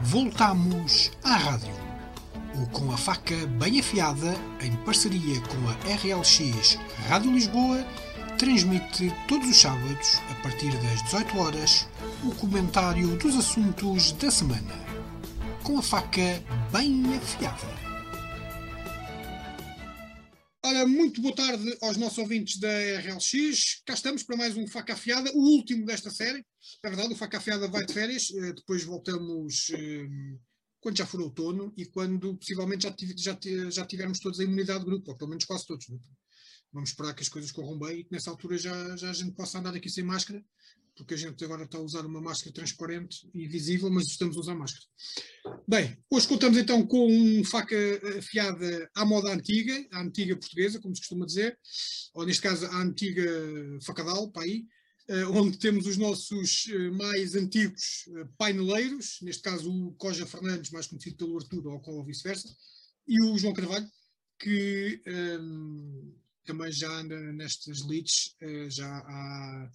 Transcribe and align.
Voltamos 0.00 1.10
à 1.24 1.36
rádio. 1.36 1.74
O 2.54 2.66
Com 2.70 2.92
a 2.92 2.96
Faca 2.96 3.34
Bem 3.58 3.80
Afiada, 3.80 4.36
em 4.60 4.72
parceria 4.84 5.40
com 5.40 5.68
a 5.68 5.72
RLX 5.94 6.78
Rádio 7.08 7.32
Lisboa, 7.32 7.84
transmite 8.38 9.12
todos 9.26 9.50
os 9.50 9.60
sábados, 9.60 10.22
a 10.30 10.34
partir 10.42 10.70
das 10.78 11.02
18 11.02 11.38
horas, 11.38 11.88
o 12.22 12.32
comentário 12.36 13.16
dos 13.18 13.36
assuntos 13.36 14.12
da 14.12 14.30
semana. 14.30 14.74
Com 15.64 15.78
a 15.78 15.82
faca 15.82 16.42
bem 16.72 17.16
afiada. 17.16 17.77
Muito 21.08 21.22
boa 21.22 21.34
tarde 21.34 21.74
aos 21.80 21.96
nossos 21.96 22.18
ouvintes 22.18 22.60
da 22.60 22.68
RLX. 23.00 23.80
Cá 23.86 23.94
estamos 23.94 24.22
para 24.22 24.36
mais 24.36 24.58
um 24.58 24.66
Faca 24.66 24.92
Afiada, 24.92 25.32
o 25.32 25.38
último 25.38 25.86
desta 25.86 26.10
série. 26.10 26.44
É 26.84 26.88
verdade, 26.90 27.14
o 27.14 27.16
Faca 27.16 27.38
Afiada 27.38 27.66
vai 27.66 27.86
de 27.86 27.94
férias, 27.94 28.30
eh, 28.30 28.52
depois 28.52 28.84
voltamos 28.84 29.70
eh, 29.70 30.06
quando 30.82 30.98
já 30.98 31.06
for 31.06 31.22
outono 31.22 31.72
e 31.78 31.86
quando 31.86 32.36
possivelmente 32.36 32.82
já, 32.82 32.94
já, 33.16 33.70
já 33.70 33.86
tivermos 33.86 34.20
todos 34.20 34.38
a 34.38 34.44
imunidade 34.44 34.80
de 34.80 34.84
grupo, 34.84 35.10
ou 35.10 35.16
pelo 35.16 35.30
menos 35.30 35.46
quase 35.46 35.66
todos. 35.66 35.88
Né? 35.88 35.98
Vamos 36.74 36.90
esperar 36.90 37.14
que 37.14 37.22
as 37.22 37.30
coisas 37.30 37.50
corram 37.50 37.78
bem 37.78 38.00
e 38.00 38.04
que 38.04 38.12
nessa 38.12 38.28
altura 38.28 38.58
já, 38.58 38.94
já 38.96 39.08
a 39.08 39.14
gente 39.14 39.32
possa 39.32 39.60
andar 39.60 39.74
aqui 39.74 39.88
sem 39.88 40.04
máscara 40.04 40.44
porque 40.98 41.14
a 41.14 41.16
gente 41.16 41.42
agora 41.44 41.62
está 41.62 41.78
a 41.78 41.82
usar 41.82 42.04
uma 42.04 42.20
máscara 42.20 42.52
transparente 42.52 43.30
e 43.32 43.46
visível, 43.46 43.88
mas 43.88 44.08
estamos 44.08 44.36
a 44.36 44.40
usar 44.40 44.54
máscara. 44.56 44.84
Bem, 45.66 45.96
hoje 46.10 46.26
contamos 46.26 46.58
então 46.58 46.84
com 46.84 47.06
um 47.06 47.44
faca 47.44 47.76
afiada 48.18 48.90
à 48.94 49.04
moda 49.04 49.32
antiga, 49.32 49.86
à 49.92 50.02
antiga 50.02 50.36
portuguesa, 50.36 50.80
como 50.80 50.94
se 50.94 51.02
costuma 51.02 51.24
dizer, 51.24 51.56
ou 52.12 52.26
neste 52.26 52.42
caso 52.42 52.66
à 52.66 52.82
antiga 52.82 53.30
facadal, 53.80 54.30
para 54.32 54.42
aí, 54.42 54.66
eh, 55.06 55.24
onde 55.26 55.56
temos 55.56 55.86
os 55.86 55.96
nossos 55.96 56.66
eh, 56.68 56.90
mais 56.90 57.36
antigos 57.36 58.08
eh, 58.08 58.28
paineleiros, 58.36 59.18
neste 59.22 59.42
caso 59.42 59.72
o 59.72 59.92
Coja 59.92 60.26
Fernandes, 60.26 60.72
mais 60.72 60.88
conhecido 60.88 61.16
pelo 61.16 61.38
Arturo, 61.38 61.80
ou 61.86 62.04
vice-versa, 62.04 62.48
e 63.06 63.22
o 63.22 63.38
João 63.38 63.54
Carvalho, 63.54 63.88
que 64.38 65.00
um, 65.40 66.14
também 66.44 66.70
já 66.70 66.90
anda 66.90 67.18
nestas 67.32 67.80
leads 67.86 68.36
já 68.68 68.98
há 68.98 69.70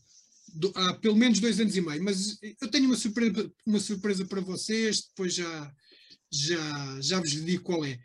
há 0.76 0.94
pelo 0.96 1.16
menos 1.16 1.40
dois 1.40 1.60
anos 1.60 1.76
e 1.76 1.82
meio, 1.82 2.04
mas 2.04 2.38
eu 2.62 2.68
tenho 2.70 2.86
uma 2.86 2.96
surpresa, 2.96 3.52
uma 3.66 3.80
surpresa 3.80 4.26
para 4.26 4.42
vocês, 4.42 5.02
depois 5.02 5.34
já, 5.34 5.74
já, 6.32 7.02
já 7.02 7.20
vos 7.20 7.32
digo 7.32 7.64
qual 7.64 7.86
é. 7.86 8.00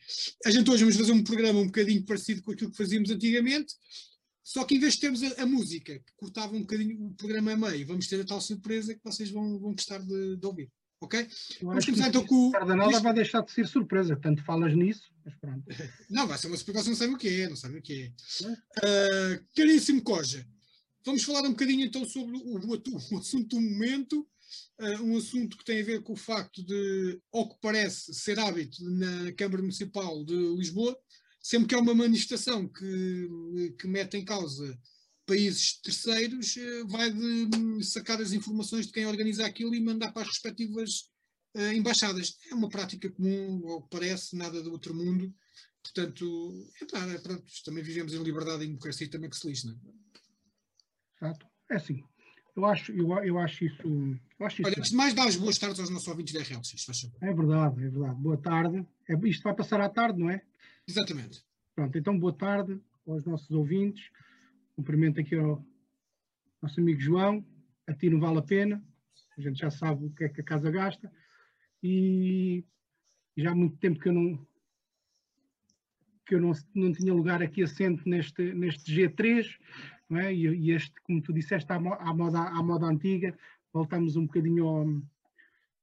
A 0.44 0.50
gente 0.50 0.70
hoje 0.70 0.84
vamos 0.84 0.96
fazer 0.98 1.12
um 1.12 1.24
programa 1.24 1.60
um 1.60 1.66
bocadinho 1.66 2.04
parecido 2.04 2.42
com 2.42 2.52
aquilo 2.52 2.70
que 2.70 2.76
fazíamos 2.76 3.10
antigamente, 3.10 3.74
só 4.42 4.64
que 4.64 4.74
em 4.74 4.78
vez 4.80 4.94
de 4.94 5.00
termos 5.00 5.22
a, 5.22 5.42
a 5.42 5.46
música, 5.46 5.98
que 5.98 6.12
cortava 6.16 6.56
um 6.56 6.60
bocadinho 6.60 7.06
o 7.06 7.14
programa 7.14 7.52
a 7.52 7.56
meio, 7.56 7.86
vamos 7.86 8.06
ter 8.06 8.20
a 8.20 8.24
tal 8.24 8.40
surpresa 8.40 8.94
que 8.94 9.04
vocês 9.04 9.30
vão, 9.30 9.58
vão 9.58 9.72
gostar 9.72 9.98
de, 9.98 10.36
de 10.36 10.46
ouvir. 10.46 10.70
Ok? 11.00 11.28
Vamos 11.62 11.84
começar 11.84 12.08
então 12.08 12.26
com 12.26 12.48
o. 12.48 12.50
Cardanada 12.50 12.98
vai 13.00 13.14
deixar 13.14 13.42
de 13.42 13.52
ser 13.52 13.68
surpresa, 13.68 14.16
tanto 14.16 14.42
falas 14.42 14.74
nisso, 14.74 15.12
mas 15.24 15.34
pronto. 15.36 15.64
Não, 16.10 16.26
vai 16.26 16.36
ser 16.38 16.48
uma 16.48 16.56
surpresa, 16.56 16.88
não 16.88 16.96
sabe 16.96 17.14
o 17.14 17.18
que 17.18 17.28
é, 17.28 17.48
não 17.48 17.56
sabe 17.56 17.78
o 17.78 17.82
que 17.82 17.92
é. 17.92 18.46
é? 18.46 19.36
Uh, 19.36 19.44
caríssimo 19.54 20.02
Coja, 20.02 20.44
Vamos 21.08 21.22
falar 21.22 21.40
um 21.44 21.52
bocadinho 21.52 21.86
então 21.86 22.04
sobre 22.04 22.36
o, 22.36 22.58
o, 22.58 22.68
o 23.16 23.18
assunto 23.18 23.56
do 23.56 23.62
momento, 23.62 24.28
uh, 24.78 25.02
um 25.04 25.16
assunto 25.16 25.56
que 25.56 25.64
tem 25.64 25.80
a 25.80 25.84
ver 25.84 26.02
com 26.02 26.12
o 26.12 26.16
facto 26.16 26.62
de, 26.62 27.18
ao 27.32 27.48
que 27.48 27.56
parece 27.62 28.12
ser 28.12 28.38
hábito 28.38 28.84
na 28.84 29.32
Câmara 29.32 29.62
Municipal 29.62 30.22
de 30.22 30.34
Lisboa, 30.34 30.94
sempre 31.40 31.68
que 31.68 31.74
há 31.74 31.78
uma 31.78 31.94
manifestação 31.94 32.68
que, 32.68 33.74
que 33.80 33.88
mete 33.88 34.18
em 34.18 34.24
causa 34.24 34.78
países 35.24 35.80
terceiros, 35.80 36.56
uh, 36.56 36.88
vai 36.88 37.10
de 37.10 37.56
hum, 37.56 37.80
sacar 37.80 38.20
as 38.20 38.32
informações 38.32 38.86
de 38.86 38.92
quem 38.92 39.06
organiza 39.06 39.46
aquilo 39.46 39.74
e 39.74 39.80
mandar 39.80 40.12
para 40.12 40.20
as 40.20 40.28
respectivas 40.28 41.08
uh, 41.56 41.72
embaixadas. 41.72 42.36
É 42.50 42.54
uma 42.54 42.68
prática 42.68 43.10
comum, 43.10 43.66
ao 43.66 43.80
que 43.80 43.88
parece, 43.88 44.36
nada 44.36 44.62
do 44.62 44.72
outro 44.72 44.94
mundo. 44.94 45.34
Portanto, 45.82 46.70
é, 46.82 47.18
pronto, 47.18 47.44
também 47.64 47.82
vivemos 47.82 48.12
em 48.12 48.22
liberdade 48.22 48.64
e 48.64 48.66
democracia 48.66 49.08
também 49.08 49.30
que 49.30 49.38
se 49.38 49.48
lixe, 49.48 49.66
não 49.66 49.72
é? 49.72 50.07
Certo? 51.18 51.46
É 51.70 51.76
assim. 51.76 52.04
Eu 52.56 52.64
acho, 52.64 52.92
eu, 52.92 53.08
eu 53.24 53.38
acho 53.38 53.64
isso. 53.64 53.82
Eu 54.38 54.46
acho 54.46 54.60
isso 54.60 54.68
Olha, 54.68 54.78
antes 54.78 54.90
de 54.90 54.96
mais, 54.96 55.14
dá 55.14 55.24
as 55.24 55.36
boas 55.36 55.58
tardes 55.58 55.78
aos 55.78 55.90
nossos 55.90 56.08
ouvintes 56.08 56.34
da 56.34 56.42
se 56.42 56.84
faz 56.84 57.00
favor. 57.00 57.16
É 57.20 57.32
verdade, 57.32 57.84
é 57.84 57.88
verdade. 57.88 58.20
Boa 58.20 58.36
tarde. 58.36 58.86
É, 59.08 59.14
isto 59.28 59.42
vai 59.44 59.54
passar 59.54 59.80
à 59.80 59.88
tarde, 59.88 60.18
não 60.18 60.28
é? 60.28 60.42
Exatamente. 60.86 61.44
Pronto, 61.74 61.96
então 61.96 62.18
boa 62.18 62.32
tarde 62.32 62.80
aos 63.06 63.24
nossos 63.24 63.50
ouvintes. 63.50 64.10
Cumprimento 64.74 65.20
aqui 65.20 65.36
ao 65.36 65.64
nosso 66.60 66.80
amigo 66.80 67.00
João. 67.00 67.46
A 67.86 67.94
ti 67.94 68.10
não 68.10 68.18
vale 68.18 68.38
a 68.38 68.42
pena. 68.42 68.82
A 69.36 69.40
gente 69.40 69.58
já 69.60 69.70
sabe 69.70 70.06
o 70.06 70.10
que 70.10 70.24
é 70.24 70.28
que 70.28 70.40
a 70.40 70.44
casa 70.44 70.70
gasta. 70.70 71.12
E 71.80 72.64
já 73.36 73.52
há 73.52 73.54
muito 73.54 73.76
tempo 73.76 74.00
que 74.00 74.08
eu 74.08 74.12
não 74.12 74.46
que 76.26 76.34
eu 76.34 76.40
não, 76.40 76.52
não 76.74 76.92
tinha 76.92 77.14
lugar 77.14 77.42
aqui 77.42 77.62
assente 77.62 78.06
neste, 78.06 78.52
neste 78.52 78.92
G3, 78.94 79.46
não 79.46 79.97
é? 80.16 80.32
E, 80.32 80.46
e, 80.46 80.70
este, 80.72 80.94
como 81.02 81.20
tu 81.20 81.32
disseste, 81.32 81.70
à, 81.72 81.76
à, 81.76 82.14
moda, 82.14 82.40
à 82.40 82.62
moda 82.62 82.86
antiga, 82.86 83.36
voltamos 83.72 84.16
um 84.16 84.26
bocadinho 84.26 84.66
ao, 84.66 84.86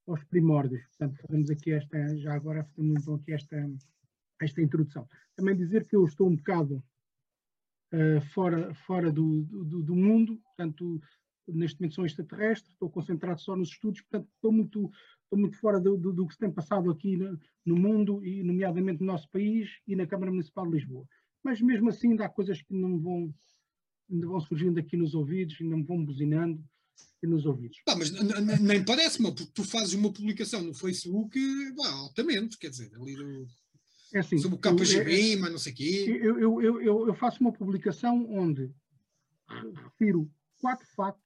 aos 0.08 0.24
primórdios. 0.24 0.84
Portanto, 0.88 1.22
fazemos 1.22 1.50
aqui 1.50 1.72
esta, 1.72 2.18
já 2.18 2.34
agora 2.34 2.64
fazemos 2.64 3.02
então 3.02 3.16
aqui 3.16 3.34
esta, 3.34 3.72
esta 4.41 4.62
introdução. 4.62 5.08
Também 5.35 5.56
dizer 5.56 5.85
que 5.85 5.96
eu 5.96 6.06
estou 6.06 6.28
um 6.28 6.35
bocado 6.35 6.84
uh, 7.94 8.22
fora, 8.34 8.74
fora 8.74 9.12
do, 9.12 9.44
do, 9.44 9.84
do, 9.84 9.96
mundo, 9.96 10.38
portanto, 10.38 11.02
neste 11.47 11.80
momento 11.80 11.96
sou 11.96 12.06
extraterrestre, 12.06 12.72
estou 12.72 12.90
concentrado 12.90 13.40
só 13.41 13.56
nos 13.56 13.69
estudos, 13.69 14.02
portanto, 14.02 14.30
estou 14.34 14.52
muito, 14.52 14.91
estou 15.24 15.40
muito 15.40 15.58
fora 15.59 15.80
do, 15.80 15.97
do, 15.97 16.14
do 16.14 16.28
que 16.28 16.34
se 16.34 16.40
tem 16.40 16.52
passado 16.52 16.90
aqui 16.90 17.16
no, 17.16 17.40
no, 17.66 17.75
mundo, 17.75 18.25
e 18.25 18.44
nomeadamente 18.44 19.02
no 19.02 19.08
nosso 19.08 19.30
país 19.30 19.80
e 19.88 19.96
na 19.96 20.08
Câmara 20.08 20.31
Municipal 20.31 20.66
de 20.66 20.74
Lisboa. 20.74 21.06
Mas 21.44 21.62
mesmo 21.62 21.90
assim 21.90 22.12
ainda 22.12 22.25
há 22.25 22.30
coisas 22.30 22.62
que 22.62 22.74
não 22.74 23.00
vão 23.00 23.34
ainda 24.12 24.28
vão 24.28 24.40
surgindo 24.42 24.80
aqui 24.80 24.98
nos 24.98 25.14
ouvidos, 25.14 25.58
ainda 25.60 25.78
me 25.78 25.84
vão 25.84 26.04
buzinando 26.04 26.64
aqui 27.18 27.28
nos 27.28 27.46
ouvidos. 27.46 27.78
Ah, 27.88 27.96
mas 27.96 28.12
nem 28.62 28.84
parece-me, 28.84 29.34
porque 29.34 29.52
tu 29.54 29.64
fazes 29.64 29.94
uma 29.94 30.12
publicação 30.12 30.62
no 30.62 30.74
Facebook 30.74 31.40
bah, 31.76 31.92
altamente, 31.92 32.58
quer 32.58 32.70
dizer, 32.70 32.92
ali 32.96 33.16
do, 33.16 33.48
é 34.14 34.20
assim, 34.20 34.38
sobre 34.38 34.58
o 34.58 34.60
KGB, 34.60 35.34
é, 35.34 35.36
mas 35.36 35.52
não 35.52 35.58
sei 35.58 35.74
o 35.74 35.76
quê. 35.76 36.20
Eu, 36.22 36.40
eu, 36.40 36.62
eu, 36.62 37.08
eu, 37.08 37.14
faço 37.16 37.42
uma 37.42 37.52
publicação 37.52 38.26
onde 38.32 38.72
refiro 39.84 40.32
quatro 40.62 40.88
factos, 40.96 41.24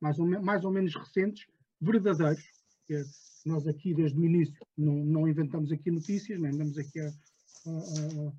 mais 0.00 0.18
ou, 0.18 0.26
mais 0.42 0.64
ou 0.64 0.70
menos 0.70 0.94
recentes, 0.94 1.46
verdadeiros, 1.80 2.44
que 2.86 3.02
nós 3.44 3.66
aqui 3.66 3.94
desde 3.94 4.18
o 4.18 4.24
início 4.24 4.54
não, 4.76 4.94
não 5.04 5.28
inventamos 5.28 5.72
aqui 5.72 5.90
notícias, 5.90 6.38
nem 6.40 6.52
andamos 6.52 6.76
aqui 6.76 7.00
a, 7.00 7.06
a, 7.06 7.70
a, 7.70 8.32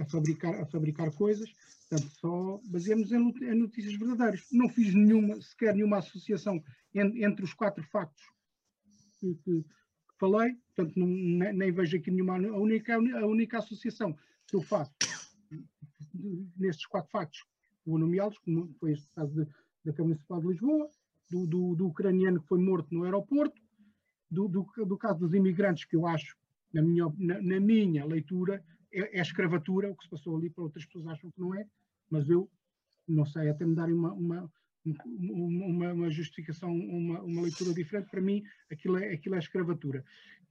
a, 0.00 0.04
fabricar, 0.06 0.60
a 0.60 0.66
fabricar 0.66 1.12
coisas, 1.12 1.52
portanto, 1.88 2.12
só 2.20 2.60
baseamos 2.68 3.12
em, 3.12 3.54
notícias 3.54 3.94
verdadeiras. 3.96 4.46
Não 4.52 4.68
fiz 4.68 4.94
nenhuma, 4.94 5.40
sequer 5.40 5.74
nenhuma 5.74 5.98
associação 5.98 6.62
en, 6.94 7.24
entre 7.24 7.44
os 7.44 7.54
quatro 7.54 7.84
factos 7.84 8.22
que, 9.18 9.34
que 9.36 9.64
falei, 10.18 10.54
portanto, 10.74 10.98
não, 10.98 11.06
nem, 11.06 11.52
nem, 11.52 11.72
vejo 11.72 11.96
aqui 11.96 12.10
nenhuma. 12.10 12.36
A 12.36 12.58
única, 12.58 12.94
a 12.94 13.26
única 13.26 13.58
associação 13.58 14.16
que 14.46 14.56
eu 14.56 14.62
faço 14.62 14.92
nestes 16.56 16.86
quatro 16.86 17.10
factos, 17.10 17.44
vou 17.84 17.98
nomeá-los, 17.98 18.38
como 18.38 18.74
foi 18.80 18.92
este 18.92 19.08
caso 19.14 19.32
de, 19.32 19.44
da 19.84 19.92
Câmara 19.92 20.14
Municipal 20.14 20.40
de 20.40 20.46
Lisboa, 20.48 20.90
do, 21.30 21.46
do, 21.46 21.74
do, 21.74 21.86
ucraniano 21.86 22.40
que 22.40 22.48
foi 22.48 22.58
morto 22.58 22.92
no 22.92 23.04
aeroporto, 23.04 23.60
do, 24.30 24.48
do, 24.48 24.66
do 24.86 24.98
caso 24.98 25.20
dos 25.20 25.34
imigrantes, 25.34 25.84
que 25.84 25.96
eu 25.96 26.06
acho, 26.06 26.36
na 26.72 26.82
minha, 26.82 27.12
na, 27.18 27.40
na 27.40 27.60
minha 27.60 28.04
leitura, 28.04 28.64
é, 28.96 29.18
é 29.18 29.20
escravatura, 29.20 29.90
o 29.90 29.96
que 29.96 30.04
se 30.04 30.10
passou 30.10 30.36
ali, 30.36 30.50
para 30.50 30.64
outras 30.64 30.84
pessoas 30.86 31.06
acham 31.08 31.30
que 31.30 31.40
não 31.40 31.54
é, 31.54 31.66
mas 32.10 32.28
eu 32.28 32.50
não 33.06 33.24
sei, 33.24 33.48
até 33.48 33.64
me 33.64 33.74
darem 33.74 33.94
uma, 33.94 34.12
uma, 34.12 34.50
uma, 35.04 35.92
uma 35.92 36.10
justificação, 36.10 36.72
uma, 36.72 37.22
uma, 37.22 37.42
leitura 37.42 37.72
diferente, 37.72 38.10
para 38.10 38.20
mim 38.20 38.42
aquilo 38.70 38.98
é, 38.98 39.12
aquilo 39.12 39.34
é 39.34 39.38
escravatura. 39.38 40.04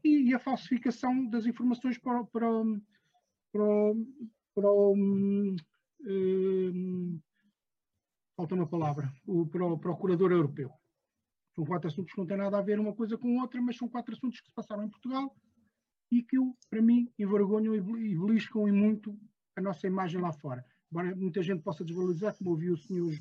E, 0.03 0.29
e 0.29 0.33
a 0.33 0.39
falsificação 0.39 1.25
das 1.27 1.45
informações 1.45 1.97
para, 1.97 2.23
para, 2.25 2.47
para, 3.51 3.65
para 4.53 4.71
um, 4.71 5.55
falta 8.37 8.55
uma 8.55 8.67
palavra, 8.67 9.11
o, 9.25 9.45
para 9.47 9.65
o 9.65 9.79
procurador 9.79 10.31
europeu. 10.31 10.71
São 11.55 11.65
quatro 11.65 11.87
assuntos 11.87 12.13
que 12.13 12.19
não 12.19 12.27
têm 12.27 12.37
nada 12.37 12.57
a 12.57 12.61
ver 12.61 12.79
uma 12.79 12.93
coisa 12.93 13.17
com 13.17 13.39
outra, 13.39 13.61
mas 13.61 13.77
são 13.77 13.87
quatro 13.87 14.13
assuntos 14.13 14.39
que 14.39 14.47
se 14.47 14.53
passaram 14.53 14.83
em 14.83 14.89
Portugal 14.89 15.33
e 16.11 16.23
que, 16.23 16.37
para 16.69 16.81
mim, 16.81 17.11
envergonham 17.17 17.75
e 17.75 17.81
beliscam 17.81 18.67
e 18.67 18.71
muito 18.71 19.17
a 19.55 19.61
nossa 19.61 19.87
imagem 19.87 20.21
lá 20.21 20.31
fora. 20.31 20.65
Embora 20.91 21.15
muita 21.15 21.41
gente 21.41 21.61
possa 21.61 21.83
desvalorizar, 21.83 22.35
como 22.37 22.51
ouvi 22.51 22.69
o 22.69 22.77
senhor 22.77 23.13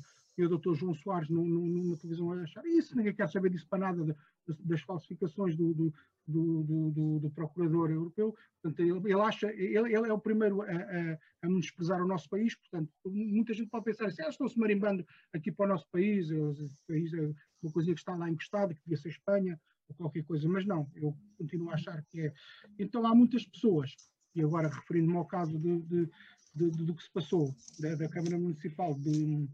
o 0.43 0.49
doutor 0.49 0.75
João 0.75 0.93
Soares 0.93 1.29
no, 1.29 1.45
no, 1.45 1.65
numa 1.65 1.97
televisão 1.97 2.31
a 2.31 2.41
achar 2.41 2.65
isso, 2.65 2.95
ninguém 2.95 3.13
quer 3.13 3.29
saber 3.29 3.49
disso 3.49 3.67
para 3.69 3.79
nada, 3.79 4.17
das 4.59 4.81
falsificações 4.81 5.55
do, 5.55 5.73
do, 5.73 5.93
do, 6.27 6.91
do, 6.91 7.19
do 7.19 7.31
procurador 7.31 7.89
europeu. 7.89 8.35
Portanto, 8.61 8.79
ele, 8.81 9.11
ele 9.11 9.21
acha, 9.21 9.47
ele, 9.53 9.95
ele, 9.95 10.09
é 10.09 10.13
o 10.13 10.19
primeiro 10.19 10.61
a, 10.61 10.65
a, 10.65 11.17
a 11.43 11.47
desprezar 11.47 12.01
o 12.01 12.07
nosso 12.07 12.27
país, 12.29 12.53
portanto, 12.55 12.91
muita 13.05 13.53
gente 13.53 13.69
pode 13.69 13.85
pensar 13.85 14.07
assim, 14.07 14.23
ah, 14.23 14.29
estão-se 14.29 14.59
marimbando 14.59 15.05
aqui 15.33 15.51
para 15.51 15.67
o 15.67 15.69
nosso 15.69 15.87
país, 15.89 16.29
o 16.29 16.53
país 16.87 17.13
é 17.13 17.33
uma 17.61 17.71
coisa 17.71 17.93
que 17.93 17.99
está 17.99 18.15
lá 18.15 18.29
encostado, 18.29 18.75
que 18.75 18.81
devia 18.81 18.97
ser 18.97 19.09
Espanha, 19.09 19.59
ou 19.87 19.95
qualquer 19.95 20.23
coisa, 20.23 20.47
mas 20.47 20.65
não, 20.65 20.89
eu 20.95 21.15
continuo 21.37 21.69
a 21.69 21.75
achar 21.75 22.03
que 22.11 22.21
é. 22.21 22.33
Então 22.77 23.05
há 23.05 23.13
muitas 23.13 23.45
pessoas, 23.45 23.95
e 24.33 24.41
agora 24.41 24.67
referindo-me 24.67 25.17
ao 25.17 25.25
caso 25.25 25.57
de, 25.57 25.81
de, 25.81 26.09
de, 26.55 26.69
do 26.71 26.95
que 26.95 27.03
se 27.03 27.11
passou 27.11 27.53
da, 27.79 27.95
da 27.95 28.09
Câmara 28.09 28.37
Municipal 28.37 28.93
de, 28.95 29.47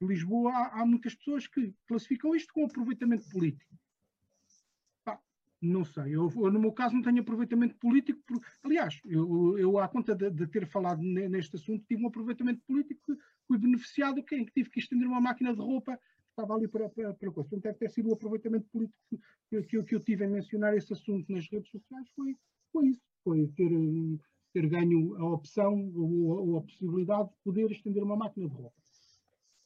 Lisboa, 0.00 0.52
há, 0.52 0.80
há, 0.80 0.86
muitas 0.86 1.14
pessoas 1.14 1.46
que 1.46 1.74
classificam 1.86 2.34
isto 2.34 2.52
com 2.52 2.64
aproveitamento 2.64 3.28
político. 3.30 3.74
Não 5.60 5.84
sei, 5.84 6.14
eu, 6.14 6.32
eu, 6.36 6.52
no 6.52 6.60
meu 6.60 6.70
caso 6.70 6.94
não 6.94 7.02
tenho 7.02 7.20
aproveitamento 7.20 7.74
político, 7.78 8.22
por, 8.24 8.40
aliás, 8.62 9.00
eu, 9.04 9.58
eu 9.58 9.76
à 9.76 9.88
conta 9.88 10.14
de, 10.14 10.46
ter 10.46 10.64
falado 10.68 11.02
neste 11.02 11.56
assunto, 11.56 11.84
tive 11.84 12.04
um 12.04 12.06
aproveitamento 12.06 12.62
político 12.64 13.18
fui 13.44 13.58
beneficiado, 13.58 14.22
quem 14.22 14.44
que 14.44 14.52
tive 14.52 14.70
que 14.70 14.78
estender 14.78 15.08
uma 15.08 15.20
máquina 15.20 15.52
de 15.52 15.60
roupa 15.60 15.98
estava 16.38 16.54
ali 16.54 16.68
para, 16.68 16.88
para, 16.88 17.12
para 17.14 17.32
coisa. 17.32 17.48
Portanto, 17.48 17.62
deve 17.62 17.78
ter 17.78 17.90
sido 17.90 18.08
o 18.08 18.14
aproveitamento 18.14 18.66
político 18.70 18.98
que, 19.50 19.62
que, 19.62 19.82
que, 19.82 19.94
eu 19.94 20.00
tive 20.00 20.24
em 20.24 20.30
mencionar 20.30 20.76
esse 20.76 20.92
assunto 20.92 21.30
nas 21.32 21.48
redes 21.50 21.70
sociais, 21.70 22.08
foi, 22.14 22.36
foi 22.72 22.88
isso, 22.88 23.02
foi 23.24 23.48
ter, 23.48 23.70
ter 24.52 24.68
ganho 24.68 25.16
a 25.16 25.24
opção 25.34 25.74
ou, 25.94 26.48
ou 26.48 26.58
a 26.58 26.62
possibilidade 26.62 27.28
de 27.28 27.34
poder 27.44 27.70
estender 27.70 28.02
uma 28.02 28.16
máquina 28.16 28.48
de 28.48 28.54
roupa. 28.54 28.76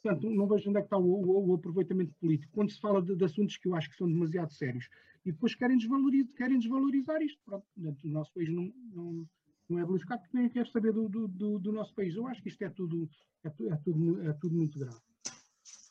Portanto, 0.03 0.29
não 0.31 0.49
vejo 0.49 0.69
onde 0.69 0.79
é 0.79 0.83
que 0.83 0.87
está 0.87 0.99
o, 0.99 1.05
o, 1.05 1.51
o 1.51 1.55
aproveitamento 1.55 2.13
político. 2.21 2.53
Quando 2.53 2.73
se 2.73 2.81
fala 2.81 3.01
de, 3.01 3.15
de, 3.15 3.25
assuntos 3.25 3.57
que 3.57 3.69
eu 3.69 3.75
acho 3.77 3.89
que 3.89 3.97
são 3.97 4.09
demasiado 4.09 4.53
sérios 4.53 4.89
e 5.25 5.31
depois 5.31 5.55
querem 5.55 5.77
desvalorizar, 5.77 6.35
querem 6.35 6.59
desvalorizar 6.59 7.23
isto, 7.23 7.41
pronto, 7.45 7.65
o 7.77 8.09
nosso 8.09 8.33
país 8.33 8.49
não, 8.49 8.73
não, 8.93 9.29
não 9.69 9.79
é 9.79 9.87
beliscado 9.87 10.23
porque 10.23 10.37
nem 10.37 10.49
quer 10.49 10.67
saber 10.67 10.93
do, 10.93 11.09
do, 11.09 11.29
do, 11.29 11.59
do, 11.61 11.73
nosso 11.73 11.95
país. 11.95 12.17
Eu 12.17 12.27
acho 12.27 12.43
que 12.43 12.49
isto 12.49 12.63
é 12.63 12.71
tudo, 12.71 13.09
é, 13.45 13.49
é 13.49 13.77
tudo, 13.77 14.23
é 14.23 14.33
tudo 14.33 14.57
muito 14.57 14.77
grave. 14.77 15.12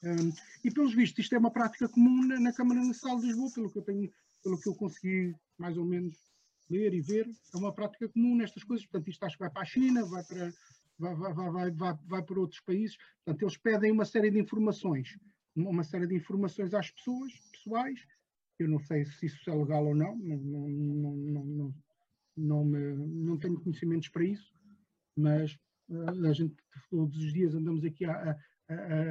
Um, 0.03 0.33
e 0.63 0.71
pelos 0.71 0.95
vistos, 0.95 1.19
isto 1.19 1.35
é 1.35 1.37
uma 1.37 1.51
prática 1.51 1.87
comum 1.87 2.25
na, 2.25 2.39
na 2.39 2.53
Câmara 2.53 2.79
Municipal 2.79 3.19
de 3.19 3.27
Lisboa, 3.27 3.51
pelo 3.53 3.71
que 3.71 3.77
eu 3.77 3.83
tenho, 3.83 4.11
pelo 4.43 4.59
que 4.59 4.67
eu 4.67 4.73
consegui 4.73 5.35
mais 5.57 5.77
ou 5.77 5.85
menos 5.85 6.17
ler 6.69 6.93
e 6.93 7.01
ver, 7.01 7.29
é 7.53 7.57
uma 7.57 7.73
prática 7.73 8.09
comum 8.09 8.35
nestas 8.35 8.63
coisas. 8.63 8.85
Portanto, 8.85 9.09
isto 9.09 9.23
acho 9.23 9.35
que 9.37 9.43
vai 9.43 9.51
para 9.51 9.61
a 9.61 9.65
China, 9.65 10.05
vai 10.05 10.23
para, 10.23 10.51
vai, 10.97 11.15
vai, 11.15 11.33
vai, 11.33 11.71
vai, 11.71 11.97
vai 12.05 12.23
para 12.23 12.39
outros 12.39 12.61
países. 12.61 12.97
Portanto, 13.23 13.43
eles 13.43 13.57
pedem 13.57 13.91
uma 13.91 14.05
série 14.05 14.31
de 14.31 14.39
informações, 14.39 15.17
uma 15.55 15.83
série 15.83 16.07
de 16.07 16.15
informações 16.15 16.73
às 16.73 16.89
pessoas, 16.89 17.33
pessoais. 17.51 17.99
Eu 18.57 18.69
não 18.69 18.79
sei 18.79 19.05
se 19.05 19.25
isso 19.25 19.49
é 19.49 19.55
legal 19.55 19.85
ou 19.85 19.95
não, 19.95 20.15
não, 20.17 20.37
não, 20.37 20.69
não, 20.69 21.45
não, 21.45 21.75
não, 22.37 22.65
me, 22.65 22.95
não 22.95 23.37
tenho 23.37 23.59
conhecimentos 23.59 24.09
para 24.09 24.23
isso, 24.23 24.53
mas 25.15 25.57
uh, 25.89 26.25
a 26.27 26.33
gente 26.33 26.55
todos 26.89 27.17
os 27.17 27.33
dias 27.33 27.55
andamos 27.55 27.83
aqui 27.83 28.05
a, 28.05 28.37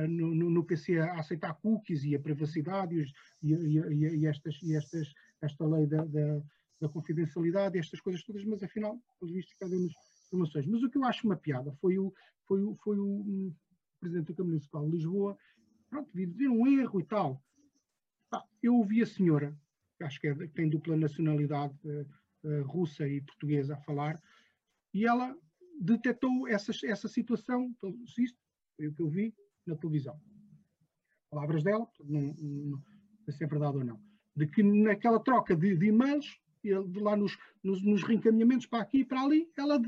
no, 0.08 0.34
no, 0.34 0.64
PC 0.64 0.98
a 0.98 1.18
aceitar 1.18 1.54
cookies 1.54 2.04
e 2.04 2.14
a 2.14 2.20
privacidade 2.20 2.94
e, 2.94 3.00
os, 3.00 3.12
e, 3.42 3.52
e, 3.52 4.18
e, 4.18 4.26
estas, 4.26 4.58
estas, 4.62 5.12
esta 5.40 5.66
lei 5.66 5.86
da, 5.86 6.04
da, 6.04 6.42
da 6.80 6.88
confidencialidade, 6.88 7.78
estas 7.78 8.00
coisas 8.00 8.22
todas, 8.24 8.44
mas 8.44 8.62
afinal, 8.62 8.98
pelos 9.18 9.34
vistos, 9.34 9.54
pedem-nos 9.58 9.94
informações. 10.26 10.66
Mas 10.66 10.82
o 10.82 10.90
que 10.90 10.98
eu 10.98 11.04
acho 11.04 11.26
uma 11.26 11.36
piada 11.36 11.72
foi 11.80 11.98
o, 11.98 12.12
foi 12.46 12.62
o, 12.62 12.74
foi 12.76 12.98
o 12.98 13.06
um, 13.06 13.54
presidente 14.00 14.28
da 14.28 14.34
Câmara 14.34 14.52
Municipal 14.52 14.84
de 14.86 14.96
Lisboa, 14.96 15.38
pronto, 15.88 16.10
dizer 16.14 16.48
um 16.48 16.66
erro 16.66 17.00
e 17.00 17.04
tal. 17.04 17.42
Ah, 18.32 18.44
eu 18.62 18.76
ouvi 18.76 19.02
a 19.02 19.06
senhora, 19.06 19.56
que 19.98 20.04
acho 20.04 20.20
que, 20.20 20.28
é, 20.28 20.34
que 20.34 20.48
tem 20.48 20.68
dupla 20.68 20.96
nacionalidade 20.96 21.74
uh, 21.84 22.62
russa 22.62 23.06
e 23.06 23.20
portuguesa, 23.20 23.74
a 23.74 23.80
falar, 23.80 24.22
e 24.94 25.04
ela 25.06 25.36
detectou 25.80 26.48
essa, 26.48 26.72
essa 26.84 27.08
situação, 27.08 27.74
isto 28.18 28.38
foi 28.76 28.88
o 28.88 28.94
que 28.94 29.02
eu 29.02 29.08
vi 29.08 29.34
na 29.70 29.76
televisão. 29.76 30.20
Palavras 31.30 31.62
dela, 31.62 31.86
não, 32.04 32.20
não 32.20 32.82
sei 33.24 33.34
se 33.34 33.44
é 33.44 33.46
verdade 33.46 33.78
ou 33.78 33.84
não, 33.84 34.00
de 34.36 34.46
que 34.46 34.62
naquela 34.62 35.20
troca 35.20 35.56
de, 35.56 35.76
de 35.76 35.86
e-mails 35.86 36.40
lá 36.96 37.16
nos, 37.16 37.38
nos, 37.62 37.82
nos, 37.82 38.02
reencaminhamentos 38.02 38.66
para 38.66 38.82
aqui 38.82 38.98
e 38.98 39.04
para 39.04 39.22
ali, 39.22 39.50
ela 39.56 39.80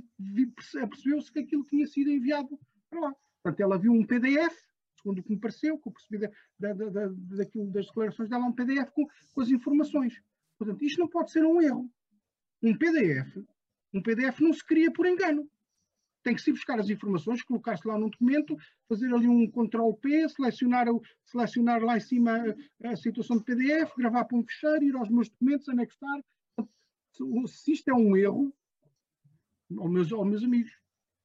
percebeu-se 0.55 1.31
que 1.31 1.41
aquilo 1.41 1.65
tinha 1.65 1.87
sido 1.87 2.11
enviado 2.11 2.59
para 2.89 3.01
lá. 3.01 3.17
Portanto, 3.43 3.61
ela 3.61 3.79
viu 3.79 3.93
um 3.93 4.07
PDF, 4.07 4.57
segundo 4.97 5.19
o 5.19 5.23
que 5.23 5.31
me 5.31 5.41
pareceu, 5.41 5.79
que 5.79 5.89
eu 5.89 5.93
percebi 5.93 6.19
da, 6.19 6.73
da, 6.73 6.89
da, 6.89 7.09
daquilo, 7.37 7.71
das 7.71 7.87
declarações 7.87 8.31
dela, 8.31 8.47
um 8.47 8.53
PDF 8.53 8.91
com, 8.93 9.07
com 9.35 9.41
as 9.41 9.51
informações. 9.51 10.23
Portanto, 10.59 10.83
isto 10.83 11.01
não 11.01 11.09
pode 11.09 11.31
ser 11.31 11.45
um 11.45 11.61
erro. 11.61 11.91
Um 12.63 12.79
PDF, 12.79 13.37
um 13.93 14.01
PDF 14.01 14.41
não 14.41 14.53
se 14.53 14.65
cria 14.65 14.91
por 14.93 15.07
engano. 15.07 15.51
Tem 16.23 16.35
que 16.35 16.43
se 16.43 16.53
buscar 16.53 16.79
as 16.79 16.89
informações, 16.89 17.43
colocar-se 17.43 17.87
lá 17.87 17.99
num 17.99 18.09
documento, 18.09 18.57
fazer 18.89 19.13
ali 19.13 19.27
um 19.27 19.51
Ctrl 19.51 19.93
P, 19.95 20.29
selecionar, 20.29 20.87
selecionar 21.25 21.83
lá 21.83 21.97
em 21.97 22.01
cima 22.01 22.39
a, 22.85 22.91
a 22.91 22.97
situação 22.97 23.39
de 23.39 23.45
PDF, 23.45 23.93
gravar 23.97 24.25
para 24.25 24.39
um 24.39 24.45
fecheiro, 24.45 24.85
ir 24.85 24.95
aos 24.95 25.09
meus 25.09 25.29
documentos, 25.29 25.69
anexar, 25.69 26.23
se 27.47 27.73
isto 27.73 27.89
é 27.89 27.95
um 27.95 28.17
erro, 28.17 28.55
aos 29.79 29.91
meus, 29.91 30.13
aos 30.13 30.27
meus 30.27 30.45
amigos, 30.45 30.73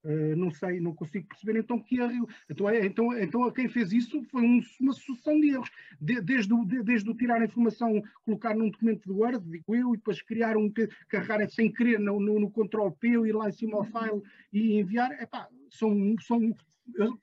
uh, 0.08 0.36
não 0.36 0.50
sei, 0.50 0.80
não 0.80 0.94
consigo 0.94 1.28
perceber 1.28 1.60
então 1.60 1.80
que 1.80 2.00
erro. 2.00 2.28
Então, 2.50 2.70
é, 2.70 2.86
então, 2.86 3.18
então 3.18 3.52
quem 3.52 3.68
fez 3.68 3.92
isso 3.92 4.24
foi 4.32 4.42
um, 4.42 4.62
uma 4.80 4.94
sucessão 4.94 5.40
de 5.40 5.50
erros. 5.50 5.70
De, 6.00 6.22
desde, 6.22 6.54
o, 6.54 6.66
de, 6.66 6.82
desde 6.84 7.10
o 7.10 7.14
tirar 7.16 7.42
a 7.42 7.46
informação, 7.46 8.02
colocar 8.24 8.56
num 8.56 8.70
documento 8.70 9.04
de 9.06 9.12
Word, 9.12 9.44
digo 9.50 9.76
eu, 9.76 9.94
e 9.94 9.98
depois 9.98 10.22
criar 10.22 10.58
um, 10.58 10.72
carregar 11.10 11.50
sem 11.50 11.72
querer 11.72 12.00
no, 12.00 12.20
no, 12.20 12.40
no 12.40 12.50
Ctrl 12.50 12.90
P, 12.92 13.10
ir 13.10 13.36
lá 13.36 13.50
em 13.50 13.54
cima 13.54 13.78
ao 13.78 13.84
file 13.84 14.24
e 14.54 14.80
enviar, 14.80 15.12
epá, 15.22 15.48
são, 15.70 16.16
são, 16.22 16.56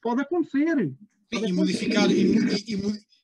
pode 0.03 0.23
acontecer. 0.23 0.93
Pode 1.31 1.51
e 1.51 1.53
modificar, 1.53 2.11
e, 2.11 2.37
e, 2.37 2.77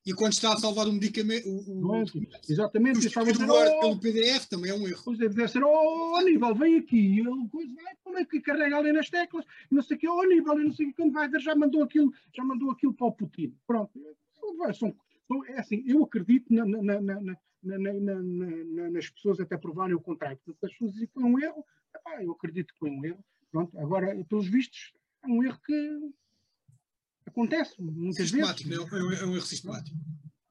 e 0.06 0.14
quando 0.14 0.32
está 0.32 0.52
a 0.52 0.56
salvar 0.56 0.88
um 0.88 0.92
medicamento. 0.92 1.46
O, 1.48 2.00
o, 2.00 2.04
exatamente, 2.48 3.06
estava 3.06 3.28
a 3.28 3.32
dizer, 3.32 3.50
oh, 3.50 3.80
pelo 3.80 4.00
PDF 4.00 4.46
também 4.46 4.70
é 4.70 4.74
um 4.74 4.86
erro. 4.86 5.02
Pois 5.04 5.20
é, 5.20 5.28
deve 5.28 5.48
ser, 5.48 5.62
oh, 5.62 6.16
Aníbal, 6.16 6.54
vem 6.54 6.78
aqui, 6.78 7.18
ele 7.20 7.74
vai, 7.82 7.94
como 8.02 8.18
é 8.18 8.24
que 8.24 8.40
carrega 8.40 8.78
ali 8.78 8.92
nas 8.92 9.10
teclas, 9.10 9.44
não 9.70 9.82
sei 9.82 9.96
o 9.96 10.00
que, 10.00 10.08
oh, 10.08 10.20
Aníbal, 10.20 10.58
não 10.58 10.72
sei 10.72 10.86
o 10.86 10.88
que, 10.90 10.96
quando 10.96 11.12
vai 11.12 11.28
ver, 11.28 11.40
já 11.40 11.54
mandou 11.54 11.82
aquilo, 11.82 12.12
já 12.34 12.44
mandou 12.44 12.70
aquilo 12.70 12.94
para 12.94 13.06
o 13.06 13.12
Putin. 13.12 13.54
Pronto, 13.66 13.92
são, 14.74 14.94
é 15.48 15.60
assim, 15.60 15.82
eu 15.86 16.02
acredito 16.02 16.52
na, 16.52 16.64
na, 16.64 17.00
na, 17.00 17.36
nas 18.90 19.08
pessoas 19.10 19.38
até 19.38 19.56
provarem 19.56 19.94
o 19.94 20.00
contrário. 20.00 20.38
Portanto, 20.38 20.64
as 20.64 20.72
pessoas 20.72 20.92
dizem 20.92 21.06
que 21.08 21.14
foi 21.14 21.24
um 21.24 21.38
erro, 21.38 21.64
epá, 21.94 22.22
eu 22.22 22.32
acredito 22.32 22.72
que 22.72 22.78
foi 22.78 22.90
um 22.90 23.04
erro. 23.04 23.24
Pronto, 23.50 23.78
agora, 23.78 24.24
pelos 24.24 24.46
vistos, 24.46 24.92
é 25.22 25.26
um 25.26 25.42
erro 25.42 25.60
que 25.64 26.12
Acontece 27.30 27.80
muitas 27.80 28.28
sistemático, 28.28 28.68
vezes. 28.68 28.90
Não, 28.90 29.12
é, 29.12 29.20
é 29.20 29.26
um 29.26 29.34
erro 29.34 29.46
sistemático. 29.46 29.96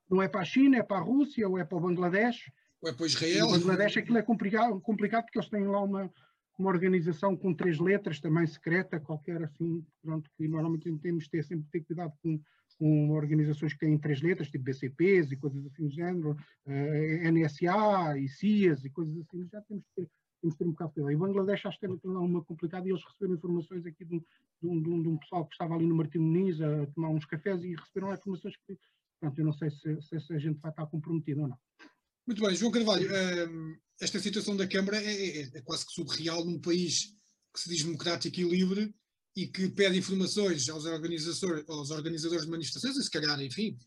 Não 0.09 0.21
é 0.21 0.27
para 0.27 0.41
a 0.41 0.45
China, 0.45 0.77
é 0.77 0.83
para 0.83 0.97
a 0.97 1.01
Rússia, 1.01 1.47
ou 1.47 1.57
é 1.57 1.63
para 1.63 1.77
o 1.77 1.81
Bangladesh. 1.81 2.51
Ou 2.81 2.89
é 2.89 2.93
para 2.93 3.05
Israel. 3.05 3.47
O 3.47 3.51
Bangladesh 3.51 3.97
aquilo 3.97 4.17
é 4.17 4.23
complicado, 4.23 4.79
complicado 4.81 5.25
porque 5.25 5.37
eles 5.37 5.49
têm 5.49 5.67
lá 5.67 5.81
uma, 5.81 6.11
uma 6.57 6.69
organização 6.69 7.35
com 7.35 7.53
três 7.53 7.79
letras, 7.79 8.19
também 8.19 8.47
secreta, 8.47 8.99
qualquer 8.99 9.43
assim, 9.43 9.85
pronto, 10.01 10.29
que 10.35 10.47
normalmente 10.47 10.91
temos 10.99 11.25
de 11.25 11.29
ter 11.29 11.43
sempre 11.43 11.67
ter 11.69 11.81
cuidado 11.81 12.13
com, 12.23 12.41
com 12.77 13.11
organizações 13.11 13.73
que 13.73 13.79
têm 13.79 13.97
três 13.97 14.21
letras, 14.21 14.49
tipo 14.49 14.63
BCPs 14.63 15.31
e 15.31 15.37
coisas 15.37 15.65
assim 15.65 15.87
do 15.87 15.93
género, 15.93 16.31
uh, 16.31 16.71
eh, 16.71 17.31
NSA 17.31 18.17
e 18.17 18.27
CIAs 18.29 18.85
e 18.85 18.89
coisas 18.89 19.17
assim, 19.17 19.47
já 19.51 19.61
temos 19.61 19.83
que 19.83 20.01
ter 20.01 20.09
temos 20.41 20.55
que 20.55 20.59
ter 20.59 20.65
um 20.65 20.71
bocado 20.71 20.89
de 20.89 20.93
cuidado. 20.95 21.11
E 21.11 21.15
o 21.15 21.19
Bangladesh 21.19 21.65
acho 21.65 21.79
que 21.79 21.87
teve 21.87 21.99
uma 22.05 22.43
complicada 22.43 22.87
e 22.87 22.91
eles 22.91 23.03
receberam 23.03 23.35
informações 23.35 23.85
aqui 23.85 24.05
de 24.05 24.15
um, 24.15 24.19
de, 24.81 24.89
um, 24.89 25.01
de 25.01 25.07
um, 25.09 25.17
pessoal 25.17 25.45
que 25.45 25.53
estava 25.53 25.75
ali 25.75 25.85
no 25.85 25.95
Martim 25.95 26.19
Muniz 26.19 26.59
a 26.61 26.85
tomar 26.87 27.09
uns 27.09 27.25
cafés 27.25 27.63
e 27.63 27.75
receberam 27.75 28.13
informações 28.13 28.55
que, 28.65 28.77
pronto, 29.19 29.39
eu 29.39 29.45
não 29.45 29.53
sei 29.53 29.69
se, 29.71 30.01
se, 30.01 30.19
se 30.19 30.33
a 30.33 30.39
gente 30.39 30.59
vai 30.59 30.71
estar 30.71 30.85
comprometido 30.87 31.41
ou 31.41 31.47
não. 31.47 31.57
Muito 32.25 32.43
bem, 32.43 32.55
João 32.55 32.71
Carvalho, 32.71 33.09
hum, 33.49 33.75
esta 33.99 34.19
situação 34.19 34.55
da 34.55 34.67
Câmara 34.67 34.97
é, 34.97 35.39
é, 35.39 35.41
é, 35.55 35.61
quase 35.61 35.85
que 35.85 35.93
surreal 35.93 36.45
num 36.45 36.59
país 36.59 37.15
que 37.53 37.59
se 37.59 37.69
diz 37.69 37.83
democrático 37.83 38.39
e 38.39 38.43
livre 38.43 38.93
e 39.35 39.47
que 39.47 39.67
pede 39.69 39.97
informações 39.97 40.69
aos 40.69 40.85
organizadores, 40.85 41.67
aos 41.67 41.89
organizadores 41.89 42.45
de 42.45 42.51
manifestações 42.51 42.97
e 42.97 43.03
se 43.03 43.09
calhar, 43.09 43.41
enfim, 43.41 43.77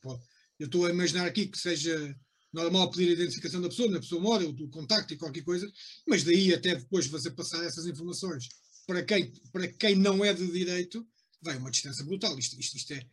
eu 0.58 0.66
estou 0.66 0.86
a 0.86 0.90
imaginar 0.90 1.26
aqui 1.26 1.46
que 1.46 1.58
seja 1.58 2.16
normal 2.52 2.90
pedir 2.90 3.10
a 3.10 3.12
identificação 3.12 3.60
da 3.60 3.68
pessoa, 3.68 3.90
na 3.90 4.00
pessoa 4.00 4.20
mora, 4.20 4.46
o, 4.46 4.68
contacto 4.68 5.14
e 5.14 5.16
qualquer 5.16 5.42
coisa, 5.42 5.70
mas 6.06 6.22
daí 6.22 6.52
até 6.52 6.74
depois 6.74 7.06
você 7.06 7.30
passar 7.30 7.64
essas 7.64 7.86
informações 7.86 8.48
para 8.86 9.02
quem, 9.02 9.32
para 9.52 9.68
quem 9.68 9.96
não 9.96 10.24
é 10.24 10.34
de 10.34 10.46
direito, 10.50 11.06
vai 11.40 11.56
uma 11.56 11.70
distância 11.70 12.04
brutal. 12.04 12.38
Isto, 12.38 12.58
isto, 12.58 12.76
isto 12.76 12.92
é. 12.92 13.06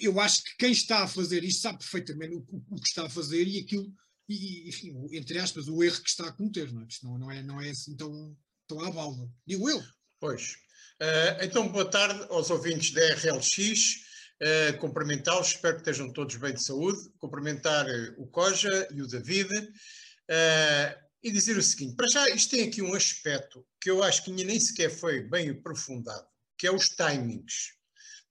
Eu 0.00 0.18
acho 0.20 0.42
que 0.42 0.56
quem 0.58 0.72
está 0.72 1.02
a 1.02 1.08
fazer 1.08 1.44
isto 1.44 1.60
sabe 1.60 1.78
perfeitamente 1.78 2.34
o, 2.34 2.46
o 2.70 2.76
que 2.76 2.88
está 2.88 3.04
a 3.06 3.10
fazer 3.10 3.46
e 3.46 3.58
aquilo, 3.58 3.92
e, 4.28 4.68
enfim, 4.68 4.94
entre 5.12 5.38
aspas, 5.38 5.68
o 5.68 5.82
erro 5.82 6.00
que 6.02 6.08
está 6.08 6.28
a 6.28 6.32
cometer. 6.32 6.72
Não 6.72 6.82
é? 6.82 6.86
Isto 6.86 7.06
não, 7.06 7.18
não, 7.18 7.30
é, 7.30 7.42
não 7.42 7.60
é 7.60 7.70
assim 7.70 7.94
tão, 7.96 8.36
tão 8.66 8.80
à 8.80 8.90
balda. 8.90 9.28
Digo 9.46 9.68
eu. 9.68 9.82
Pois. 10.18 10.56
Uh, 11.00 11.44
então, 11.44 11.68
boa 11.68 11.84
tarde 11.84 12.26
aos 12.30 12.48
ouvintes 12.48 12.92
da 12.92 13.02
RLX. 13.14 14.05
Uh, 14.42 14.76
cumprimentá-los, 14.78 15.48
espero 15.48 15.76
que 15.76 15.80
estejam 15.80 16.12
todos 16.12 16.36
bem 16.36 16.52
de 16.52 16.62
saúde, 16.62 17.10
cumprimentar 17.18 17.86
uh, 17.86 18.14
o 18.18 18.26
Coja 18.26 18.86
e 18.90 19.00
o 19.00 19.06
David 19.06 19.50
uh, 19.50 21.06
e 21.22 21.32
dizer 21.32 21.56
o 21.56 21.62
seguinte: 21.62 21.96
para 21.96 22.06
já, 22.06 22.28
isto 22.28 22.50
tem 22.50 22.68
aqui 22.68 22.82
um 22.82 22.94
aspecto 22.94 23.66
que 23.80 23.90
eu 23.90 24.02
acho 24.02 24.22
que 24.24 24.30
nem 24.30 24.60
sequer 24.60 24.90
foi 24.90 25.22
bem 25.22 25.48
aprofundado, 25.48 26.26
que 26.58 26.66
é 26.66 26.70
os 26.70 26.90
timings. 26.90 27.76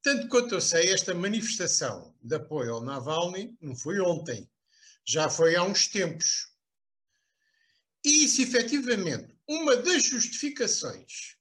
Tanto 0.03 0.27
quanto 0.27 0.53
eu 0.53 0.61
sei, 0.61 0.93
esta 0.93 1.15
manifestação 1.15 2.15
de 2.21 2.35
apoio 2.35 2.75
ao 2.75 2.83
Navalny 2.83 3.57
não 3.59 3.75
foi 3.75 3.99
ontem, 3.99 4.47
já 5.03 5.27
foi 5.27 5.55
há 5.55 5.63
uns 5.63 5.87
tempos. 5.87 6.53
E 8.03 8.27
se 8.27 8.43
efetivamente 8.43 9.35
uma 9.47 9.75
das 9.77 10.03
justificações, 10.03 11.37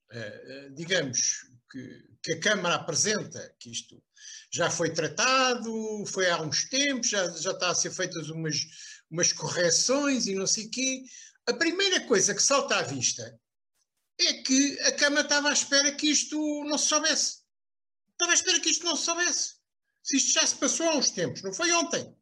digamos, 0.75 1.51
que, 1.71 2.09
que, 2.23 2.33
a 2.33 2.41
Câmara 2.41 2.77
apresenta, 2.77 3.55
que 3.59 3.71
isto 3.71 4.03
já 4.53 4.71
foi 4.71 4.91
tratado, 4.91 6.05
foi 6.07 6.31
há 6.31 6.41
uns 6.41 6.69
tempos, 6.69 7.09
já, 7.09 7.27
já 7.33 7.51
está 7.51 7.71
a 7.71 7.75
ser 7.75 7.91
feitas 7.91 8.29
umas, 8.29 8.57
umas 9.11 9.33
correções 9.33 10.27
e 10.27 10.35
não 10.35 10.47
sei 10.47 10.67
o 10.67 10.71
quê, 10.71 11.03
a 11.47 11.53
primeira 11.53 12.01
coisa 12.03 12.35
que 12.35 12.43
salta 12.43 12.77
à 12.77 12.83
vista 12.83 13.39
é 14.21 14.35
que 14.35 14.81
a 14.83 14.93
Câmara 14.93 15.23
estava 15.23 15.51
à 15.51 15.53
espera 15.53 15.93
que 15.93 16.09
isto 16.09 16.65
não 16.65 16.79
se 16.79 16.87
soubesse. 16.87 17.43
Estava 18.13 18.31
à 18.31 18.35
espera 18.35 18.61
que 18.61 18.71
isto 18.71 18.85
não 18.85 18.97
se 18.97 19.05
soubesse. 19.05 19.55
Se 20.03 20.17
isto 20.17 20.33
já 20.35 20.47
se 20.47 20.55
passou 20.57 20.89
há 20.89 20.97
uns 20.97 21.11
tempos, 21.11 21.43
não 21.43 21.53
foi 21.53 21.73
ontem. 21.73 22.15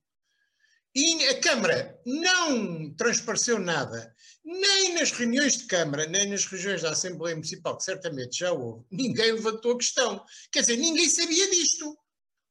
E 0.95 1.25
a 1.29 1.41
Câmara 1.41 2.01
não 2.05 2.95
transpareceu 2.95 3.59
nada, 3.59 4.15
nem 4.45 4.95
nas 4.95 5.13
reuniões 5.13 5.57
de 5.57 5.67
Câmara, 5.67 6.07
nem 6.07 6.29
nas 6.29 6.45
reuniões 6.45 6.83
da 6.83 6.91
Assembleia 6.91 7.37
Municipal, 7.37 7.77
que 7.77 7.85
certamente 7.85 8.39
já 8.39 8.53
houve, 8.53 8.85
ninguém 8.91 9.33
levantou 9.33 9.73
a 9.73 9.79
questão. 9.79 10.25
Quer 10.51 10.61
dizer, 10.61 10.77
ninguém 10.77 11.09
sabia 11.09 11.49
disto. 11.51 11.97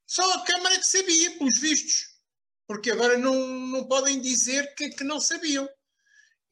Só 0.08 0.34
a 0.34 0.46
Câmara 0.46 0.78
que 0.78 0.86
sabia, 0.86 1.38
pelos 1.38 1.60
vistos. 1.60 2.12
Porque 2.68 2.92
agora 2.92 3.18
não, 3.18 3.36
não 3.36 3.88
podem 3.88 4.22
dizer 4.22 4.74
que, 4.76 4.90
que 4.90 5.04
não 5.04 5.20
sabiam. 5.20 5.68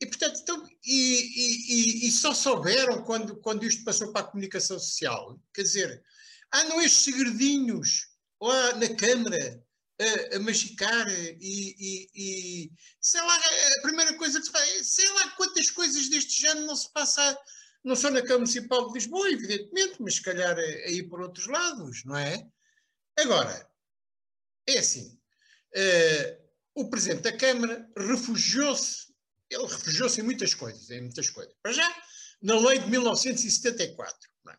E, 0.02 0.06
portanto, 0.06 0.40
então, 0.42 0.68
e, 0.86 2.06
e, 2.06 2.08
e, 2.08 2.12
só 2.12 2.34
souberam 2.34 3.04
quando, 3.04 3.36
quando 3.42 3.66
isto 3.66 3.84
passou 3.84 4.12
para 4.12 4.22
a 4.22 4.30
comunicação 4.30 4.80
social. 4.80 5.38
Quer 5.54 5.64
dizer, 5.64 6.04
andam 6.54 6.82
estes 6.82 7.04
segredinhos 7.04 8.08
lá 8.42 8.76
na 8.76 8.96
Câmara 8.96 9.62
a, 10.00 10.36
a 10.36 10.40
magicar 10.40 11.08
e, 11.10 12.10
e, 12.16 12.72
sei 13.02 13.22
lá, 13.22 13.36
a 13.36 13.82
primeira 13.82 14.14
coisa 14.16 14.40
que 14.40 14.46
se 14.46 14.52
faz, 14.52 14.88
sei 14.88 15.10
lá 15.10 15.30
quantas 15.32 15.70
coisas 15.72 16.10
deste 16.10 16.42
género 16.42 16.66
não 16.66 16.76
se 16.76 16.92
passa, 16.92 17.38
não 17.84 17.96
só 17.96 18.10
na 18.10 18.22
Câmara 18.22 18.40
Municipal 18.40 18.88
de 18.88 18.94
Lisboa, 18.94 19.30
evidentemente, 19.30 20.02
mas 20.02 20.16
se 20.16 20.22
calhar 20.22 20.58
aí 20.58 21.04
por 21.04 21.22
outros 21.22 21.48
lados, 21.48 22.04
não 22.06 22.18
é? 22.18 22.48
Agora, 23.18 23.70
é 24.68 24.80
assim, 24.80 25.20
uh, 25.76 26.50
o 26.76 26.90
Presidente 26.90 27.24
da 27.24 27.38
Câmara 27.38 27.90
refugiou-se 27.98 29.10
ele 29.50 29.64
refugiou-se 29.64 30.22
em 30.22 30.24
muitas 30.24 30.54
coisas, 30.54 30.90
em 30.92 31.02
muitas 31.02 31.30
coisas. 31.30 31.54
Para 31.62 31.72
já, 31.72 32.04
na 32.42 32.60
lei 32.60 32.80
de 32.80 32.90
1974. 32.90 34.30
É? 34.48 34.56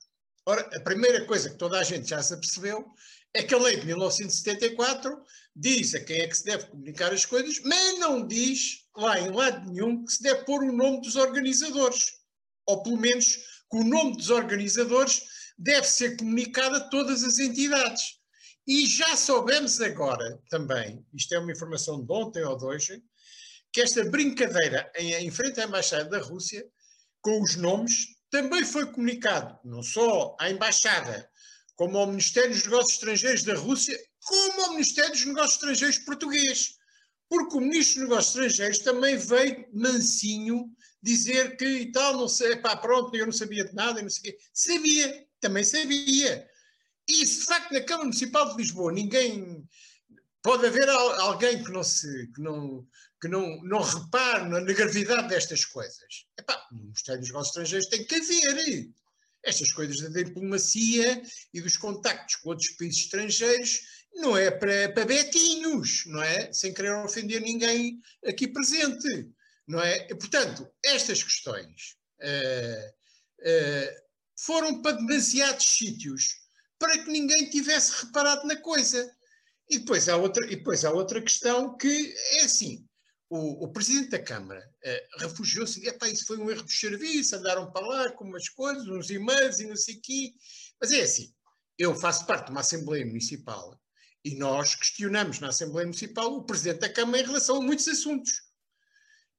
Ora, 0.46 0.62
a 0.76 0.80
primeira 0.80 1.24
coisa 1.26 1.50
que 1.50 1.56
toda 1.56 1.78
a 1.78 1.84
gente 1.84 2.08
já 2.08 2.22
se 2.22 2.34
apercebeu 2.34 2.92
é 3.34 3.42
que 3.42 3.54
a 3.54 3.58
lei 3.58 3.76
de 3.76 3.86
1974 3.86 5.24
diz 5.54 5.94
a 5.94 6.00
quem 6.00 6.20
é 6.20 6.28
que 6.28 6.36
se 6.36 6.44
deve 6.44 6.66
comunicar 6.66 7.12
as 7.12 7.24
coisas, 7.24 7.60
mas 7.64 7.98
não 7.98 8.26
diz 8.26 8.86
lá 8.96 9.20
em 9.20 9.30
lado 9.30 9.70
nenhum 9.70 10.04
que 10.04 10.12
se 10.12 10.22
deve 10.22 10.44
pôr 10.44 10.62
o 10.62 10.72
nome 10.72 11.00
dos 11.00 11.16
organizadores. 11.16 12.18
Ou 12.66 12.82
pelo 12.82 12.96
menos 12.96 13.36
que 13.70 13.76
o 13.76 13.84
nome 13.84 14.16
dos 14.16 14.30
organizadores 14.30 15.22
deve 15.56 15.86
ser 15.86 16.16
comunicado 16.16 16.76
a 16.76 16.88
todas 16.88 17.22
as 17.22 17.38
entidades. 17.38 18.18
E 18.66 18.86
já 18.86 19.16
soubemos 19.16 19.80
agora 19.80 20.40
também, 20.48 21.04
isto 21.14 21.34
é 21.34 21.38
uma 21.38 21.52
informação 21.52 22.04
de 22.04 22.12
ontem 22.12 22.42
ou 22.44 22.56
de 22.56 22.64
hoje, 22.64 23.02
que 23.72 23.80
esta 23.80 24.04
brincadeira 24.04 24.90
em, 24.96 25.14
em 25.14 25.30
frente 25.30 25.60
à 25.60 25.64
Embaixada 25.64 26.08
da 26.08 26.18
Rússia, 26.18 26.64
com 27.20 27.42
os 27.42 27.56
nomes, 27.56 28.06
também 28.30 28.64
foi 28.64 28.90
comunicado 28.90 29.58
não 29.64 29.82
só 29.82 30.36
à 30.40 30.50
Embaixada, 30.50 31.29
como 31.80 31.96
ao 31.96 32.08
Ministério 32.08 32.50
dos 32.50 32.64
Negócios 32.64 32.92
Estrangeiros 32.92 33.42
da 33.42 33.54
Rússia, 33.54 33.98
como 34.22 34.64
ao 34.64 34.70
Ministério 34.72 35.12
dos 35.12 35.24
Negócios 35.24 35.54
Estrangeiros 35.54 35.98
português. 36.00 36.74
Porque 37.26 37.56
o 37.56 37.60
Ministro 37.60 38.00
dos 38.00 38.08
Negócios 38.10 38.36
Estrangeiros 38.36 38.78
também 38.80 39.16
veio 39.16 39.66
mansinho 39.72 40.70
dizer 41.02 41.56
que 41.56 41.64
e 41.64 41.90
tal, 41.90 42.18
não 42.18 42.28
sei, 42.28 42.56
pá, 42.56 42.76
pronto, 42.76 43.16
eu 43.16 43.24
não 43.24 43.32
sabia 43.32 43.64
de 43.64 43.72
nada, 43.72 44.02
não 44.02 44.10
sei 44.10 44.20
o 44.20 44.24
quê. 44.24 44.38
Sabia, 44.52 45.26
também 45.40 45.64
sabia. 45.64 46.46
E 47.08 47.24
de 47.24 47.44
facto 47.46 47.72
na 47.72 47.80
Câmara 47.80 48.04
Municipal 48.04 48.50
de 48.50 48.58
Lisboa 48.58 48.92
ninguém. 48.92 49.66
Pode 50.42 50.66
haver 50.66 50.86
alguém 50.86 51.64
que 51.64 51.72
não 51.72 51.82
se. 51.82 52.30
Que 52.34 52.42
não, 52.42 52.86
que 53.22 53.28
não, 53.28 53.62
não 53.62 53.80
repare 53.80 54.50
na, 54.50 54.60
na 54.60 54.72
gravidade 54.74 55.28
destas 55.28 55.64
coisas. 55.64 56.26
Epá, 56.38 56.62
no 56.72 56.82
Ministério 56.82 57.22
dos 57.22 57.30
Negócios 57.30 57.56
Estrangeiros 57.56 57.88
tem 57.88 58.04
que 58.04 58.16
haver. 58.16 58.90
Estas 59.42 59.72
coisas 59.72 60.00
da 60.00 60.22
diplomacia 60.22 61.22
e 61.52 61.60
dos 61.60 61.76
contactos 61.76 62.36
com 62.36 62.50
outros 62.50 62.70
países 62.70 63.00
estrangeiros 63.04 63.80
não 64.14 64.36
é 64.36 64.50
para, 64.50 65.04
betinhos, 65.04 66.04
não 66.06 66.22
é? 66.22 66.52
Sem 66.52 66.74
querer 66.74 66.92
ofender 67.04 67.40
ninguém 67.40 68.00
aqui 68.26 68.48
presente, 68.48 69.28
não 69.66 69.80
é? 69.80 70.06
E, 70.10 70.14
portanto, 70.14 70.68
estas 70.84 71.22
questões 71.22 71.96
uh, 72.20 72.88
uh, 73.40 74.00
foram 74.36 74.82
para 74.82 74.96
demasiados 74.96 75.64
sítios 75.64 76.40
para 76.78 76.98
que 76.98 77.10
ninguém 77.10 77.48
tivesse 77.50 78.04
reparado 78.04 78.46
na 78.46 78.56
coisa. 78.56 79.10
E 79.68 79.78
depois 79.78 80.08
há 80.08 80.16
outra, 80.16 80.44
e 80.46 80.56
depois 80.56 80.84
há 80.84 80.90
outra 80.90 81.22
questão 81.22 81.76
que 81.76 82.14
é 82.32 82.44
assim, 82.44 82.84
o, 83.30 83.64
o, 83.64 83.72
presidente 83.72 84.10
da 84.10 84.18
Câmara 84.18 84.60
uh, 84.84 85.20
refugiou-se, 85.20 85.86
epá, 85.86 86.08
isso 86.08 86.26
foi 86.26 86.36
um 86.36 86.50
erro 86.50 86.64
de 86.64 86.72
serviço, 86.72 87.36
andaram 87.36 87.70
para 87.70 87.86
lá 87.86 88.10
com 88.10 88.24
umas 88.24 88.48
coisas, 88.48 88.88
uns 88.88 89.08
e-mails 89.08 89.60
e 89.60 89.68
não 89.68 89.76
sei 89.76 89.94
o 89.94 90.00
quê. 90.02 90.34
Mas 90.80 90.90
é 90.90 91.02
assim, 91.02 91.32
eu 91.78 91.94
faço 91.94 92.26
parte 92.26 92.46
de 92.46 92.50
uma 92.50 92.60
Assembleia 92.60 93.06
Municipal 93.06 93.80
e 94.24 94.34
nós 94.34 94.74
questionamos 94.74 95.38
na 95.38 95.48
Assembleia 95.48 95.86
Municipal 95.86 96.34
o 96.34 96.44
presidente 96.44 96.80
da 96.80 96.92
Câmara 96.92 97.22
em 97.22 97.26
relação 97.26 97.58
a 97.58 97.62
muitos 97.62 97.86
assuntos. 97.86 98.32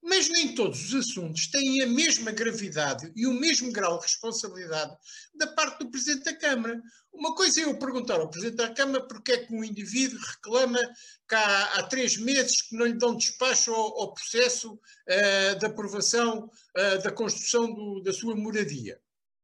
Mas 0.02 0.28
nem 0.28 0.52
todos 0.54 0.92
os 0.92 0.94
assuntos 0.94 1.46
têm 1.46 1.80
a 1.82 1.86
mesma 1.86 2.32
gravidade 2.32 3.12
e 3.14 3.24
o 3.24 3.32
mesmo 3.32 3.70
grau 3.70 3.98
de 3.98 4.04
responsabilidade 4.04 4.96
da 5.32 5.46
parte 5.46 5.78
do 5.78 5.90
Presidente 5.90 6.24
da 6.24 6.36
Câmara. 6.36 6.82
Uma 7.12 7.36
coisa 7.36 7.60
é 7.60 7.64
eu 7.64 7.78
perguntar 7.78 8.18
ao 8.18 8.28
Presidente 8.28 8.56
da 8.56 8.74
Câmara 8.74 9.06
porque 9.06 9.32
é 9.32 9.38
que 9.38 9.54
um 9.54 9.62
indivíduo 9.62 10.18
reclama 10.18 10.80
que 11.28 11.34
há, 11.36 11.74
há 11.76 11.82
três 11.84 12.16
meses 12.16 12.62
que 12.62 12.74
não 12.74 12.86
lhe 12.86 12.98
dão 12.98 13.16
despacho 13.16 13.72
ao, 13.72 14.00
ao 14.00 14.14
processo 14.14 14.72
uh, 14.74 15.58
de 15.58 15.66
aprovação 15.66 16.50
uh, 16.76 17.02
da 17.02 17.12
construção 17.12 17.72
do, 17.72 18.02
da 18.02 18.12
sua 18.12 18.34
moradia. 18.34 19.00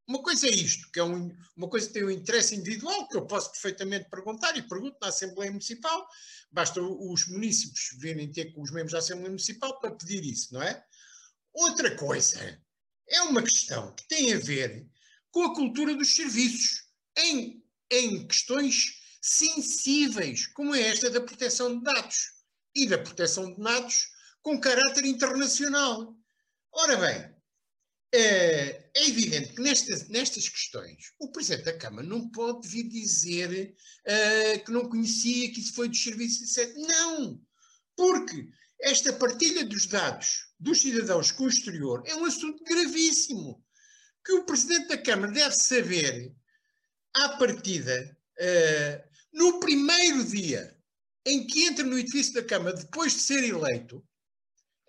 Uma 0.08 0.22
coisa 0.22 0.46
é 0.46 0.50
isto, 0.50 0.90
que 0.90 0.98
é 0.98 1.04
um, 1.04 1.30
uma 1.54 1.68
coisa 1.68 1.86
que 1.86 1.92
tem 1.92 2.02
um 2.02 2.10
interesse 2.10 2.56
individual, 2.56 3.06
que 3.08 3.16
eu 3.18 3.26
posso 3.26 3.52
perfeitamente 3.52 4.08
perguntar 4.08 4.56
e 4.56 4.62
pergunto 4.62 4.96
na 5.02 5.08
Assembleia 5.08 5.50
Municipal, 5.50 6.08
basta 6.50 6.80
os 6.80 7.28
municípios 7.28 7.90
virem 7.98 8.32
ter 8.32 8.54
com 8.54 8.62
os 8.62 8.70
membros 8.70 8.92
da 8.92 9.00
Assembleia 9.00 9.28
Municipal 9.28 9.78
para 9.78 9.94
pedir 9.94 10.24
isso, 10.24 10.54
não 10.54 10.62
é? 10.62 10.82
Outra 11.52 11.94
coisa 11.94 12.58
é 13.06 13.20
uma 13.22 13.42
questão 13.42 13.94
que 13.94 14.08
tem 14.08 14.32
a 14.32 14.38
ver 14.38 14.88
com 15.30 15.42
a 15.42 15.54
cultura 15.54 15.94
dos 15.94 16.14
serviços, 16.14 16.84
em, 17.18 17.62
em 17.90 18.26
questões 18.26 18.94
sensíveis, 19.20 20.46
como 20.46 20.74
é 20.74 20.88
esta 20.88 21.10
da 21.10 21.20
proteção 21.20 21.76
de 21.76 21.84
dados 21.84 22.32
e 22.74 22.88
da 22.88 22.96
proteção 22.96 23.52
de 23.52 23.62
dados 23.62 24.08
com 24.40 24.58
caráter 24.58 25.04
internacional. 25.04 26.16
Ora 26.72 26.96
bem, 26.96 27.27
é, 28.12 28.90
é 28.94 29.08
evidente 29.08 29.52
que 29.54 29.60
nestas, 29.60 30.08
nestas 30.08 30.48
questões 30.48 31.12
o 31.18 31.30
Presidente 31.30 31.64
da 31.64 31.76
Câmara 31.76 32.06
não 32.06 32.30
pode 32.30 32.66
vir 32.66 32.88
dizer 32.88 33.74
uh, 34.06 34.64
que 34.64 34.72
não 34.72 34.88
conhecia, 34.88 35.52
que 35.52 35.60
isso 35.60 35.74
foi 35.74 35.88
dos 35.88 36.02
serviços, 36.02 36.56
etc. 36.56 36.74
Não! 36.76 37.40
Porque 37.96 38.48
esta 38.80 39.12
partilha 39.12 39.64
dos 39.64 39.86
dados 39.86 40.48
dos 40.58 40.80
cidadãos 40.80 41.30
com 41.32 41.44
o 41.44 41.48
exterior 41.48 42.02
é 42.06 42.14
um 42.14 42.24
assunto 42.24 42.62
gravíssimo 42.64 43.62
que 44.24 44.32
o 44.32 44.44
Presidente 44.44 44.88
da 44.88 44.98
Câmara 44.98 45.32
deve 45.32 45.54
saber 45.54 46.34
à 47.14 47.30
partida, 47.30 48.16
uh, 48.38 49.08
no 49.32 49.60
primeiro 49.60 50.24
dia 50.24 50.76
em 51.26 51.46
que 51.46 51.64
entra 51.64 51.84
no 51.84 51.98
edifício 51.98 52.32
da 52.34 52.44
Câmara, 52.44 52.76
depois 52.76 53.12
de 53.12 53.20
ser 53.20 53.44
eleito, 53.44 54.02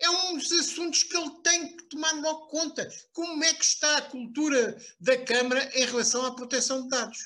é 0.00 0.10
um 0.10 0.38
dos 0.38 0.50
assuntos 0.52 1.02
que 1.02 1.16
ele 1.16 1.30
tem 1.42 1.76
que 1.76 1.84
tomar 1.84 2.12
logo 2.12 2.48
conta. 2.48 2.90
Como 3.12 3.44
é 3.44 3.52
que 3.52 3.64
está 3.64 3.98
a 3.98 4.02
cultura 4.02 4.76
da 4.98 5.16
Câmara 5.24 5.70
em 5.74 5.84
relação 5.84 6.24
à 6.24 6.34
proteção 6.34 6.82
de 6.82 6.88
dados? 6.88 7.18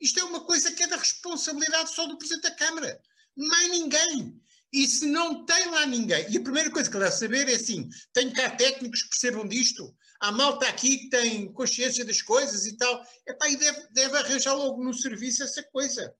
Isto 0.00 0.20
é 0.20 0.24
uma 0.24 0.44
coisa 0.44 0.70
que 0.70 0.82
é 0.82 0.86
da 0.86 0.96
responsabilidade 0.96 1.94
só 1.94 2.06
do 2.06 2.18
Presidente 2.18 2.44
da 2.44 2.54
Câmara. 2.54 3.00
Mais 3.36 3.70
ninguém. 3.70 4.40
E 4.72 4.86
se 4.86 5.06
não 5.06 5.46
tem 5.46 5.70
lá 5.70 5.86
ninguém, 5.86 6.30
e 6.30 6.36
a 6.36 6.42
primeira 6.42 6.70
coisa 6.70 6.90
que 6.90 6.96
ele 6.96 7.04
deve 7.04 7.16
saber 7.16 7.48
é 7.48 7.54
assim: 7.54 7.88
tenho 8.12 8.32
cá 8.34 8.50
técnicos 8.50 9.02
que 9.02 9.08
percebam 9.08 9.48
disto, 9.48 9.96
há 10.20 10.30
malta 10.30 10.68
aqui 10.68 10.98
que 10.98 11.08
tem 11.08 11.50
consciência 11.54 12.04
das 12.04 12.20
coisas 12.20 12.66
e 12.66 12.76
tal, 12.76 13.02
epá, 13.26 13.48
e 13.48 13.56
deve, 13.56 13.88
deve 13.92 14.18
arranjar 14.18 14.52
logo 14.52 14.84
no 14.84 14.92
serviço 14.92 15.42
essa 15.42 15.62
coisa. 15.62 16.14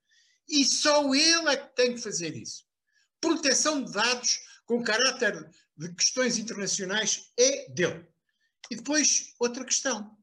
E 0.49 0.65
só 0.65 1.15
ele 1.15 1.51
é 1.51 1.57
que 1.59 1.77
tem 1.77 1.95
que 1.95 2.01
fazer 2.01 2.35
isso. 2.35 2.65
Proteção 3.21 3.85
de 3.85 3.93
dados 3.93 4.41
com 4.65 4.83
caráter 4.83 5.47
de 5.79 5.95
questões 5.95 6.39
internacionais 6.39 7.31
é 7.39 7.71
dele. 7.71 8.07
E 8.71 8.77
depois, 8.77 9.35
outra 9.39 9.65
questão. 9.65 10.19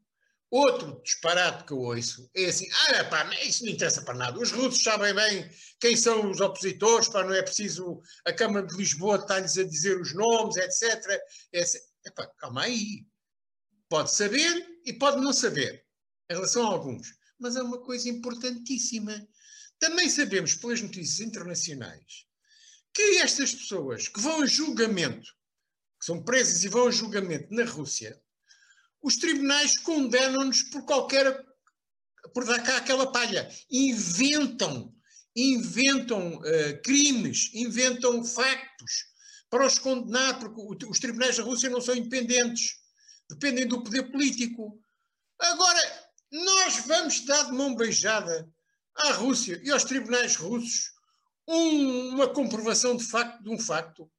Outro 0.52 1.02
disparate 1.04 1.66
que 1.66 1.74
eu 1.74 1.80
ouço 1.80 2.30
é 2.36 2.46
assim: 2.46 2.68
ah, 2.90 3.04
pá, 3.06 3.30
isso 3.44 3.66
não 3.66 3.72
interessa 3.72 4.04
para 4.04 4.14
nada. 4.14 4.40
Os 4.40 4.52
russos 4.52 4.84
sabem 4.84 5.14
bem 5.14 5.50
quem 5.80 5.98
são 5.98 6.30
os 6.30 6.40
opositores, 6.40 7.10
pá, 7.10 7.24
não 7.24 7.34
é 7.34 7.42
preciso 7.42 8.02
a 8.26 8.32
Câmara 8.32 8.66
de 8.66 8.76
Lisboa 8.76 9.18
estar-lhes 9.18 9.58
a 9.58 9.64
dizer 9.64 10.00
os 10.00 10.14
nomes, 10.14 10.56
etc. 10.58 11.22
Epá, 12.06 12.28
calma 12.38 12.64
aí. 12.64 13.06
Pode 13.90 14.14
saber 14.16 14.80
e 14.86 14.94
pode 14.94 15.22
não 15.22 15.34
saber, 15.34 15.86
em 16.30 16.34
relação 16.34 16.64
a 16.68 16.72
alguns. 16.72 17.08
Mas 17.40 17.56
é 17.56 17.62
uma 17.62 17.82
coisa 17.82 18.08
importantíssima. 18.08 19.28
Também 19.80 20.10
sabemos, 20.10 20.56
pelas 20.56 20.82
notícias 20.82 21.20
internacionais, 21.20 22.26
que 22.94 23.18
estas 23.18 23.54
pessoas 23.54 24.08
que 24.08 24.22
vão 24.22 24.42
a 24.42 24.48
julgamento, 24.48 25.35
que 26.06 26.12
são 26.12 26.24
presas 26.24 26.64
e 26.64 26.70
vão 26.70 26.88
a 26.88 26.92
julgamento 26.92 27.52
na 27.52 27.66
Rússia, 27.66 28.22
os 29.02 29.18
tribunais 29.18 29.76
condenam-nos 29.80 30.62
por 30.64 30.86
qualquer. 30.86 31.44
por 32.32 32.46
dar 32.46 32.62
cá 32.62 32.78
aquela 32.78 33.12
palha. 33.12 33.50
Inventam, 33.72 34.94
inventam 35.36 36.36
uh, 36.38 36.82
crimes, 36.84 37.50
inventam 37.54 38.24
factos 38.24 39.08
para 39.50 39.66
os 39.66 39.80
condenar, 39.80 40.40
porque 40.40 40.86
os 40.86 41.00
tribunais 41.00 41.38
da 41.38 41.44
Rússia 41.44 41.70
não 41.70 41.82
são 41.82 41.96
independentes, 41.96 42.76
dependem 43.30 43.68
do 43.68 43.84
poder 43.84 44.12
político. 44.12 44.80
Agora, 45.40 46.10
nós 46.32 46.86
vamos 46.86 47.26
dar 47.26 47.44
de 47.46 47.52
mão 47.52 47.76
beijada 47.76 48.48
à 48.96 49.12
Rússia 49.14 49.60
e 49.64 49.72
aos 49.72 49.84
tribunais 49.84 50.36
russos 50.36 50.92
um, 51.48 52.10
uma 52.10 52.28
comprovação 52.28 52.96
de 52.96 53.04
facto 53.04 53.42
de 53.44 53.50
um 53.50 53.60
facto. 53.60 54.10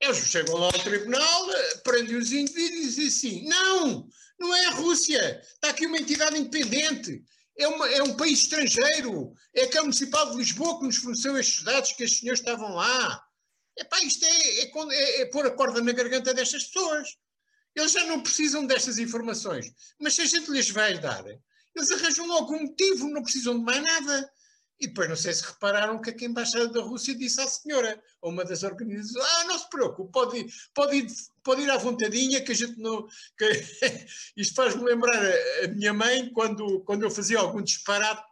Eles 0.00 0.16
chegam 0.26 0.56
lá 0.56 0.66
ao 0.66 0.72
tribunal, 0.72 1.48
prendem 1.84 2.16
os 2.16 2.32
indivíduos 2.32 2.80
e 2.80 2.86
dizem 2.86 3.06
assim: 3.06 3.48
não, 3.48 4.08
não 4.38 4.54
é 4.54 4.66
a 4.66 4.70
Rússia, 4.70 5.42
está 5.42 5.68
aqui 5.68 5.86
uma 5.86 5.98
entidade 5.98 6.38
independente, 6.38 7.22
é, 7.58 7.68
uma, 7.68 7.88
é 7.90 8.02
um 8.02 8.16
país 8.16 8.42
estrangeiro, 8.42 9.34
é 9.54 9.62
a 9.62 9.68
Câmara 9.68 9.82
Municipal 9.82 10.30
de 10.30 10.36
Lisboa 10.38 10.78
que 10.78 10.86
nos 10.86 10.96
forneceu 10.96 11.36
estes 11.36 11.62
dados 11.62 11.92
que 11.92 12.04
estes 12.04 12.20
senhores 12.20 12.40
estavam 12.40 12.74
lá. 12.74 13.22
Epá, 13.76 14.02
isto 14.02 14.24
é, 14.24 14.60
é, 14.60 14.70
é, 14.92 15.20
é 15.20 15.26
pôr 15.26 15.46
a 15.46 15.50
corda 15.50 15.82
na 15.82 15.92
garganta 15.92 16.32
destas 16.32 16.64
pessoas. 16.64 17.16
Eles 17.74 17.92
já 17.92 18.04
não 18.06 18.22
precisam 18.22 18.66
destas 18.66 18.98
informações, 18.98 19.70
mas 19.98 20.14
se 20.14 20.22
a 20.22 20.26
gente 20.26 20.50
lhes 20.50 20.70
vai 20.70 20.98
dar, 20.98 21.24
eles 21.76 21.90
arranjam 21.90 22.32
algum 22.32 22.60
motivo, 22.62 23.08
não 23.08 23.22
precisam 23.22 23.58
de 23.58 23.64
mais 23.64 23.82
nada. 23.82 24.32
E 24.80 24.86
depois 24.86 25.08
não 25.10 25.16
sei 25.16 25.34
se 25.34 25.44
repararam 25.44 26.00
que 26.00 26.10
a 26.10 26.26
Embaixada 26.26 26.68
da 26.68 26.80
Rússia 26.80 27.14
disse 27.14 27.38
à 27.38 27.46
senhora, 27.46 28.02
a 28.22 28.28
uma 28.28 28.44
das 28.44 28.62
organizações, 28.62 29.22
ah, 29.22 29.44
não 29.44 29.58
se 29.58 29.68
preocupe, 29.68 30.10
pode 30.10 30.46
pode 30.74 30.96
ir, 30.96 31.06
pode 31.44 31.62
ir 31.62 31.70
à 31.70 31.76
vontadinha, 31.76 32.40
que 32.40 32.52
a 32.52 32.54
gente 32.54 32.78
não... 32.78 33.06
Que... 33.36 33.46
Isto 34.36 34.54
faz-me 34.54 34.82
lembrar 34.84 35.14
a, 35.14 35.64
a, 35.64 35.68
minha 35.68 35.92
mãe, 35.92 36.30
quando, 36.32 36.80
quando 36.80 37.02
eu 37.02 37.10
fazia 37.10 37.38
algum 37.38 37.60
disparate 37.60 38.22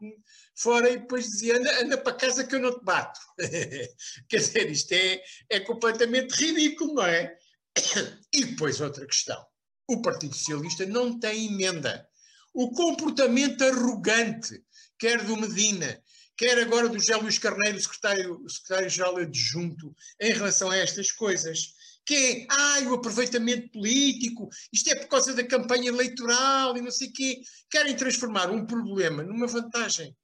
fora 0.54 0.88
e 0.88 0.98
depois 0.98 1.26
dizia, 1.26 1.58
anda, 1.58 1.82
anda 1.82 1.98
para 1.98 2.16
casa 2.16 2.44
que 2.44 2.54
eu 2.54 2.60
não 2.60 2.78
te 2.78 2.82
bato. 2.82 3.20
Quer 4.28 4.38
dizer, 4.38 4.70
isto 4.70 4.92
é, 4.92 5.22
é 5.50 5.60
completamente 5.60 6.32
ridículo, 6.32 6.94
não 6.94 7.04
é? 7.04 7.36
E 8.32 8.44
depois 8.44 8.80
outra 8.80 9.06
questão. 9.06 9.42
O 9.86 10.00
Partido 10.02 10.34
Socialista 10.34 10.86
não 10.86 11.18
tem 11.18 11.46
emenda. 11.46 12.06
O 12.52 12.72
comportamento 12.72 13.62
arrogante, 13.62 14.62
quer 14.98 15.22
do 15.24 15.36
Medina, 15.36 16.02
quer 16.38 16.56
agora 16.60 16.88
do 16.88 16.98
José 16.98 17.16
Luís 17.16 17.36
Carneiro, 17.36 17.80
secretário-geral 17.80 18.48
secretário 18.48 19.18
adjunto, 19.18 19.94
em 20.20 20.32
relação 20.32 20.70
a 20.70 20.76
estas 20.76 21.10
coisas, 21.10 21.74
que 22.06 22.14
é, 22.14 22.46
ai, 22.48 22.86
o 22.86 22.94
aproveitamento 22.94 23.68
político, 23.72 24.48
isto 24.72 24.88
é 24.88 24.94
por 24.94 25.08
causa 25.08 25.34
da 25.34 25.44
campanha 25.44 25.88
eleitoral 25.88 26.76
e 26.76 26.80
não 26.80 26.92
sei 26.92 27.08
o 27.08 27.12
quê. 27.12 27.42
Querem 27.68 27.96
transformar 27.96 28.50
um 28.50 28.64
problema 28.64 29.24
numa 29.24 29.48
vantagem. 29.48 30.16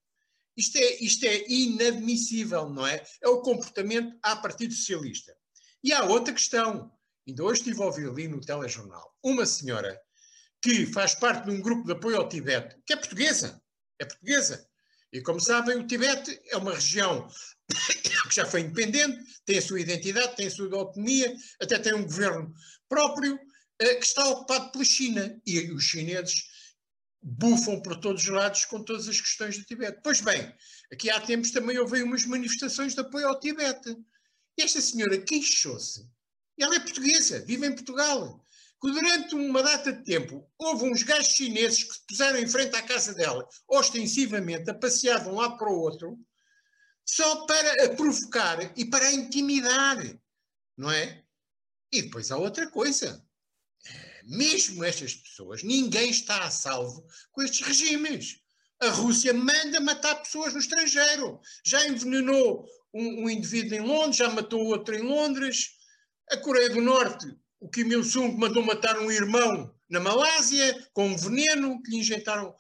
Isto 0.56 0.78
é, 0.78 1.02
isto 1.02 1.25
é 1.25 1.44
inadmissível, 1.49 2.71
não 2.71 2.87
é? 2.87 3.04
É 3.21 3.28
o 3.28 3.42
comportamento 3.42 4.16
à 4.23 4.37
Partido 4.37 4.73
Socialista. 4.73 5.37
E 5.83 5.92
há 5.92 6.04
outra 6.04 6.33
questão. 6.33 6.92
Ainda 7.26 7.42
hoje 7.42 7.61
estive 7.61 7.83
a 7.83 7.87
ouvir 7.87 8.09
ali 8.09 8.28
no 8.28 8.40
telejornal 8.40 9.12
uma 9.23 9.44
senhora 9.44 9.99
que 10.62 10.87
faz 10.87 11.14
parte 11.14 11.47
de 11.47 11.50
um 11.50 11.61
grupo 11.61 11.85
de 11.85 11.92
apoio 11.92 12.18
ao 12.18 12.28
Tibete, 12.28 12.76
que 12.86 12.93
é 12.93 12.97
portuguesa. 12.97 13.60
É 13.99 14.04
portuguesa 14.04 14.67
e 15.15 15.23
como 15.23 15.39
sabem, 15.39 15.79
o 15.79 15.87
Tibete 15.87 16.41
é 16.47 16.57
uma 16.57 16.75
região 16.75 17.29
que 18.29 18.35
já 18.35 18.45
foi 18.45 18.63
independente, 18.63 19.25
tem 19.47 19.59
a 19.59 19.63
sua 19.63 19.81
identidade, 19.81 20.35
tem 20.35 20.49
a 20.49 20.50
sua 20.50 20.77
autonomia, 20.77 21.33
até 21.63 21.79
tem 21.79 21.95
um 21.95 22.03
governo 22.03 22.53
próprio, 22.89 23.39
eh, 23.79 23.95
que 23.95 24.05
está 24.05 24.29
ocupado 24.29 24.73
pela 24.73 24.85
China. 24.85 25.41
E 25.47 25.71
os 25.71 25.85
chineses 25.85 26.43
bufam 27.23 27.81
por 27.81 28.00
todos 28.00 28.25
os 28.25 28.29
lados 28.29 28.65
com 28.65 28.83
todas 28.83 29.09
as 29.09 29.21
questões 29.21 29.57
do 29.57 29.65
Tibete. 29.65 30.00
Pois 30.03 30.21
bem, 30.21 30.53
aqui 30.93 31.09
há 31.09 31.21
tempos 31.21 31.53
também 31.53 31.79
houve 31.79 32.03
umas 32.03 32.27
manifestações 32.27 32.95
de 32.95 33.00
apoio 33.00 33.29
ao 33.29 33.39
Tibete. 33.39 33.97
Esta 34.59 34.81
senhora 34.81 35.17
queixou-se. 35.19 36.11
Ela 36.59 36.75
é 36.75 36.81
portuguesa, 36.81 37.39
vive 37.47 37.69
em 37.69 37.73
Portugal 37.73 38.44
que 38.80 38.91
durante 38.91 39.34
uma 39.34 39.63
data 39.63 39.93
de 39.93 40.04
tempo 40.04 40.47
houve 40.58 40.84
uns 40.84 41.02
gajos 41.02 41.32
chineses 41.32 41.84
que 41.84 41.95
se 41.95 42.06
puseram 42.06 42.39
em 42.39 42.49
frente 42.49 42.76
à 42.76 42.82
casa 42.82 43.15
dela, 43.15 43.49
ostensivamente, 43.69 44.71
a 44.71 44.75
passear 44.75 45.23
de 45.23 45.28
um 45.28 45.34
lado 45.34 45.56
para 45.56 45.71
o 45.71 45.78
outro, 45.80 46.19
só 47.04 47.47
para 47.47 47.84
a 47.84 47.89
provocar 47.95 48.73
e 48.76 48.84
para 48.84 49.06
a 49.06 49.13
intimidar, 49.13 49.99
não 50.76 50.91
é? 50.91 51.23
E 51.93 52.02
depois 52.02 52.30
há 52.30 52.37
outra 52.37 52.69
coisa. 52.71 53.25
Mesmo 54.25 54.82
estas 54.82 55.15
pessoas, 55.15 55.63
ninguém 55.63 56.10
está 56.10 56.45
a 56.45 56.50
salvo 56.50 57.06
com 57.30 57.43
estes 57.43 57.67
regimes. 57.67 58.41
A 58.80 58.89
Rússia 58.89 59.32
manda 59.32 59.80
matar 59.80 60.17
pessoas 60.17 60.52
no 60.52 60.58
estrangeiro. 60.58 61.41
Já 61.65 61.87
envenenou 61.87 62.67
um, 62.93 63.25
um 63.25 63.30
indivíduo 63.30 63.76
em 63.78 63.80
Londres, 63.80 64.17
já 64.17 64.28
matou 64.30 64.65
outro 64.67 64.95
em 64.95 65.02
Londres. 65.02 65.71
A 66.30 66.39
Coreia 66.39 66.71
do 66.71 66.80
Norte 66.80 67.26
o 67.60 67.69
Kim 67.69 67.90
Il-sung 67.90 68.36
mandou 68.36 68.62
matar 68.62 68.99
um 68.99 69.10
irmão 69.10 69.75
na 69.88 70.00
Malásia 70.00 70.88
com 70.93 71.08
um 71.08 71.17
veneno 71.17 71.80
que 71.82 71.90
lhe 71.90 71.99
injetaram 71.99 72.54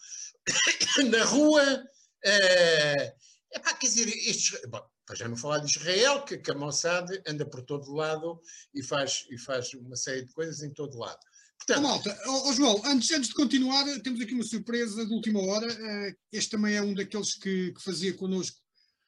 na 1.10 1.24
rua. 1.24 1.84
É, 2.24 3.14
pá, 3.62 3.74
quer 3.74 3.86
dizer, 3.86 4.08
estes, 4.08 4.60
bom, 4.68 4.82
para 5.06 5.16
já 5.16 5.28
não 5.28 5.36
falar 5.36 5.58
de 5.58 5.70
Israel, 5.70 6.24
que, 6.24 6.38
que 6.38 6.50
a 6.50 6.54
Mossad 6.54 7.10
anda 7.26 7.44
por 7.44 7.62
todo 7.62 7.92
lado 7.92 8.40
e 8.74 8.82
faz, 8.82 9.26
e 9.30 9.38
faz 9.38 9.72
uma 9.74 9.96
série 9.96 10.24
de 10.24 10.32
coisas 10.32 10.62
em 10.62 10.72
todo 10.72 10.98
lado. 10.98 11.18
Portanto, 11.58 11.78
oh, 11.78 11.88
malta, 11.88 12.22
oh, 12.26 12.48
oh, 12.48 12.52
João, 12.52 12.82
antes, 12.84 13.10
antes 13.10 13.28
de 13.28 13.34
continuar, 13.34 13.84
temos 14.00 14.20
aqui 14.20 14.34
uma 14.34 14.44
surpresa 14.44 15.04
de 15.06 15.12
última 15.12 15.40
hora. 15.40 15.66
Uh, 15.66 16.16
este 16.32 16.50
também 16.50 16.74
é 16.74 16.82
um 16.82 16.94
daqueles 16.94 17.34
que, 17.34 17.72
que 17.72 17.82
fazia 17.82 18.12
connosco 18.14 18.58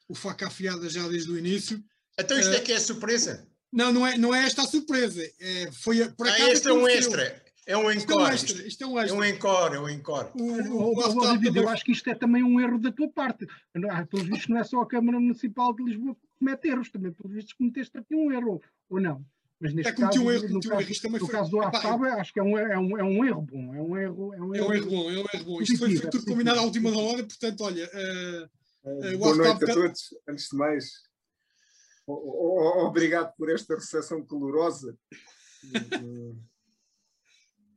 o 0.09 0.15
faca 0.15 0.47
afiada 0.47 0.89
já 0.89 1.07
desde 1.09 1.31
o 1.31 1.39
início. 1.39 1.83
Então 2.19 2.39
isto 2.39 2.53
é 2.53 2.61
que 2.61 2.73
é 2.73 2.77
a 2.77 2.81
surpresa? 2.81 3.47
Não, 3.77 3.93
não 3.93 4.07
é, 4.07 4.17
não 4.17 4.35
é 4.35 4.47
esta 4.47 4.63
a 4.63 4.67
surpresa. 4.67 5.23
É, 5.39 5.71
foi, 5.71 6.09
por 6.13 6.27
ah, 6.27 6.51
este 6.51 6.67
é 6.69 6.73
um 6.73 6.89
extra. 6.89 7.43
É 7.67 7.77
um 7.77 7.91
encore. 7.91 7.99
Isto 7.99 8.13
é 8.13 8.17
um 8.17 8.27
extra. 8.27 8.67
Isto 8.67 8.85
é 8.85 8.87
um, 8.87 8.99
extra. 8.99 9.17
É 9.17 9.21
um 9.21 9.25
encore, 9.25 9.77
é 9.77 9.81
um 9.81 9.89
encore. 9.89 10.31
O, 10.35 10.43
o, 10.43 10.99
o, 10.99 11.21
David, 11.21 11.59
eu 11.59 11.69
acho 11.69 11.85
que 11.85 11.93
isto 11.93 12.09
é 12.09 12.15
também 12.15 12.43
um 12.43 12.59
erro 12.59 12.79
da 12.79 12.91
tua 12.91 13.09
parte. 13.11 13.47
Pelos 14.09 14.27
vistos, 14.27 14.49
não 14.49 14.59
é 14.59 14.65
só 14.65 14.81
a 14.81 14.87
Câmara 14.87 15.21
Municipal 15.21 15.75
de 15.75 15.83
Lisboa 15.83 16.15
que 16.15 16.21
comete 16.39 16.69
erros, 16.69 16.89
também 16.89 17.13
pelos 17.13 17.35
vistos 17.35 17.53
cometeste 17.53 17.99
aqui 17.99 18.15
um 18.15 18.33
erro, 18.33 18.63
ou 18.89 18.99
não? 18.99 19.23
Mas 19.61 19.75
neste 19.75 19.93
é, 19.93 19.95
caso, 19.95 20.23
um 20.23 20.31
erro, 20.31 20.49
no, 20.49 20.61
caso, 20.61 20.75
um 20.75 21.15
erro, 21.15 21.19
no 21.19 21.29
caso 21.29 21.51
do 21.51 21.61
AFAB, 21.61 22.05
acho 22.05 22.33
que 22.33 22.41
é 22.41 22.43
um, 22.43 22.59
é, 22.59 22.79
um, 22.79 22.99
é 22.99 23.03
um 23.03 23.25
erro 23.25 23.43
bom. 23.43 23.75
É 23.75 23.83
um 23.83 23.97
erro, 23.97 24.35
é 24.35 24.41
um 24.41 24.55
erro, 24.55 24.55
é 24.55 24.63
um 24.63 24.75
erro 24.75 24.91
bom. 24.91 25.11
É 25.11 25.15
um 25.15 25.27
erro 25.35 25.45
bom. 25.45 25.61
Isto 25.61 25.79
foi, 25.79 25.97
foi 25.97 26.11
tudo 26.11 26.25
combinado 26.25 26.61
à 26.61 26.63
última 26.63 26.97
hora, 26.97 27.25
portanto, 27.25 27.61
olha. 27.63 27.91
Uh, 27.93 29.15
uh, 29.15 29.19
boa 29.19 29.35
noite 29.35 29.65
a 29.65 29.75
todos. 29.75 30.15
Antes 30.29 30.49
de 30.51 30.57
mais, 30.57 31.06
Obrigado 32.07 33.35
por 33.37 33.51
esta 33.51 33.75
recepção 33.75 34.25
calorosa. 34.25 34.97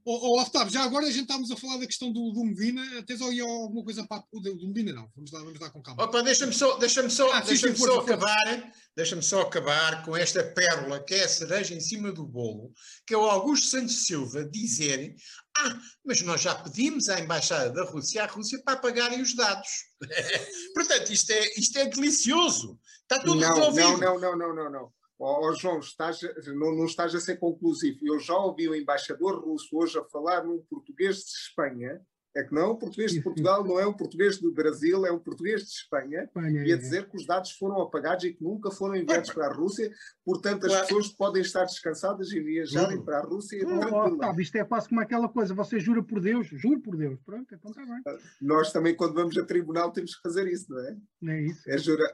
Oh, 0.05 0.37
oh, 0.37 0.41
Otávio, 0.41 0.71
já 0.71 0.83
agora 0.83 1.05
a 1.05 1.11
gente 1.11 1.23
estávamos 1.23 1.51
a 1.51 1.57
falar 1.57 1.77
da 1.77 1.85
questão 1.85 2.11
do, 2.11 2.31
do 2.31 2.43
Medina. 2.43 3.03
Tens 3.03 3.21
aí 3.21 3.39
alguma 3.41 3.83
coisa 3.83 4.05
para 4.07 4.23
o 4.31 4.39
do, 4.39 4.55
do 4.55 4.67
Medina? 4.67 4.93
Não, 4.93 5.09
vamos 5.15 5.31
lá, 5.31 5.39
vamos 5.39 5.59
lá 5.59 5.69
com 5.69 5.81
calma. 5.81 6.03
Opa, 6.03 6.21
deixa-me 6.21 6.53
só, 6.53 6.77
deixa 6.77 7.07
só, 7.09 7.31
ah, 7.33 7.41
deixa 7.41 7.67
sim, 7.67 7.75
só 7.75 7.99
acabar, 7.99 8.73
deixa-me 8.95 9.21
só 9.21 9.41
acabar 9.41 10.03
com 10.03 10.15
esta 10.15 10.43
pérola 10.43 11.03
que 11.03 11.13
é 11.15 11.23
a 11.23 11.29
cereja 11.29 11.73
em 11.73 11.79
cima 11.79 12.11
do 12.11 12.25
bolo, 12.25 12.71
que 13.05 13.13
é 13.13 13.17
o 13.17 13.29
Augusto 13.29 13.67
Santos 13.67 14.05
Silva 14.05 14.45
dizer: 14.45 15.15
Ah, 15.57 15.79
mas 16.05 16.21
nós 16.21 16.41
já 16.41 16.55
pedimos 16.55 17.09
à 17.09 17.19
Embaixada 17.19 17.71
da 17.71 17.83
Rússia 17.83 18.23
à 18.23 18.27
Rússia 18.27 18.61
para 18.63 18.75
apagarem 18.75 19.21
os 19.21 19.35
dados. 19.35 19.69
Portanto, 20.73 21.11
isto 21.11 21.31
é, 21.31 21.59
isto 21.59 21.77
é 21.77 21.85
delicioso. 21.85 22.79
Está 23.01 23.19
tudo 23.19 23.39
não, 23.39 23.53
resolvido. 23.53 23.97
Não, 23.97 24.19
não, 24.19 24.37
não, 24.37 24.55
não, 24.55 24.71
não. 24.71 24.83
Oh, 24.85 24.98
oh, 25.19 25.53
João, 25.53 25.79
estás, 25.79 26.19
não, 26.47 26.75
não 26.75 26.85
estás 26.85 27.13
a 27.13 27.19
ser 27.19 27.37
conclusivo. 27.37 27.99
Eu 28.03 28.19
já 28.19 28.35
ouvi 28.35 28.67
o 28.69 28.75
embaixador 28.75 29.43
russo 29.43 29.77
hoje 29.77 29.97
a 29.97 30.03
falar 30.05 30.45
num 30.45 30.63
português 30.69 31.17
de 31.17 31.31
Espanha. 31.31 32.01
É 32.35 32.43
que 32.43 32.53
não 32.53 32.61
é 32.61 32.65
o 32.65 32.77
português 32.77 33.11
de 33.11 33.21
Portugal, 33.21 33.63
não 33.63 33.79
é 33.79 33.87
o 33.87 33.93
português 33.93 34.37
do 34.37 34.53
Brasil, 34.53 35.03
é 35.03 35.11
o 35.11 35.19
português 35.19 35.61
de 35.63 35.69
Espanha, 35.69 36.25
Espanha 36.25 36.63
e 36.63 36.71
a 36.71 36.75
é. 36.75 36.77
dizer 36.77 37.09
que 37.09 37.17
os 37.17 37.25
dados 37.25 37.51
foram 37.53 37.81
apagados 37.81 38.23
e 38.23 38.33
que 38.33 38.43
nunca 38.43 38.69
foram 38.69 38.95
enviados 38.95 39.31
para 39.31 39.47
a 39.47 39.53
Rússia, 39.53 39.91
portanto 40.23 40.65
as 40.67 40.71
claro. 40.71 40.87
pessoas 40.87 41.07
podem 41.09 41.41
estar 41.41 41.65
descansadas 41.65 42.31
e 42.31 42.39
viajarem 42.39 43.03
para 43.03 43.17
a 43.17 43.21
Rússia. 43.23 43.57
E 43.57 43.65
oh, 43.65 44.19
oh, 44.21 44.39
isto 44.39 44.55
é 44.57 44.63
quase 44.63 44.87
como 44.87 45.01
aquela 45.01 45.27
coisa, 45.27 45.55
você 45.55 45.79
jura 45.79 46.03
por 46.03 46.21
Deus, 46.21 46.47
juro 46.47 46.79
por 46.79 46.95
Deus, 46.95 47.19
pronto, 47.25 47.53
então 47.53 47.71
está 47.71 47.83
bem. 47.83 48.19
Nós 48.39 48.71
também 48.71 48.95
quando 48.95 49.15
vamos 49.15 49.35
a 49.35 49.43
tribunal 49.43 49.91
temos 49.91 50.15
que 50.15 50.21
fazer 50.21 50.47
isso, 50.47 50.71
não 50.71 50.79
é? 50.79 50.97
É 51.33 51.41
isso. 51.41 51.67
É 51.67 51.77
jurar. 51.79 52.13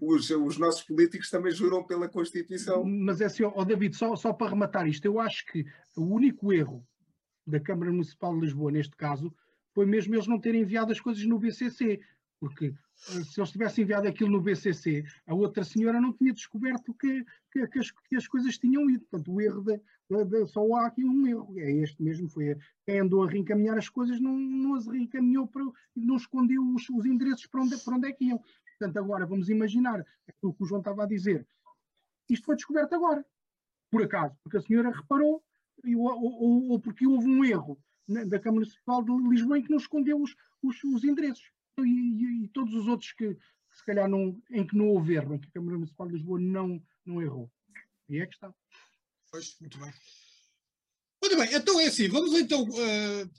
Os, 0.00 0.30
os 0.30 0.58
nossos 0.58 0.82
políticos 0.82 1.30
também 1.30 1.52
juram 1.52 1.84
pela 1.84 2.08
Constituição. 2.08 2.84
Mas 2.84 3.20
é 3.20 3.26
assim, 3.26 3.44
David, 3.66 3.96
só, 3.96 4.14
só 4.16 4.32
para 4.32 4.50
rematar 4.50 4.86
isto, 4.86 5.04
eu 5.04 5.20
acho 5.20 5.46
que 5.46 5.64
o 5.96 6.02
único 6.02 6.52
erro 6.52 6.86
da 7.46 7.60
Câmara 7.60 7.92
Municipal 7.92 8.34
de 8.34 8.40
Lisboa, 8.40 8.72
neste 8.72 8.96
caso, 8.96 9.32
foi 9.74 9.86
mesmo 9.86 10.14
eles 10.14 10.26
não 10.26 10.40
terem 10.40 10.62
enviado 10.62 10.90
as 10.90 11.00
coisas 11.00 11.24
no 11.24 11.38
BCC, 11.38 12.00
porque 12.40 12.66
eh, 12.66 13.24
se 13.24 13.40
eles 13.40 13.50
tivessem 13.50 13.84
enviado 13.84 14.08
aquilo 14.08 14.30
no 14.30 14.40
BCC, 14.40 15.04
a 15.26 15.34
outra 15.34 15.64
senhora 15.64 16.00
não 16.00 16.12
tinha 16.12 16.32
descoberto 16.32 16.94
que, 16.94 17.24
que, 17.52 17.66
que, 17.66 17.78
as, 17.78 17.90
que 17.90 18.16
as, 18.16 18.26
coisas 18.26 18.58
tinham 18.58 18.88
ido. 18.90 19.04
Portanto, 19.10 19.32
o 19.32 19.40
erro 19.40 19.62
de, 19.62 19.80
só 20.46 20.62
há 20.76 20.86
aqui 20.86 21.04
um 21.04 21.26
erro. 21.26 21.58
É 21.58 21.70
este 21.70 22.02
mesmo, 22.02 22.28
foi 22.28 22.56
quem 22.84 23.00
andou 23.00 23.22
a 23.22 23.30
reencaminhar 23.30 23.76
as 23.76 23.88
coisas 23.88 24.20
não, 24.20 24.38
não 24.38 24.74
as 24.74 24.86
reencaminhou 24.86 25.46
para, 25.46 25.62
não 25.94 26.16
escondeu 26.16 26.62
os, 26.74 26.88
os 26.90 27.04
endereços 27.06 27.46
para 27.46 27.62
onde, 27.62 27.76
para 27.78 27.96
onde 27.96 28.08
é 28.08 28.12
que 28.12 28.24
iam. 28.24 28.40
Portanto, 28.78 28.98
agora 28.98 29.26
vamos 29.26 29.48
imaginar 29.48 30.04
aquilo 30.28 30.54
que 30.54 30.62
o 30.62 30.66
João 30.66 30.80
estava 30.80 31.04
a 31.04 31.06
dizer. 31.06 31.46
Isto 32.28 32.46
foi 32.46 32.56
descoberto 32.56 32.94
agora, 32.94 33.24
por 33.90 34.02
acaso, 34.02 34.36
porque 34.42 34.58
a 34.58 34.60
senhora 34.60 34.90
reparou 34.90 35.42
ou, 35.94 36.70
ou, 36.70 36.80
porque 36.80 37.06
houve 37.06 37.26
um 37.26 37.44
erro 37.44 37.78
da 38.08 38.38
Câmara 38.38 38.60
Municipal 38.60 39.02
de 39.02 39.12
Lisboa 39.28 39.58
em 39.58 39.62
que 39.62 39.70
não 39.70 39.78
escondeu 39.78 40.20
os, 40.20 40.34
os, 40.62 40.82
os 40.84 41.04
endereços. 41.04 41.50
E, 41.78 41.82
e, 41.82 42.44
e, 42.44 42.48
todos 42.48 42.74
os 42.74 42.86
outros 42.86 43.12
que, 43.12 43.34
que, 43.34 43.76
se 43.76 43.84
calhar 43.84 44.08
não, 44.08 44.40
em 44.50 44.66
que 44.66 44.76
não 44.76 44.88
houve 44.88 45.14
erro, 45.14 45.34
em 45.34 45.38
que 45.38 45.48
a 45.48 45.52
Câmara 45.52 45.76
Municipal 45.76 46.06
de 46.06 46.14
Lisboa 46.14 46.40
não, 46.40 46.82
não 47.04 47.20
errou. 47.20 47.50
E 48.08 48.18
é 48.18 48.26
que 48.26 48.34
está. 48.34 48.54
Pois, 49.30 49.56
muito 49.60 49.78
bem. 49.78 49.92
Muito 51.22 51.36
bem, 51.36 51.54
então 51.54 51.80
é 51.80 51.86
assim, 51.86 52.08
vamos 52.08 52.32
então. 52.34 52.62
Uh, 52.62 53.30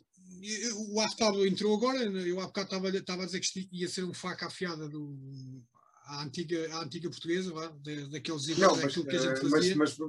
o 0.94 1.00
Artado 1.00 1.46
entrou 1.46 1.76
agora, 1.76 2.00
eu 2.00 2.40
há 2.40 2.48
bocado 2.48 2.68
estava, 2.68 2.90
estava 2.90 3.24
a 3.24 3.26
dizer 3.26 3.40
que 3.40 3.68
ia 3.72 3.88
ser 3.88 4.04
um 4.04 4.14
faca 4.14 4.48
afiada 4.48 4.88
do, 4.88 5.18
à 6.08 6.24
antiga, 6.24 6.74
à 6.74 6.84
antiga 6.84 7.10
portuguesa, 7.10 7.54
vá, 7.54 7.68
daqueles 8.12 8.48
não, 8.58 8.76
mas, 8.78 8.96
que 8.96 9.16
a 9.16 9.20
gente 9.20 9.50
fazia. 9.50 9.76
Mas, 9.76 9.98
mas 9.98 10.08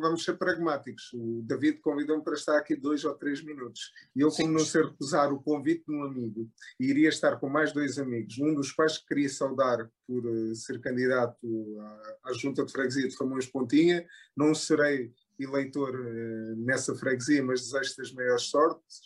vamos 0.00 0.24
ser 0.24 0.36
pragmáticos. 0.36 1.12
O 1.14 1.42
David 1.42 1.78
convidou-me 1.78 2.22
para 2.22 2.34
estar 2.34 2.58
aqui 2.58 2.74
dois 2.74 3.04
ou 3.04 3.14
três 3.14 3.42
minutos. 3.42 3.92
E 4.14 4.20
eu, 4.20 4.30
como 4.30 4.52
não 4.52 4.64
sei 4.64 4.82
recusar 4.82 5.32
o 5.32 5.40
convite 5.40 5.84
de 5.86 5.94
um 5.94 6.02
amigo, 6.02 6.50
iria 6.80 7.08
estar 7.08 7.36
com 7.36 7.48
mais 7.48 7.72
dois 7.72 7.98
amigos, 7.98 8.38
um 8.38 8.54
dos 8.54 8.72
quais 8.72 8.98
que 8.98 9.06
queria 9.06 9.28
saudar 9.28 9.88
por 10.06 10.26
uh, 10.26 10.54
ser 10.54 10.80
candidato 10.80 11.38
à, 11.80 12.30
à, 12.30 12.32
Junta 12.32 12.64
de 12.64 12.72
Freguesia 12.72 13.08
de 13.08 13.16
Famões 13.16 13.46
Pontinha, 13.46 14.04
não 14.36 14.54
serei 14.54 15.12
eleitor 15.38 15.94
uh, 15.94 16.56
nessa 16.56 16.94
freguesia, 16.94 17.42
mas 17.42 17.60
desejo-te 17.60 18.00
as 18.00 18.12
maiores 18.12 18.44
sortes, 18.44 19.02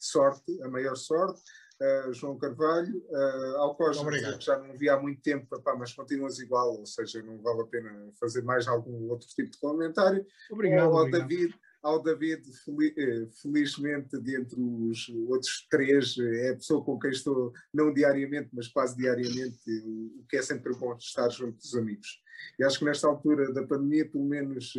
sorte, 0.00 0.62
a 0.62 0.68
maior 0.68 0.96
sorte 0.96 1.40
uh, 1.80 2.12
João 2.12 2.38
Carvalho, 2.38 3.02
uh, 3.08 3.56
ao 3.58 3.74
Costa, 3.76 4.04
que 4.38 4.44
já 4.44 4.58
não 4.58 4.76
vi 4.76 4.88
há 4.88 4.98
muito 4.98 5.22
tempo, 5.22 5.46
papá, 5.46 5.76
mas 5.76 5.92
continuas 5.92 6.38
igual, 6.38 6.78
ou 6.78 6.86
seja, 6.86 7.22
não 7.22 7.40
vale 7.40 7.62
a 7.62 7.66
pena 7.66 8.10
fazer 8.18 8.42
mais 8.42 8.66
algum 8.66 9.08
outro 9.10 9.28
tipo 9.28 9.50
de 9.50 9.58
comentário. 9.58 10.26
Obrigado. 10.50 10.86
Ao, 10.86 10.98
ao 10.98 11.10
David, 11.10 11.54
ao 11.82 12.02
David, 12.02 12.42
eh, 12.96 13.28
felizmente, 13.40 14.18
dentre 14.18 14.60
os 14.60 15.08
outros 15.28 15.66
três, 15.70 16.16
é 16.18 16.50
a 16.50 16.56
pessoa 16.56 16.84
com 16.84 16.98
quem 16.98 17.10
estou, 17.10 17.52
não 17.72 17.94
diariamente, 17.94 18.50
mas 18.52 18.66
quase 18.68 18.96
diariamente, 18.96 19.58
o 20.18 20.24
que 20.28 20.36
é 20.36 20.42
sempre 20.42 20.74
bom 20.74 20.96
estar 20.96 21.28
junto 21.30 21.56
dos 21.56 21.74
amigos. 21.76 22.20
E 22.58 22.64
acho 22.64 22.80
que 22.80 22.84
nesta 22.84 23.06
altura 23.06 23.52
da 23.52 23.64
pandemia, 23.64 24.08
pelo 24.08 24.24
menos, 24.24 24.72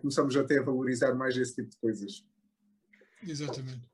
começamos 0.00 0.36
até 0.36 0.58
a 0.58 0.62
valorizar 0.62 1.14
mais 1.14 1.36
esse 1.36 1.56
tipo 1.56 1.70
de 1.70 1.76
coisas. 1.78 2.24
Exatamente. 3.22 3.90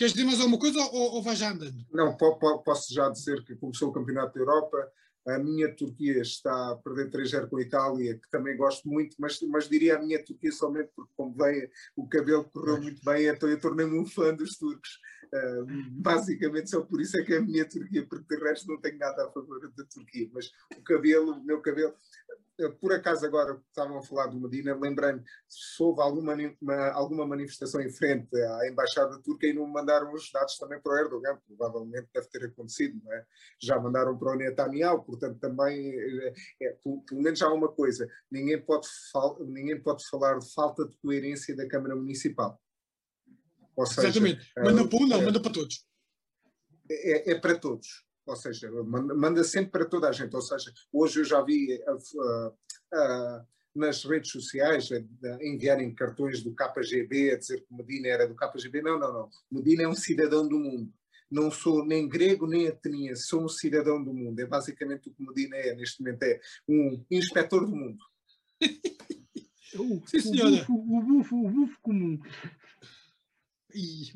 Queres 0.00 0.14
dizer 0.14 0.24
mais 0.24 0.40
alguma 0.40 0.58
coisa 0.58 0.80
ou, 0.80 1.16
ou 1.16 1.22
vais 1.22 1.38
já 1.38 1.50
andando? 1.50 1.76
Não, 1.92 2.16
po, 2.16 2.38
po, 2.38 2.60
posso 2.60 2.90
já 2.90 3.10
dizer 3.10 3.44
que 3.44 3.54
começou 3.54 3.90
o 3.90 3.92
Campeonato 3.92 4.32
da 4.32 4.40
Europa. 4.40 4.90
A 5.28 5.38
minha 5.38 5.76
Turquia 5.76 6.22
está 6.22 6.70
a 6.70 6.76
perder 6.76 7.10
3-0 7.10 7.50
com 7.50 7.58
a 7.58 7.60
Itália, 7.60 8.14
que 8.14 8.30
também 8.30 8.56
gosto 8.56 8.88
muito, 8.88 9.14
mas, 9.18 9.38
mas 9.42 9.68
diria 9.68 9.96
a 9.96 9.98
minha 10.00 10.24
Turquia 10.24 10.50
somente 10.52 10.88
porque, 10.96 11.12
como 11.14 11.34
vem, 11.34 11.68
o 11.94 12.08
cabelo 12.08 12.44
correu 12.44 12.80
muito 12.80 13.04
bem, 13.04 13.26
então 13.26 13.46
eu 13.46 13.60
tornei-me 13.60 13.98
um 13.98 14.06
fã 14.06 14.34
dos 14.34 14.56
turcos. 14.56 14.98
Uh, 15.32 15.64
basicamente, 15.90 16.70
só 16.70 16.80
por 16.80 17.00
isso 17.00 17.16
é 17.16 17.22
que 17.22 17.34
é 17.34 17.38
a 17.38 17.42
minha 17.42 17.68
Turquia, 17.68 18.04
porque 18.06 18.36
de 18.36 18.42
resto 18.42 18.66
não 18.66 18.80
tenho 18.80 18.98
nada 18.98 19.26
a 19.26 19.30
favor 19.30 19.60
da 19.60 19.84
Turquia. 19.84 20.28
Mas 20.32 20.50
o 20.76 20.82
cabelo, 20.82 21.32
o 21.32 21.44
meu 21.44 21.60
cabelo, 21.60 21.94
por 22.68 22.92
acaso 22.92 23.24
agora 23.24 23.58
estavam 23.68 23.98
a 23.98 24.02
falar 24.02 24.26
do 24.26 24.40
Medina, 24.40 24.74
lembrei-me 24.74 25.22
se 25.48 25.82
houve 25.82 26.00
alguma, 26.02 26.36
uma, 26.60 26.88
alguma 26.90 27.26
manifestação 27.26 27.80
em 27.80 27.90
frente 27.90 28.36
à 28.36 28.68
Embaixada 28.68 29.18
Turca 29.22 29.46
e 29.46 29.52
não 29.52 29.66
mandaram 29.66 30.12
os 30.12 30.30
dados 30.30 30.58
também 30.58 30.80
para 30.80 30.92
o 30.92 30.98
Erdogan, 30.98 31.38
provavelmente 31.46 32.08
deve 32.12 32.28
ter 32.28 32.44
acontecido, 32.44 33.00
não 33.02 33.12
é? 33.12 33.24
Já 33.60 33.78
mandaram 33.78 34.18
para 34.18 34.32
o 34.32 34.36
Netanyahu, 34.36 35.04
portanto 35.04 35.38
também, 35.38 35.94
é, 35.94 36.34
é, 36.62 36.76
pelo, 36.82 37.22
menos 37.22 37.40
há 37.40 37.52
uma 37.52 37.68
coisa, 37.68 38.08
ninguém 38.30 38.60
pode, 38.60 38.86
ninguém 39.46 39.80
pode 39.80 40.06
falar 40.08 40.38
de 40.38 40.52
falta 40.52 40.86
de 40.86 40.96
coerência 40.98 41.56
da 41.56 41.68
Câmara 41.68 41.96
Municipal. 41.96 42.60
Ou 43.80 43.86
seja, 43.86 44.08
Exatamente, 44.08 44.52
manda 44.56 44.86
para 44.86 44.98
um 44.98 45.06
não, 45.06 45.20
é, 45.20 45.24
manda 45.24 45.40
para 45.40 45.52
todos. 45.52 45.84
É, 46.90 47.32
é 47.32 47.34
para 47.34 47.58
todos 47.58 48.04
ou 48.30 48.36
seja, 48.36 48.70
manda 48.84 49.42
sempre 49.42 49.72
para 49.72 49.84
toda 49.84 50.08
a 50.08 50.12
gente. 50.12 50.34
Ou 50.34 50.42
seja, 50.42 50.72
hoje 50.92 51.20
eu 51.20 51.24
já 51.24 51.42
vi 51.42 51.74
uh, 51.74 52.48
uh, 52.48 53.46
nas 53.74 54.04
redes 54.04 54.30
sociais 54.30 54.88
enviarem 55.40 55.92
cartões 55.92 56.42
do 56.42 56.54
KGB 56.54 57.32
a 57.32 57.38
dizer 57.38 57.60
que 57.60 57.74
Medina 57.74 58.08
era 58.08 58.28
do 58.28 58.36
KGB. 58.36 58.82
Não, 58.82 58.98
não, 58.98 59.12
não. 59.12 59.30
Medina 59.50 59.82
é 59.82 59.88
um 59.88 59.94
cidadão 59.94 60.46
do 60.46 60.58
mundo. 60.58 60.92
Não 61.30 61.50
sou 61.50 61.84
nem 61.84 62.08
grego 62.08 62.46
nem 62.46 62.68
ateniense, 62.68 63.22
sou 63.22 63.44
um 63.44 63.48
cidadão 63.48 64.02
do 64.02 64.12
mundo. 64.12 64.38
É 64.40 64.46
basicamente 64.46 65.08
o 65.08 65.12
que 65.12 65.22
Medina 65.24 65.56
é 65.56 65.74
neste 65.74 66.00
momento, 66.00 66.22
é 66.24 66.40
um 66.68 67.04
inspetor 67.10 67.66
do 67.66 67.74
mundo. 67.74 67.98
o, 69.74 70.02
Sim, 70.06 70.20
senhora. 70.20 70.50
O 70.50 70.58
bufo, 70.58 70.74
o 70.74 71.02
bufo, 71.02 71.36
o 71.36 71.50
bufo 71.50 71.78
comum. 71.82 72.20
E 73.74 74.12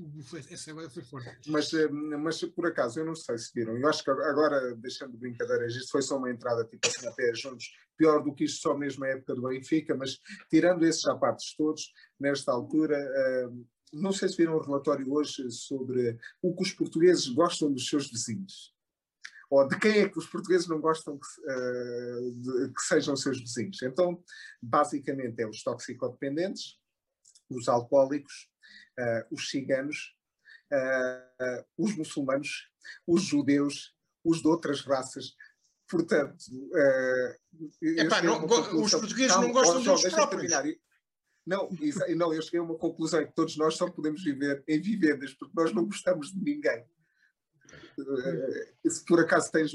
essa 0.50 0.90
foi 0.90 1.02
forte. 1.02 1.50
Mas, 1.50 1.72
eh, 1.72 1.88
mas 1.88 2.40
por 2.44 2.66
acaso, 2.66 3.00
eu 3.00 3.04
não 3.04 3.14
sei 3.14 3.38
se 3.38 3.50
viram. 3.54 3.76
Eu 3.76 3.88
acho 3.88 4.02
que 4.02 4.10
agora, 4.10 4.74
deixando 4.76 5.16
brincadeiras, 5.16 5.74
isto 5.74 5.90
foi 5.90 6.02
só 6.02 6.16
uma 6.16 6.30
entrada 6.30 6.64
tipo 6.64 6.86
assim 6.86 7.06
a 7.06 7.34
juntos, 7.34 7.66
pior 7.96 8.22
do 8.22 8.34
que 8.34 8.44
isto 8.44 8.60
só 8.60 8.76
mesmo 8.76 9.04
a 9.04 9.08
época 9.08 9.34
do 9.34 9.48
Benfica, 9.48 9.94
mas 9.94 10.18
tirando 10.50 10.84
esses 10.84 11.04
apartes 11.06 11.54
todos, 11.56 11.92
nesta 12.18 12.52
altura, 12.52 12.96
eh, 12.96 13.48
não 13.92 14.12
sei 14.12 14.28
se 14.28 14.36
viram 14.36 14.56
o 14.56 14.62
relatório 14.62 15.12
hoje 15.12 15.50
sobre 15.50 16.18
o 16.42 16.54
que 16.54 16.62
os 16.62 16.72
portugueses 16.72 17.28
gostam 17.28 17.72
dos 17.72 17.88
seus 17.88 18.10
vizinhos. 18.10 18.74
Ou 19.50 19.68
de 19.68 19.78
quem 19.78 20.00
é 20.00 20.08
que 20.08 20.18
os 20.18 20.26
portugueses 20.26 20.66
não 20.66 20.80
gostam 20.80 21.18
que, 21.18 21.26
uh, 21.42 22.32
de, 22.32 22.72
que 22.72 22.82
sejam 22.82 23.14
seus 23.14 23.38
vizinhos. 23.38 23.80
Então, 23.82 24.20
basicamente, 24.60 25.40
é 25.40 25.46
os 25.46 25.62
toxicodependentes, 25.62 26.78
os 27.48 27.68
alcoólicos, 27.68 28.48
os 29.30 29.50
ciganos, 29.50 30.16
uh, 30.72 31.64
os 31.76 31.96
muçulmanos, 31.96 32.70
os 33.06 33.22
judeus, 33.22 33.94
os 34.24 34.40
de 34.40 34.48
outras 34.48 34.80
raças. 34.82 35.34
Portanto, 35.88 36.44
Epá, 37.82 38.22
não, 38.22 38.44
os 38.82 38.90
portugueses 38.90 39.36
não 39.36 39.52
gostam 39.52 39.82
deles 39.82 40.12
próprios. 40.12 40.52
Não, 41.46 41.68
não, 42.16 42.32
eu 42.32 42.40
cheguei 42.40 42.58
a 42.58 42.62
uma 42.62 42.76
conclusão 42.76 43.24
que 43.24 43.34
todos 43.34 43.56
nós 43.56 43.76
só 43.76 43.90
podemos 43.90 44.24
viver 44.24 44.64
em 44.66 44.80
vivendas, 44.80 45.34
porque 45.34 45.52
nós 45.54 45.74
não 45.74 45.84
gostamos 45.84 46.32
de 46.32 46.42
ninguém. 46.42 46.86
se 48.86 49.04
por 49.04 49.20
acaso 49.20 49.52
tens 49.52 49.72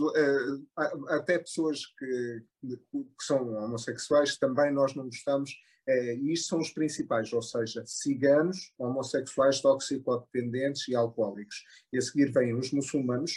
até 1.10 1.38
pessoas 1.38 1.86
que, 1.86 2.44
que, 2.62 3.24
são 3.24 3.54
homossexuais, 3.54 4.38
também 4.38 4.74
nós 4.74 4.96
não 4.96 5.06
gostamos, 5.06 5.52
é, 5.90 6.16
e 6.16 6.34
isto 6.34 6.50
são 6.50 6.60
os 6.60 6.70
principais, 6.70 7.34
ou 7.34 7.42
seja, 7.42 7.84
ciganos, 7.84 8.72
homossexuais, 8.78 9.60
toxicodependentes 9.60 10.88
e 10.88 10.96
alcoólicos. 10.96 11.64
E 11.92 11.98
a 11.98 12.02
seguir 12.02 12.32
vêm 12.32 12.54
os 12.54 12.72
muçulmanos, 12.72 13.32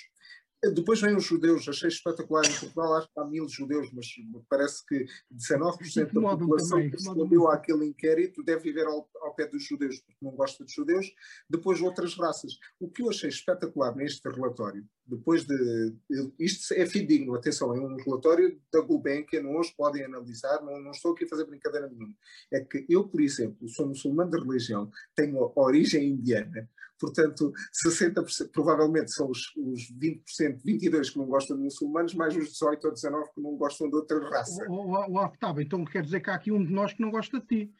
depois 0.70 1.00
vêm 1.00 1.16
os 1.16 1.24
judeus, 1.24 1.68
achei 1.68 1.88
espetacular 1.88 2.44
em 2.44 2.52
Portugal, 2.52 2.94
acho 2.94 3.08
que 3.08 3.18
há 3.18 3.24
mil 3.24 3.48
judeus, 3.48 3.90
mas 3.92 4.06
parece 4.48 4.86
que 4.86 5.06
19% 5.34 6.12
da 6.12 6.36
população 6.36 6.80
que 6.80 6.96
respondeu 6.96 7.48
àquele 7.48 7.86
inquérito 7.86 8.44
deve 8.44 8.62
viver 8.62 8.86
ao, 8.86 9.08
ao, 9.22 9.34
pé 9.34 9.48
dos 9.48 9.64
judeus, 9.64 9.98
porque 10.00 10.24
não 10.24 10.30
gosta 10.32 10.64
de 10.64 10.72
judeus. 10.72 11.12
Depois 11.50 11.80
outras 11.80 12.14
raças. 12.14 12.52
O 12.78 12.88
que 12.88 13.02
eu 13.02 13.10
achei 13.10 13.28
espetacular 13.28 13.96
neste 13.96 14.28
relatório, 14.28 14.86
depois 15.04 15.44
de. 15.44 15.94
Isto 16.38 16.74
é 16.74 16.86
fidedigno, 16.86 17.34
atenção, 17.34 17.74
é 17.74 17.80
um 17.80 17.96
relatório 17.96 18.60
da 18.72 18.80
Gulbenkian, 18.80 19.48
os 19.58 19.70
podem 19.70 20.04
analisar, 20.04 20.62
não, 20.62 20.80
não 20.80 20.92
estou 20.92 21.12
aqui 21.12 21.24
a 21.24 21.28
fazer 21.28 21.44
brincadeira 21.44 21.88
nenhuma. 21.88 22.14
É 22.52 22.60
que 22.60 22.86
eu, 22.88 23.08
por 23.08 23.20
exemplo, 23.20 23.68
sou 23.68 23.88
muçulmano 23.88 24.30
de 24.30 24.38
religião, 24.38 24.88
tenho 25.16 25.52
origem 25.56 26.08
indiana, 26.08 26.68
Portanto, 27.02 27.52
60%, 27.84 28.50
provavelmente 28.52 29.10
são 29.10 29.28
os, 29.28 29.52
os 29.56 29.92
20%, 29.92 30.51
22% 30.54 31.12
que 31.12 31.18
não 31.18 31.26
gostam 31.26 31.56
de 31.56 31.62
muçulmanos, 31.62 32.14
mais 32.14 32.36
os 32.36 32.50
18 32.50 32.84
ou 32.84 32.92
19% 32.92 33.34
que 33.34 33.40
não 33.40 33.56
gostam 33.56 33.88
de 33.88 33.96
outra 33.96 34.18
raça. 34.28 34.64
O, 34.68 34.74
o, 34.74 35.10
o 35.10 35.24
Octavo, 35.24 35.60
então 35.60 35.84
quer 35.84 36.02
dizer 36.02 36.20
que 36.20 36.30
há 36.30 36.34
aqui 36.34 36.52
um 36.52 36.64
de 36.64 36.72
nós 36.72 36.92
que 36.92 37.00
não 37.00 37.10
gosta 37.10 37.40
de 37.40 37.46
ti. 37.46 37.74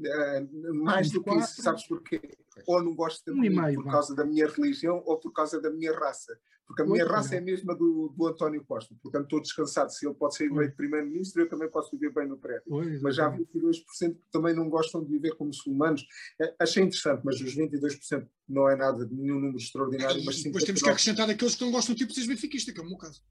Uh, 0.00 0.74
mais 0.74 1.10
do 1.10 1.22
que 1.22 1.34
isso, 1.34 1.60
sabes 1.60 1.86
porquê? 1.86 2.20
ou 2.66 2.82
não 2.82 2.94
gosto 2.94 3.24
de 3.24 3.32
Um 3.32 3.40
mim 3.40 3.74
por 3.74 3.90
causa 3.90 4.14
da 4.14 4.24
minha 4.24 4.48
religião 4.48 5.02
ou 5.04 5.18
por 5.18 5.32
causa 5.32 5.60
da 5.60 5.70
minha 5.70 5.92
raça. 5.92 6.38
Porque 6.68 6.82
a 6.82 6.84
minha 6.84 7.06
raça 7.06 7.34
é 7.34 7.38
a 7.38 7.40
mesma 7.40 7.74
do, 7.74 8.12
do 8.14 8.26
António 8.26 8.62
Costa. 8.62 8.94
Portanto, 9.02 9.24
estou 9.24 9.40
descansado. 9.40 9.90
Se 9.90 10.06
ele 10.06 10.14
pode 10.14 10.36
ser 10.36 10.50
eleito 10.52 10.76
primeiro-ministro, 10.76 11.40
eu 11.40 11.48
também 11.48 11.68
posso 11.70 11.90
viver 11.92 12.12
bem 12.12 12.28
no 12.28 12.36
prédio. 12.36 12.62
Pois, 12.68 13.00
Mas 13.00 13.16
já 13.16 13.24
há 13.24 13.34
exatamente. 13.34 13.86
22% 14.04 14.14
que 14.14 14.30
também 14.30 14.54
não 14.54 14.68
gostam 14.68 15.02
de 15.02 15.10
viver 15.10 15.34
como 15.34 15.48
muçulmanos. 15.48 16.06
É, 16.38 16.54
Achei 16.60 16.82
interessante, 16.82 17.22
mas 17.24 17.40
os 17.40 17.56
22% 17.56 18.28
não 18.46 18.68
é 18.68 18.76
nada 18.76 19.06
de 19.06 19.14
nenhum 19.14 19.36
número 19.36 19.56
extraordinário. 19.56 20.22
Mas 20.26 20.42
depois 20.42 20.64
temos 20.64 20.82
que 20.82 20.88
59% 20.88 20.92
acrescentar 20.92 21.30
aqueles 21.30 21.54
que 21.54 21.64
não 21.64 21.72
gostam 21.72 21.94
tipo 21.94 22.12
de 22.12 22.20
ser 22.20 22.26
benfiquista, 22.26 22.70
que 22.70 22.78
é 22.78 22.82
o 22.82 22.86
meu 22.86 22.98
caso. 22.98 23.22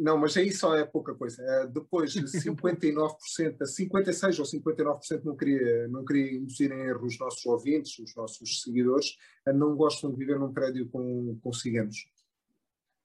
Não, 0.00 0.18
mas 0.18 0.36
aí 0.36 0.52
só 0.52 0.76
é 0.76 0.84
pouca 0.84 1.14
coisa. 1.14 1.42
Eh, 1.42 1.66
depois, 1.68 2.14
59%, 2.14 3.56
a 3.60 3.64
56% 3.64 4.38
ou 4.38 4.44
59% 4.44 5.24
não 5.24 5.36
queria, 5.36 5.88
não 5.88 6.04
queria 6.04 6.34
induzir 6.34 6.70
em 6.70 6.82
erro 6.82 7.06
os 7.06 7.18
nossos 7.18 7.44
ouvintes, 7.46 7.98
os 7.98 8.14
nossos 8.14 8.60
seguidores, 8.62 9.16
eh, 9.46 9.52
não 9.52 9.74
gostam 9.74 10.10
de 10.10 10.16
viver 10.16 10.38
num 10.38 10.52
prédio 10.52 10.88
com, 10.88 11.38
com 11.42 11.52
ciganos. 11.52 11.96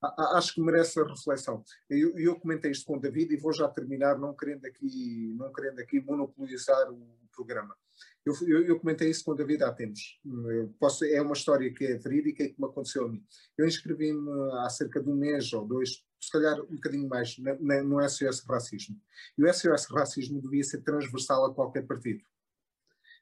Acho 0.00 0.54
que 0.54 0.60
merece 0.60 1.00
a 1.00 1.04
reflexão. 1.04 1.64
Eu, 1.90 2.16
eu 2.16 2.38
comentei 2.38 2.70
isto 2.70 2.86
com 2.86 2.96
o 2.96 3.00
David 3.00 3.34
e 3.34 3.36
vou 3.36 3.52
já 3.52 3.66
terminar, 3.68 4.16
não 4.16 4.34
querendo 4.34 4.64
aqui, 4.64 5.34
não 5.36 5.52
querendo 5.52 5.80
aqui 5.80 6.00
monopolizar 6.00 6.92
o 6.92 7.00
programa. 7.34 7.74
Eu, 8.24 8.34
eu, 8.46 8.66
eu 8.66 8.78
comentei 8.78 9.10
isso 9.10 9.24
com 9.24 9.32
o 9.32 9.34
David 9.34 9.64
há 9.64 9.72
tempos. 9.72 10.20
Posso, 10.78 11.04
é 11.04 11.20
uma 11.20 11.32
história 11.32 11.72
que 11.72 11.84
é 11.84 11.96
verídica 11.96 12.44
e 12.44 12.52
que 12.52 12.60
me 12.60 12.66
aconteceu 12.68 13.06
a 13.06 13.08
mim. 13.08 13.24
Eu 13.56 13.66
inscrevi-me 13.66 14.30
há 14.60 14.68
cerca 14.68 15.02
de 15.02 15.08
um 15.08 15.16
mês 15.16 15.52
ou 15.52 15.66
dois, 15.66 16.04
se 16.20 16.30
calhar 16.30 16.60
um 16.60 16.74
bocadinho 16.74 17.08
mais, 17.08 17.38
na, 17.38 17.54
na, 17.60 17.82
no 17.82 18.08
SOS 18.08 18.44
Racismo. 18.46 19.00
E 19.36 19.44
o 19.44 19.52
SOS 19.52 19.86
Racismo 19.86 20.40
devia 20.40 20.64
ser 20.64 20.82
transversal 20.82 21.46
a 21.46 21.54
qualquer 21.54 21.86
partido. 21.86 22.22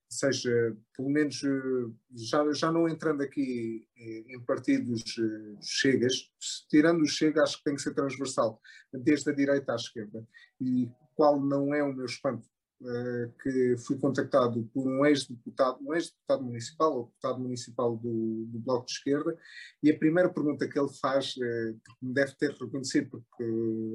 Ou 0.09 0.17
seja, 0.17 0.77
pelo 0.97 1.11
menos, 1.11 1.43
eh, 1.43 1.93
já, 2.15 2.53
já 2.53 2.71
não 2.71 2.89
entrando 2.89 3.23
aqui 3.23 3.89
eh, 3.97 4.35
em 4.35 4.41
partidos 4.41 5.03
eh, 5.19 5.59
chegas, 5.61 6.31
tirando 6.71 7.03
o 7.03 7.09
chega, 7.09 7.43
acho 7.43 7.59
que 7.59 7.65
tem 7.65 7.75
que 7.75 7.83
ser 7.83 7.93
transversal, 7.93 8.61
desde 8.93 9.31
a 9.31 9.35
direita 9.35 9.73
à 9.73 9.75
esquerda. 9.75 10.25
E 10.61 10.89
qual 11.17 11.41
não 11.41 11.75
é 11.75 11.83
o 11.83 11.93
meu 11.93 12.07
espanto? 12.07 12.49
Eh, 12.85 13.31
que 13.43 13.77
fui 13.79 13.99
contactado 13.99 14.63
por 14.75 14.87
um 14.87 15.07
ex-deputado, 15.07 15.79
um 15.81 15.95
ex-deputado 15.95 16.45
municipal, 16.45 16.95
ou 16.95 17.05
deputado 17.07 17.41
municipal 17.41 17.97
do, 17.97 18.45
do 18.47 18.59
Bloco 18.59 18.85
de 18.85 18.93
Esquerda, 18.93 19.39
e 19.83 19.91
a 19.91 19.99
primeira 19.99 20.29
pergunta 20.29 20.69
que 20.69 20.79
ele 20.79 20.93
faz, 21.01 21.35
eh, 21.43 21.75
porque 21.83 22.07
me 22.07 22.13
deve 22.13 22.35
ter 22.35 22.53
reconhecido, 22.53 23.09
porque 23.11 23.45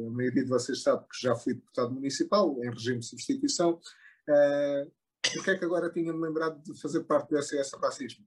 a 0.08 0.10
maioria 0.10 0.44
de 0.44 0.50
vocês 0.50 0.82
sabe 0.82 1.04
que 1.04 1.22
já 1.22 1.36
fui 1.36 1.54
deputado 1.54 1.94
municipal, 1.94 2.58
em 2.64 2.72
regime 2.72 3.00
de 3.00 3.06
substituição, 3.06 3.80
eh, 4.28 4.88
porque 5.32 5.52
é 5.52 5.58
que 5.60 5.66
agora 5.66 5.92
tinha-me 5.92 6.20
lembrado 6.20 6.60
de 6.64 6.80
fazer 6.82 7.04
parte 7.04 7.30
do 7.30 7.42
SS 7.42 7.78
Racismo? 7.80 8.26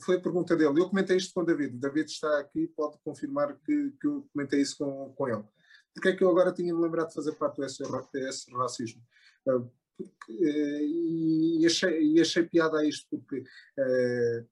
Foi 0.00 0.16
a 0.16 0.20
pergunta 0.20 0.56
dele. 0.56 0.80
Eu 0.80 0.88
comentei 0.88 1.16
isto 1.16 1.34
com 1.34 1.40
o 1.40 1.44
David. 1.44 1.74
O 1.74 1.80
David 1.80 2.08
está 2.08 2.38
aqui, 2.38 2.68
pode 2.68 2.96
confirmar 3.02 3.58
que, 3.58 3.90
que 4.00 4.06
eu 4.06 4.28
comentei 4.32 4.60
isso 4.60 4.78
com, 4.78 5.12
com 5.14 5.28
ele. 5.28 5.44
Porque 5.92 6.10
é 6.10 6.16
que 6.16 6.22
eu 6.22 6.30
agora 6.30 6.52
tinha-me 6.52 6.80
lembrado 6.80 7.08
de 7.08 7.14
fazer 7.14 7.32
parte 7.32 7.56
do 7.56 7.68
SS 7.68 8.52
Racismo? 8.52 9.02
Porque, 9.44 10.32
uh, 10.32 10.80
e, 10.82 11.66
achei, 11.66 12.02
e 12.02 12.20
achei 12.20 12.44
piada 12.44 12.78
a 12.78 12.84
isto, 12.86 13.06
porque 13.10 13.40
uh, 13.40 14.48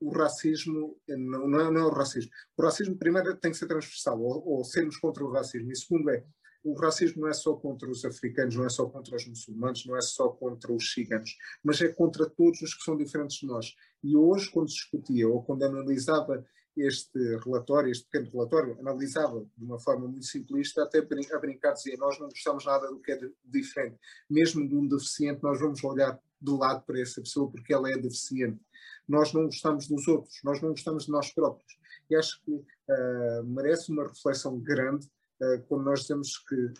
o 0.00 0.10
racismo 0.10 0.96
não, 1.08 1.48
não, 1.48 1.60
é, 1.60 1.70
não 1.70 1.80
é 1.80 1.84
o 1.84 1.90
racismo. 1.90 2.30
O 2.56 2.62
racismo, 2.62 2.96
primeiro, 2.96 3.36
tem 3.36 3.50
que 3.50 3.56
ser 3.56 3.66
transversal, 3.66 4.20
ou, 4.20 4.46
ou 4.46 4.64
sermos 4.64 4.96
contra 4.96 5.24
o 5.24 5.30
racismo. 5.30 5.70
E 5.70 5.76
segundo, 5.76 6.10
é 6.10 6.24
o 6.64 6.74
racismo 6.74 7.22
não 7.22 7.28
é 7.28 7.32
só 7.32 7.54
contra 7.54 7.88
os 7.88 8.04
africanos, 8.04 8.56
não 8.56 8.66
é 8.66 8.68
só 8.68 8.86
contra 8.86 9.16
os 9.16 9.26
muçulmanos, 9.26 9.86
não 9.86 9.96
é 9.96 10.00
só 10.00 10.28
contra 10.28 10.72
os 10.72 10.92
ciganos, 10.92 11.36
mas 11.62 11.80
é 11.80 11.88
contra 11.88 12.28
todos 12.28 12.60
os 12.60 12.74
que 12.74 12.82
são 12.82 12.96
diferentes 12.96 13.38
de 13.38 13.46
nós. 13.46 13.74
E 14.02 14.16
hoje, 14.16 14.50
quando 14.50 14.68
se 14.68 14.76
discutia, 14.76 15.28
ou 15.28 15.42
quando 15.42 15.62
analisava 15.62 16.44
este 16.80 17.18
relatório, 17.44 17.90
este 17.90 18.04
pequeno 18.04 18.30
relatório, 18.30 18.78
analisava 18.80 19.44
de 19.56 19.64
uma 19.64 19.78
forma 19.78 20.06
muito 20.06 20.26
simplista, 20.26 20.82
até 20.82 20.98
a 20.98 21.38
brincar, 21.38 21.72
dizia: 21.72 21.96
Nós 21.96 22.18
não 22.18 22.28
gostamos 22.28 22.64
nada 22.64 22.88
do 22.88 23.00
que 23.00 23.12
é 23.12 23.20
diferente. 23.44 23.96
Mesmo 24.28 24.66
de 24.68 24.74
um 24.74 24.86
deficiente, 24.86 25.42
nós 25.42 25.60
vamos 25.60 25.82
olhar 25.84 26.18
do 26.40 26.56
lado 26.56 26.84
para 26.84 27.00
essa 27.00 27.20
pessoa 27.20 27.50
porque 27.50 27.72
ela 27.72 27.90
é 27.90 27.96
deficiente. 27.96 28.60
Nós 29.06 29.32
não 29.32 29.46
gostamos 29.46 29.88
dos 29.88 30.06
outros, 30.06 30.40
nós 30.44 30.60
não 30.60 30.70
gostamos 30.70 31.06
de 31.06 31.10
nós 31.10 31.32
próprios. 31.32 31.78
E 32.08 32.14
acho 32.14 32.40
que 32.42 32.52
uh, 32.52 33.44
merece 33.44 33.90
uma 33.90 34.06
reflexão 34.06 34.58
grande 34.60 35.06
uh, 35.40 35.62
quando 35.66 35.84
nós 35.84 36.02
dizemos 36.02 36.38
que 36.38 36.72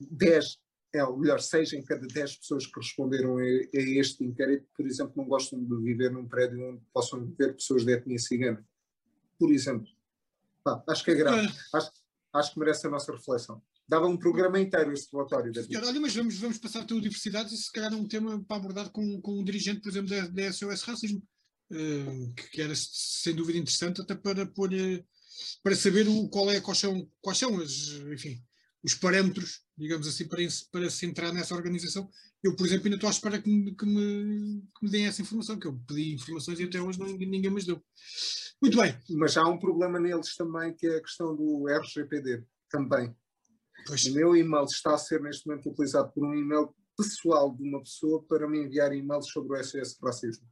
10, 0.00 0.58
é, 0.92 1.04
ou 1.04 1.16
melhor, 1.16 1.40
6 1.40 1.72
em 1.72 1.82
cada 1.82 2.06
10 2.06 2.36
pessoas 2.36 2.66
que 2.66 2.78
responderam 2.78 3.38
a, 3.38 3.42
a 3.42 3.68
este 3.72 4.24
inquérito, 4.24 4.66
por 4.76 4.86
exemplo, 4.86 5.14
não 5.16 5.24
gostam 5.24 5.62
de 5.62 5.76
viver 5.82 6.10
num 6.10 6.26
prédio 6.28 6.62
onde 6.62 6.82
possam 6.92 7.24
viver 7.24 7.54
pessoas 7.54 7.84
de 7.84 7.92
etnia 7.92 8.18
cigana 8.18 8.64
por 9.38 9.52
exemplo. 9.52 9.86
Ah, 10.66 10.82
acho 10.88 11.04
que 11.04 11.10
é 11.10 11.14
grave. 11.14 11.48
Acho, 11.72 11.90
acho, 12.34 12.52
que 12.52 12.58
merece 12.58 12.86
a 12.86 12.90
nossa 12.90 13.12
reflexão. 13.12 13.62
Dava 13.88 14.06
um 14.06 14.16
programa 14.16 14.58
inteiro 14.58 14.92
este 14.92 15.12
relatório. 15.12 15.54
Senhor, 15.54 15.84
olha, 15.84 16.00
mas 16.00 16.14
vamos, 16.14 16.38
vamos 16.38 16.58
passar 16.58 16.80
a 16.80 16.84
ter 16.84 17.00
diversidade 17.00 17.54
e 17.54 17.56
se 17.56 17.70
calhar 17.70 17.92
é 17.92 17.96
um 17.96 18.08
tema 18.08 18.42
para 18.42 18.56
abordar 18.56 18.90
com, 18.90 19.20
com 19.20 19.38
um 19.38 19.44
dirigente, 19.44 19.80
por 19.80 19.90
exemplo, 19.90 20.10
da, 20.10 20.26
da 20.26 20.52
SOS 20.52 20.82
Racismo, 20.82 21.22
uh, 21.70 22.34
que, 22.34 22.50
que 22.50 22.62
era 22.62 22.74
sem 22.74 23.34
dúvida 23.34 23.58
interessante 23.58 24.00
até 24.00 24.14
para 24.14 24.44
pôr, 24.44 24.70
para 25.62 25.76
saber 25.76 26.08
o, 26.08 26.28
qual 26.28 26.50
é, 26.50 26.60
quais 26.60 26.78
são, 26.78 27.08
quais 27.20 27.38
são 27.38 27.60
as, 27.60 27.88
enfim, 28.12 28.42
os 28.84 28.94
parâmetros, 28.94 29.62
digamos 29.76 30.06
assim, 30.06 30.26
para, 30.28 30.40
para 30.70 30.90
se 30.90 31.06
entrar 31.06 31.32
nessa 31.32 31.54
organização. 31.54 32.08
Eu, 32.42 32.54
por 32.54 32.66
exemplo, 32.66 32.86
ainda 32.86 32.96
estou 32.96 33.08
à 33.08 33.10
espera 33.10 33.40
que 33.40 33.50
me, 33.50 33.74
que 33.74 33.84
me, 33.84 34.62
que 34.78 34.84
me 34.84 34.90
deem 34.90 35.06
essa 35.06 35.22
informação, 35.22 35.58
que 35.58 35.66
eu 35.66 35.78
pedi 35.86 36.14
informações 36.14 36.60
e 36.60 36.64
até 36.64 36.80
hoje 36.80 36.98
não, 36.98 37.06
ninguém 37.06 37.50
me 37.50 37.64
deu. 37.64 37.82
Muito 38.62 38.76
bem. 38.76 38.96
Mas 39.10 39.36
há 39.36 39.46
um 39.48 39.58
problema 39.58 39.98
neles 39.98 40.36
também, 40.36 40.74
que 40.74 40.86
é 40.86 40.96
a 40.96 41.02
questão 41.02 41.34
do 41.34 41.66
RGPD, 41.68 42.44
também. 42.70 43.14
Pois. 43.86 44.04
O 44.06 44.14
meu 44.14 44.36
e-mail 44.36 44.64
está 44.64 44.94
a 44.94 44.98
ser 44.98 45.20
neste 45.20 45.46
momento 45.46 45.70
utilizado 45.70 46.12
por 46.12 46.24
um 46.24 46.34
e-mail 46.34 46.74
pessoal 46.96 47.54
de 47.54 47.62
uma 47.62 47.80
pessoa 47.82 48.24
para 48.24 48.48
me 48.48 48.64
enviar 48.64 48.92
e-mails 48.92 49.30
sobre 49.30 49.56
o 49.56 49.62
SS 49.62 49.98
Racismo. 50.02 50.46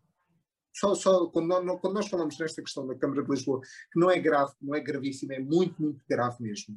Só, 0.77 0.95
só 0.95 1.27
quando, 1.29 1.49
nós, 1.49 1.81
quando 1.81 1.95
nós 1.95 2.09
falamos 2.09 2.37
nesta 2.39 2.61
questão 2.61 2.87
da 2.87 2.97
Câmara 2.97 3.23
de 3.23 3.31
Lisboa, 3.31 3.61
que 3.93 3.99
não 3.99 4.11
é 4.11 4.19
grave, 4.19 4.53
não 4.61 4.75
é 4.75 4.81
gravíssimo, 4.81 5.33
é 5.33 5.39
muito, 5.39 5.81
muito 5.81 6.05
grave 6.09 6.37
mesmo. 6.41 6.77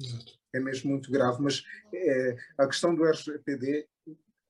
Exato. 0.00 0.32
É 0.52 0.60
mesmo 0.60 0.90
muito 0.90 1.10
grave, 1.10 1.42
mas 1.42 1.62
é, 1.92 2.36
a 2.58 2.66
questão 2.66 2.94
do 2.94 3.04
RGPD 3.04 3.88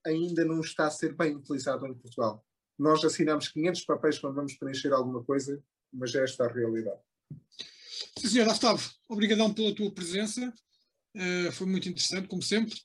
ainda 0.05 0.45
não 0.45 0.61
está 0.61 0.87
a 0.87 0.91
ser 0.91 1.15
bem 1.15 1.35
utilizado 1.35 1.85
em 1.87 1.93
Portugal. 1.93 2.45
Nós 2.77 3.03
assinamos 3.03 3.47
500 3.49 3.85
papéis 3.85 4.19
quando 4.19 4.35
vamos 4.35 4.53
preencher 4.55 4.91
alguma 4.93 5.23
coisa, 5.23 5.61
mas 5.91 6.13
é 6.13 6.23
esta 6.23 6.45
a 6.45 6.51
realidade. 6.51 6.99
Sim, 8.17 8.27
senhor 8.27 8.47
Gustavo, 8.47 8.89
obrigadão 9.09 9.53
pela 9.53 9.73
tua 9.73 9.91
presença. 9.91 10.53
Uh, 11.15 11.51
foi 11.53 11.65
muito 11.65 11.87
interessante, 11.87 12.27
como 12.27 12.41
sempre. 12.41 12.75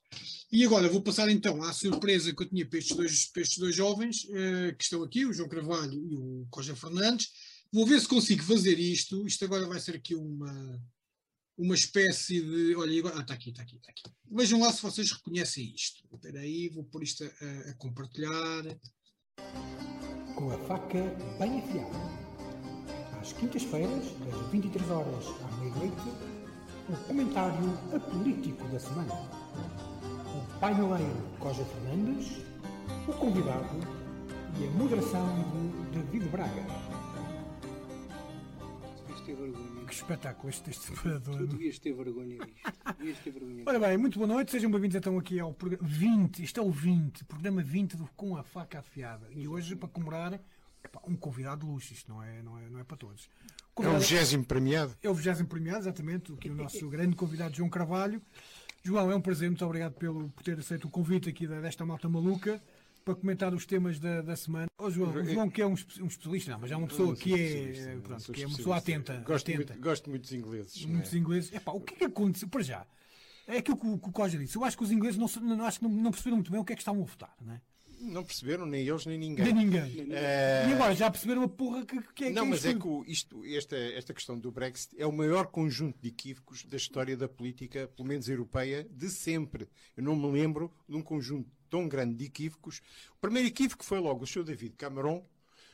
E 0.51 0.65
agora 0.65 0.87
vou 0.87 1.01
passar 1.01 1.29
então 1.29 1.61
à 1.63 1.73
surpresa 1.73 2.33
que 2.33 2.43
eu 2.43 2.49
tinha 2.49 2.65
para 2.65 2.79
estes 2.79 2.95
dois, 2.95 3.25
para 3.25 3.41
estes 3.41 3.57
dois 3.57 3.75
jovens 3.75 4.23
uh, 4.23 4.75
que 4.77 4.83
estão 4.83 5.03
aqui, 5.03 5.25
o 5.25 5.33
João 5.33 5.49
Carvalho 5.49 5.93
e 5.93 6.15
o 6.15 6.47
Coja 6.49 6.75
Fernandes. 6.75 7.27
Vou 7.73 7.85
ver 7.85 7.99
se 7.99 8.07
consigo 8.07 8.43
fazer 8.43 8.79
isto. 8.79 9.27
Isto 9.27 9.45
agora 9.45 9.67
vai 9.67 9.79
ser 9.79 9.95
aqui 9.95 10.15
uma, 10.15 10.81
uma 11.61 11.75
espécie 11.75 12.41
de. 12.41 12.75
Olha, 12.75 12.99
agora. 12.99 13.15
Ah, 13.19 13.21
está 13.21 13.35
aqui, 13.35 13.51
está 13.51 13.61
aqui, 13.61 13.75
está 13.75 13.91
aqui. 13.91 14.03
Vejam 14.31 14.59
lá 14.59 14.73
se 14.73 14.81
vocês 14.81 15.11
reconhecem 15.11 15.71
isto. 15.75 16.03
Espera 16.11 16.39
aí, 16.39 16.69
vou 16.69 16.83
pôr 16.85 17.03
isto 17.03 17.23
a, 17.23 17.69
a 17.69 17.73
compartilhar. 17.75 18.63
Com 20.35 20.51
a 20.51 20.57
faca 20.67 21.03
bem 21.37 21.59
afiada. 21.59 22.21
Às 23.21 23.33
quintas-feiras, 23.33 24.05
das 24.25 24.51
23 24.51 24.89
horas 24.89 25.25
à 25.27 25.57
meia-noite, 25.57 26.09
o 26.89 26.95
comentário 27.07 27.95
apolítico 27.95 28.67
da 28.69 28.79
semana. 28.79 29.13
O 29.13 30.59
paineleiro 30.59 31.37
Coja 31.39 31.63
Fernandes, 31.63 32.37
o 33.07 33.13
convidado 33.13 33.77
e 34.59 34.65
a 34.65 34.71
moderação 34.71 35.27
de 35.91 35.99
David 35.99 36.27
Braga. 36.29 36.65
Ter 39.23 39.35
vergonha. 39.35 39.80
Que 39.91 39.95
espetáculo 39.97 40.49
este, 40.49 40.69
este 40.69 40.85
separador. 40.85 41.35
Tu 41.39 41.47
devias 41.47 41.77
ter 41.77 41.91
vergonha 41.91 42.37
disto. 42.37 42.73
Devias 42.97 43.17
ter 43.17 43.31
vergonha. 43.31 43.63
Ora 43.65 43.77
bem, 43.77 43.97
muito 43.97 44.17
boa 44.17 44.25
noite, 44.25 44.49
sejam 44.49 44.71
bem-vindos 44.71 44.95
então 44.95 45.17
aqui 45.17 45.37
ao 45.37 45.53
programa 45.53 45.85
20, 45.85 46.41
isto 46.41 46.61
é 46.61 46.63
o 46.63 46.71
20, 46.71 47.25
programa 47.25 47.61
20 47.61 47.97
do 47.97 48.09
Com 48.15 48.37
a 48.37 48.41
Faca 48.41 48.79
Afiada. 48.79 49.27
E 49.31 49.49
hoje, 49.49 49.75
para 49.75 49.89
comemorar, 49.89 50.39
epá, 50.81 51.01
um 51.05 51.13
convidado 51.17 51.65
de 51.65 51.73
luxo, 51.73 51.91
isto 51.91 52.09
não 52.09 52.23
é, 52.23 52.41
não 52.41 52.57
é, 52.57 52.69
não 52.69 52.79
é 52.79 52.85
para 52.85 52.95
todos. 52.95 53.29
É 53.81 53.89
o 53.89 53.99
vigésimo 53.99 54.45
premiado. 54.45 54.95
É 55.03 55.09
o 55.09 55.13
vigésimo 55.13 55.49
premiado, 55.49 55.79
exatamente, 55.79 56.31
aqui 56.31 56.49
o 56.49 56.55
nosso 56.55 56.87
grande 56.87 57.17
convidado 57.17 57.53
João 57.53 57.69
Carvalho. 57.69 58.21
João, 58.81 59.11
é 59.11 59.15
um 59.15 59.21
prazer, 59.21 59.49
muito 59.49 59.65
obrigado 59.65 59.95
pelo, 59.95 60.29
por 60.29 60.41
ter 60.41 60.57
aceito 60.57 60.87
o 60.87 60.89
convite 60.89 61.27
aqui 61.27 61.45
desta 61.45 61.85
malta 61.85 62.07
maluca 62.07 62.63
para 63.11 63.21
comentar 63.21 63.53
os 63.53 63.65
temas 63.65 63.99
da, 63.99 64.21
da 64.21 64.35
semana. 64.35 64.67
Oh, 64.77 64.89
João, 64.89 65.11
o 65.13 65.25
João 65.25 65.49
que 65.49 65.61
é 65.61 65.65
um, 65.67 65.71
um 65.71 66.07
especialista, 66.07 66.51
não, 66.51 66.59
mas 66.59 66.71
é 66.71 66.75
uma 66.77 66.87
pessoa 66.87 67.15
que 67.15 67.33
é, 67.33 67.97
pronto, 68.01 68.31
que 68.31 68.43
é 68.43 68.47
uma 68.47 68.55
pessoa 68.57 68.77
atenta. 68.77 69.23
Gosto, 69.25 69.51
atenta. 69.51 69.73
Muito, 69.73 69.83
gosto 69.83 70.09
muito 70.09 70.21
dos 70.23 70.33
ingleses. 70.33 70.85
Muitos 70.85 71.13
é? 71.13 71.17
ingleses. 71.17 71.53
Epá, 71.53 71.71
o 71.71 71.81
que 71.81 71.93
é 71.93 71.97
que 71.97 72.03
aconteceu? 72.05 72.47
Para 72.47 72.61
já, 72.63 72.85
é 73.47 73.57
aquilo 73.57 73.77
que 73.77 73.87
o, 73.87 73.97
que 73.97 74.09
o 74.09 74.11
Coja 74.11 74.37
disse. 74.37 74.55
Eu 74.55 74.63
acho 74.63 74.77
que 74.77 74.83
os 74.83 74.91
ingleses 74.91 75.17
não, 75.17 75.27
não, 75.57 75.65
acho 75.65 75.79
que 75.79 75.85
não, 75.85 75.91
não 75.91 76.11
perceberam 76.11 76.37
muito 76.37 76.51
bem 76.51 76.59
o 76.59 76.65
que 76.65 76.73
é 76.73 76.75
que 76.75 76.81
estavam 76.81 77.01
a 77.01 77.05
votar, 77.05 77.35
não 77.41 77.53
é? 77.53 77.61
Não 78.03 78.23
perceberam, 78.23 78.65
nem 78.65 78.87
eles, 78.87 79.05
nem 79.05 79.15
ninguém. 79.15 79.45
De 79.45 79.53
ninguém. 79.53 80.07
Eh, 80.09 80.69
E 80.69 80.73
agora 80.73 80.95
já 80.95 81.11
perceberam 81.11 81.43
a 81.43 81.47
porra 81.47 81.85
que, 81.85 82.01
que 82.15 82.23
é 82.25 82.29
Não, 82.31 82.45
que 82.45 82.49
mas 82.49 82.65
é 82.65 82.73
que 82.73 82.87
o- 82.87 83.05
isto, 83.05 83.45
esta, 83.45 83.75
esta 83.75 84.11
questão 84.11 84.39
do 84.39 84.51
Brexit 84.51 84.95
é 84.99 85.05
o 85.05 85.11
maior 85.11 85.45
conjunto 85.45 85.99
de 86.01 86.07
equívocos 86.07 86.65
da 86.65 86.77
história 86.77 87.15
da 87.15 87.29
política, 87.29 87.87
pelo 87.95 88.07
menos 88.07 88.27
europeia, 88.27 88.87
de 88.89 89.07
sempre. 89.07 89.67
Eu 89.95 90.01
não 90.01 90.15
me 90.15 90.31
lembro 90.31 90.73
de 90.89 90.95
um 90.95 91.01
conjunto 91.03 91.47
tão 91.71 91.87
grande 91.87 92.15
de 92.15 92.25
equívocos. 92.25 92.81
O 93.15 93.19
primeiro 93.19 93.47
equívoco 93.47 93.83
foi 93.83 93.99
logo 93.99 94.25
o 94.25 94.27
Sr. 94.27 94.43
David 94.43 94.75
Cameron, 94.75 95.25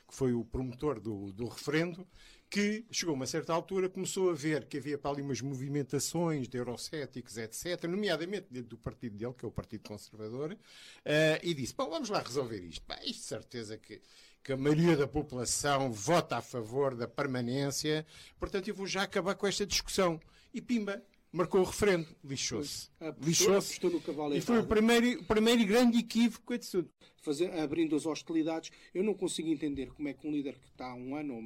que 0.07 0.13
foi 0.15 0.31
o 0.31 0.45
promotor 0.45 1.01
do, 1.01 1.33
do 1.33 1.47
referendo, 1.47 2.07
que 2.49 2.86
chegou 2.89 3.12
a 3.12 3.15
uma 3.15 3.25
certa 3.25 3.51
altura, 3.51 3.89
começou 3.89 4.29
a 4.29 4.33
ver 4.33 4.65
que 4.67 4.77
havia 4.77 4.97
para 4.97 5.12
ali 5.12 5.21
umas 5.21 5.41
movimentações 5.41 6.47
de 6.47 6.57
eurocéticos, 6.57 7.38
etc., 7.38 7.83
nomeadamente 7.83 8.47
dentro 8.49 8.69
do 8.69 8.77
partido 8.77 9.17
dele, 9.17 9.33
que 9.33 9.43
é 9.43 9.47
o 9.47 9.51
Partido 9.51 9.86
Conservador, 9.86 10.57
eh, 11.03 11.41
e 11.43 11.53
disse, 11.53 11.73
bom, 11.75 11.89
vamos 11.89 12.07
lá 12.07 12.21
resolver 12.21 12.62
isto. 12.62 12.86
Pá, 12.86 12.97
isto 13.03 13.19
de 13.19 13.27
certeza 13.27 13.77
que, 13.77 14.01
que 14.41 14.53
a 14.53 14.57
maioria 14.57 14.95
da 14.95 15.07
população 15.07 15.91
vota 15.91 16.38
a 16.38 16.41
favor 16.41 16.95
da 16.95 17.07
permanência, 17.07 18.05
portanto 18.39 18.69
eu 18.69 18.75
vou 18.75 18.88
já 18.88 19.03
acabar 19.03 19.36
com 19.36 19.45
esta 19.45 19.65
discussão. 19.65 20.17
E 20.53 20.62
pimba, 20.62 21.03
marcou 21.32 21.62
o 21.62 21.63
referendo, 21.63 22.08
lixou-se. 22.24 22.90
Lixou-se. 23.22 23.74
apostou 23.76 23.92
no 23.92 24.02
cavalo 24.02 24.36
E 24.36 24.42
foi 24.42 24.60
o 24.60 24.66
primeiro, 24.68 25.22
o 25.22 25.24
primeiro 25.26 25.66
grande 25.66 25.98
equívoco 26.00 26.58
de 26.58 26.70
tudo. 26.70 26.90
fazer, 27.22 27.52
abrindo 27.60 27.96
as 27.96 28.06
hostilidades. 28.06 28.72
Eu 28.94 29.04
não 29.04 29.13
consigo 29.13 29.50
entender 29.50 29.92
como 29.94 30.08
é 30.08 30.13
que 30.13 30.26
um 30.26 30.32
líder 30.32 30.58
que 30.58 30.68
está 30.70 30.88
há 30.92 30.96
um 30.96 31.16
ano, 31.16 31.36
ou, 31.36 31.42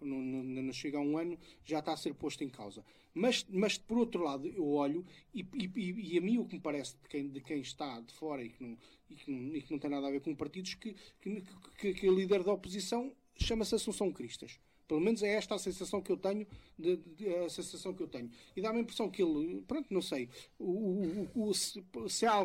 não, 0.00 0.18
não, 0.18 0.62
não 0.62 0.72
chega 0.72 0.98
a 0.98 1.00
um 1.00 1.18
ano, 1.18 1.38
já 1.64 1.78
está 1.80 1.92
a 1.92 1.96
ser 1.96 2.14
posto 2.14 2.42
em 2.42 2.48
causa. 2.48 2.84
Mas, 3.12 3.44
mas 3.50 3.76
por 3.76 3.98
outro 3.98 4.22
lado, 4.22 4.46
eu 4.46 4.66
olho 4.66 5.04
e, 5.34 5.40
e- 5.54 5.70
e- 5.76 6.14
e 6.14 6.18
a 6.18 6.20
mim 6.20 6.38
o 6.38 6.46
que 6.46 6.54
me 6.54 6.60
parece 6.60 6.94
de 7.02 7.08
quem, 7.08 7.28
de 7.28 7.40
quem 7.40 7.60
está 7.60 8.00
de 8.00 8.14
fora 8.14 8.42
e 8.42 8.48
que, 8.50 8.62
não, 8.62 8.78
e, 9.10 9.14
que 9.16 9.30
não, 9.30 9.56
e 9.56 9.60
que 9.62 9.70
não 9.72 9.78
tem 9.80 9.90
nada 9.90 10.06
a 10.06 10.10
ver 10.10 10.20
com 10.20 10.34
partidos, 10.34 10.74
que, 10.74 10.94
que, 11.20 11.42
que, 11.78 11.92
que 11.94 12.08
o 12.08 12.14
líder 12.14 12.42
da 12.44 12.52
oposição 12.52 13.12
chama-se 13.36 13.74
Assunção 13.74 14.12
Cristas. 14.12 14.58
Pelo 14.90 15.00
menos 15.00 15.22
é 15.22 15.32
esta 15.34 15.54
a 15.54 15.58
sensação 15.58 16.02
que 16.02 16.10
eu 16.12 16.16
tenho, 16.16 16.46
de, 16.78 16.96
de- 16.96 17.28
a 17.34 17.48
sensação 17.48 17.94
que 17.94 18.02
eu 18.02 18.08
tenho. 18.08 18.30
E 18.56 18.60
dá-me 18.60 18.78
a 18.78 18.82
impressão 18.82 19.08
que 19.10 19.22
ele, 19.22 19.62
pronto, 19.68 19.86
não 19.92 20.02
sei, 20.02 20.28
o, 20.58 21.28
o- 21.34 21.48
o- 21.48 21.54
se, 21.54 21.82
se 22.08 22.26
há 22.26 22.40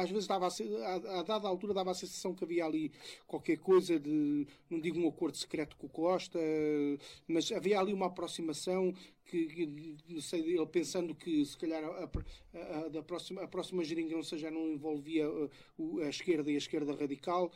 às 0.00 0.10
vezes 0.10 0.26
dava 0.26 0.46
a, 0.46 0.50
a, 0.50 1.20
a 1.20 1.22
dada 1.22 1.48
altura 1.48 1.74
dava 1.74 1.90
a 1.90 1.94
sensação 1.94 2.34
que 2.34 2.44
havia 2.44 2.64
ali 2.64 2.92
qualquer 3.26 3.58
coisa 3.58 3.98
de, 3.98 4.46
não 4.70 4.80
digo 4.80 4.98
um 5.00 5.08
acordo 5.08 5.36
secreto 5.36 5.76
com 5.76 5.86
o 5.86 5.90
Costa, 5.90 6.38
mas 7.26 7.50
havia 7.52 7.78
ali 7.80 7.92
uma 7.92 8.06
aproximação 8.06 8.92
que, 9.24 9.46
que, 9.46 9.96
não 10.08 10.20
sei, 10.20 10.40
ele 10.40 10.66
pensando 10.66 11.14
que 11.14 11.44
se 11.44 11.56
calhar 11.56 11.82
a, 11.84 13.02
próxima, 13.02 13.42
a 13.42 13.48
próxima 13.48 13.84
geringonça 13.84 14.38
já 14.38 14.50
não 14.50 14.68
envolvia 14.68 15.28
uh, 15.28 15.50
o- 15.76 16.00
a 16.00 16.08
esquerda 16.08 16.50
e 16.50 16.54
a 16.54 16.58
esquerda 16.58 16.94
radical. 16.94 17.50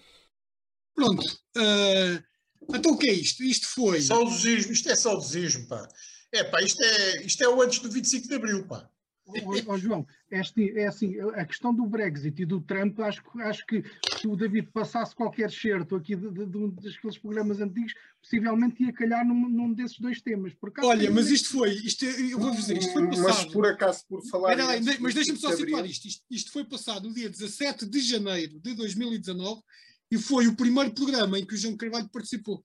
Pronto. 0.95 1.27
eh, 1.57 2.23
então 2.69 2.93
o 2.93 2.99
que 2.99 3.09
é 3.09 3.13
isto? 3.15 3.43
Isto 3.43 3.67
foi. 3.69 4.01
Saudosismo, 4.01 4.73
isto 4.73 4.89
é 4.91 4.95
saudosismo, 4.97 5.67
pá. 5.69 5.89
É 6.33 6.45
pá, 6.45 6.63
isto 6.63 6.83
é, 6.83 7.23
isto 7.23 7.43
é 7.43 7.49
o 7.49 7.61
antes 7.61 7.79
do 7.81 7.91
25 7.91 8.29
de 8.29 8.35
Abril, 8.35 8.67
pá. 8.67 8.89
Ó, 9.29 9.73
ó, 9.75 9.79
João, 9.79 10.05
este, 10.29 10.77
é 10.77 10.89
assim, 10.89 11.15
a 11.37 11.45
questão 11.45 11.73
do 11.73 11.87
Brexit 11.87 12.43
e 12.43 12.45
do 12.45 12.61
Trump, 12.61 12.99
acho, 12.99 13.23
que- 13.23 13.43
acho 13.43 13.65
que 13.65 13.85
se 14.21 14.27
o 14.27 14.35
David 14.35 14.71
passasse 14.73 15.15
qualquer 15.15 15.49
certo 15.53 15.95
aqui 15.95 16.17
de, 16.17 16.29
de, 16.33 16.47
de 16.47 16.57
um 16.57 16.69
daqueles 16.69 17.17
programas 17.17 17.61
antigos, 17.61 17.93
possivelmente 18.21 18.83
ia 18.83 18.93
calhar 18.93 19.25
num, 19.25 19.49
num 19.49 19.73
desses 19.73 20.01
dois 20.01 20.21
temas. 20.21 20.53
Por 20.55 20.71
acaso, 20.71 20.89
Olha, 20.89 21.03
tem- 21.07 21.11
mas 21.11 21.31
isto 21.31 21.51
foi. 21.51 21.71
Isto, 21.75 22.07
é- 22.07 22.33
eu 22.33 22.41
vou 22.41 22.51
dizer, 22.51 22.77
isto 22.77 22.93
foi 22.93 23.03
Mas 23.03 23.21
passado. 23.21 23.53
por 23.53 23.67
acaso, 23.67 24.05
por 24.09 24.21
falar. 24.27 24.57
Lá, 24.59 24.67
mas 24.99 25.15
deixa-me 25.15 25.39
só 25.39 25.51
25 25.51 25.51
de 25.51 25.57
situar 25.59 25.87
isto. 25.87 26.09
isto. 26.09 26.25
Isto 26.29 26.51
foi 26.53 26.65
passado 26.65 27.07
no 27.09 27.15
dia 27.15 27.31
17 27.31 27.87
de 27.87 28.01
janeiro 28.01 28.59
de 28.59 28.75
2019 28.75 29.63
e 30.11 30.19
foi 30.19 30.47
o 30.49 30.57
primeiro 30.57 30.93
programa 30.93 31.39
em 31.39 31.47
que 31.47 31.55
o 31.55 31.57
João 31.57 31.77
Carvalho 31.77 32.09
participou. 32.11 32.65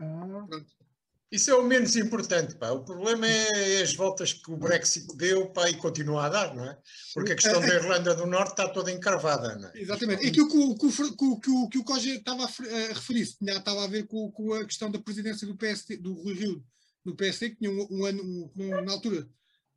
Ah, 0.00 0.46
Isso 1.30 1.50
é 1.50 1.54
o 1.54 1.62
menos 1.62 1.94
importante, 1.96 2.56
pá. 2.56 2.70
O 2.70 2.84
problema 2.84 3.26
é 3.26 3.82
as 3.82 3.94
voltas 3.94 4.32
que 4.32 4.50
o 4.50 4.56
Brexit 4.56 5.06
deu, 5.16 5.50
pá, 5.52 5.68
e 5.70 5.76
continua 5.76 6.26
a 6.26 6.28
dar, 6.28 6.54
não 6.54 6.64
é? 6.64 6.76
Porque 7.14 7.32
a 7.32 7.36
questão 7.36 7.60
da 7.60 7.68
Irlanda 7.74 8.14
do 8.14 8.26
Norte 8.26 8.50
está 8.52 8.68
toda 8.68 8.90
encravada, 8.90 9.56
não 9.56 9.68
é? 9.68 9.72
Exatamente. 9.80 10.26
Aquilo 10.26 10.48
que 10.48 10.56
o, 10.56 10.74
que 10.76 10.86
o, 10.86 11.16
que 11.40 11.50
o, 11.50 11.68
que 11.68 11.78
o, 11.78 11.84
Coja 11.84 12.10
estava 12.14 12.44
a 12.44 12.48
fer- 12.48 12.68
a 12.72 12.88
referir-se 12.94 13.38
tinha- 13.38 13.56
estava 13.58 13.84
a 13.84 13.86
ver 13.86 14.06
com, 14.06 14.30
com 14.32 14.54
a 14.54 14.64
questão 14.64 14.90
da 14.90 14.98
presidência 14.98 15.46
do 15.46 15.56
PSD, 15.56 15.98
do 15.98 16.14
Rui 16.14 16.34
Rio, 16.34 16.64
do 17.04 17.14
PSD, 17.14 17.50
que 17.50 17.56
tinha 17.56 17.70
um, 17.70 17.86
um 17.90 18.04
ano, 18.04 18.22
um- 18.22 18.50
um- 18.56 18.80
na 18.84 18.92
altura, 18.92 19.28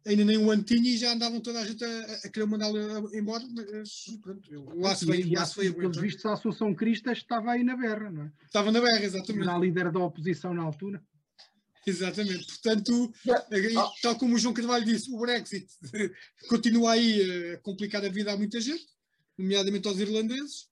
ainda 0.05 0.25
nem 0.25 0.37
um 0.37 0.49
ano 0.51 0.63
tinha 0.63 0.89
e 0.89 0.97
já 0.97 1.13
andavam 1.13 1.39
toda 1.39 1.59
a 1.61 1.65
gente 1.65 1.83
a, 1.83 2.01
a 2.25 2.29
querer 2.29 2.45
mandá-lo 2.45 2.77
embora. 3.15 3.43
Mas, 3.47 4.05
pronto, 4.21 4.49
o 4.75 4.79
laço 4.81 5.05
veio, 5.05 5.25
o 5.25 5.27
e, 5.29 5.35
veio 5.35 5.71
e 5.71 5.73
pelos 5.73 5.97
vistos, 5.97 6.25
a 6.25 6.33
Assunção 6.33 6.73
Cristas 6.73 7.17
estava 7.19 7.51
aí 7.51 7.63
na 7.63 7.75
berra, 7.75 8.09
não 8.09 8.23
é? 8.23 8.31
Estava 8.45 8.71
na 8.71 8.81
berra, 8.81 9.03
exatamente. 9.03 9.43
Era 9.47 9.55
a 9.55 9.59
líder 9.59 9.91
da 9.91 9.99
oposição 9.99 10.53
na 10.53 10.63
altura. 10.63 11.01
Exatamente. 11.85 12.45
Portanto, 12.47 13.13
Yeah. 13.25 13.45
eh, 13.51 13.73
Ah. 13.77 13.91
tal 14.01 14.15
como 14.17 14.35
o 14.35 14.37
João 14.39 14.53
Carvalho 14.53 14.85
disse, 14.85 15.11
o 15.11 15.19
Brexit 15.19 15.67
continua 16.49 16.93
aí 16.93 17.51
a 17.53 17.57
complicar 17.57 18.03
a 18.05 18.09
vida 18.09 18.31
a 18.31 18.37
muita 18.37 18.59
gente, 18.61 18.85
nomeadamente 19.37 19.87
aos 19.87 19.99
irlandeses, 19.99 20.69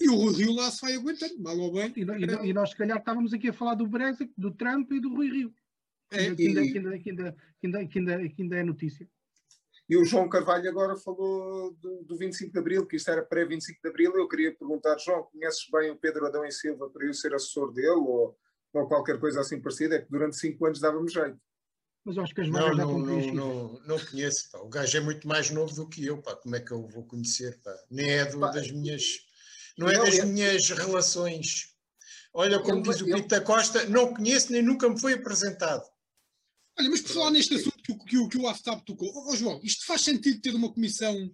e 0.00 0.08
o 0.08 0.14
Rui 0.14 0.34
Rio 0.34 0.52
lá 0.52 0.70
se 0.70 0.80
vai 0.80 0.94
aguentando, 0.94 1.40
mal 1.40 1.58
ou 1.58 1.72
bem. 1.72 1.92
E, 1.96 2.00
e 2.02 2.50
e 2.50 2.52
nós, 2.52 2.70
se 2.70 2.76
calhar, 2.76 2.98
estávamos 2.98 3.32
aqui 3.32 3.48
a 3.48 3.52
falar 3.52 3.74
do 3.74 3.86
Brexit, 3.86 4.32
do 4.36 4.52
Trump 4.52 4.92
e 4.92 5.00
do 5.00 5.12
Rui 5.14 5.28
Rio. 5.28 5.54
É, 6.10 6.34
que, 6.34 6.46
ainda, 6.46 6.62
e- 6.62 6.72
que, 6.72 6.78
ainda, 6.78 6.98
que, 6.98 7.10
ainda, 7.10 7.36
que, 7.60 7.66
ainda, 7.66 7.86
que, 7.86 7.98
ainda, 7.98 8.28
que 8.28 8.42
ainda 8.42 8.56
é 8.56 8.64
notícia. 8.64 9.08
E 9.88 9.96
o 9.98 10.04
João 10.04 10.28
Carvalho 10.28 10.68
agora 10.70 10.96
falou 10.96 11.72
do, 11.74 12.04
do 12.04 12.16
25 12.16 12.52
de 12.52 12.58
Abril, 12.58 12.86
que 12.86 12.96
isto 12.96 13.10
era 13.10 13.22
pré-25 13.22 13.82
de 13.82 13.88
Abril. 13.90 14.12
Eu 14.16 14.26
queria 14.26 14.54
perguntar, 14.54 14.96
João, 14.98 15.24
conheces 15.24 15.68
bem 15.70 15.90
o 15.90 15.96
Pedro 15.96 16.26
Adão 16.26 16.44
e 16.44 16.50
Silva 16.50 16.88
para 16.88 17.04
eu 17.06 17.12
ser 17.12 17.34
assessor 17.34 17.70
dele 17.72 17.88
ou, 17.90 18.34
ou 18.72 18.88
qualquer 18.88 19.20
coisa 19.20 19.40
assim 19.40 19.60
parecida? 19.60 19.96
É 19.96 19.98
que 20.00 20.10
durante 20.10 20.36
cinco 20.36 20.64
anos 20.64 20.80
dava-me 20.80 21.10
jeito. 21.10 21.38
Mas 22.02 22.16
acho 22.16 22.34
que 22.34 22.40
as 22.42 22.48
Não, 22.48 22.74
não, 22.74 22.98
não, 22.98 23.34
não, 23.34 23.80
não 23.86 23.98
conheço, 23.98 24.50
pá. 24.50 24.58
O 24.60 24.68
gajo 24.68 24.96
é 24.96 25.00
muito 25.00 25.28
mais 25.28 25.50
novo 25.50 25.74
do 25.74 25.88
que 25.88 26.04
eu, 26.04 26.16
pá. 26.22 26.34
Como 26.36 26.56
é 26.56 26.60
que 26.60 26.72
eu 26.72 26.86
vou 26.86 27.04
conhecer, 27.04 27.60
pá? 27.62 27.74
Nem 27.90 28.10
é 28.10 28.24
do- 28.24 28.40
Pá, 28.40 28.50
das 28.50 28.70
minhas... 28.70 29.02
Não 29.76 29.88
é 29.88 29.98
das 29.98 30.18
é- 30.18 30.24
minhas 30.24 30.70
relações. 30.70 31.74
Olha, 32.32 32.58
como 32.58 32.82
diz 32.82 33.00
o 33.00 33.04
Pita 33.04 33.40
Costa, 33.40 33.84
não 33.86 34.14
conheço 34.14 34.50
nem 34.50 34.62
nunca 34.62 34.88
me 34.88 34.98
foi 34.98 35.12
apresentado. 35.14 35.84
Olha, 36.78 36.90
mas 36.90 37.00
por 37.02 37.10
falar 37.12 37.30
neste 37.30 37.54
assunto 37.54 37.82
que, 37.82 37.92
o- 37.92 37.98
que, 38.04 38.28
que 38.28 38.38
o 38.38 38.48
Aftab 38.48 38.82
tocou, 38.84 39.08
ó 39.14 39.32
ó, 39.32 39.36
João, 39.36 39.60
isto 39.62 39.86
faz 39.86 40.00
sentido 40.02 40.40
ter 40.40 40.54
uma 40.54 40.72
comissão 40.72 41.30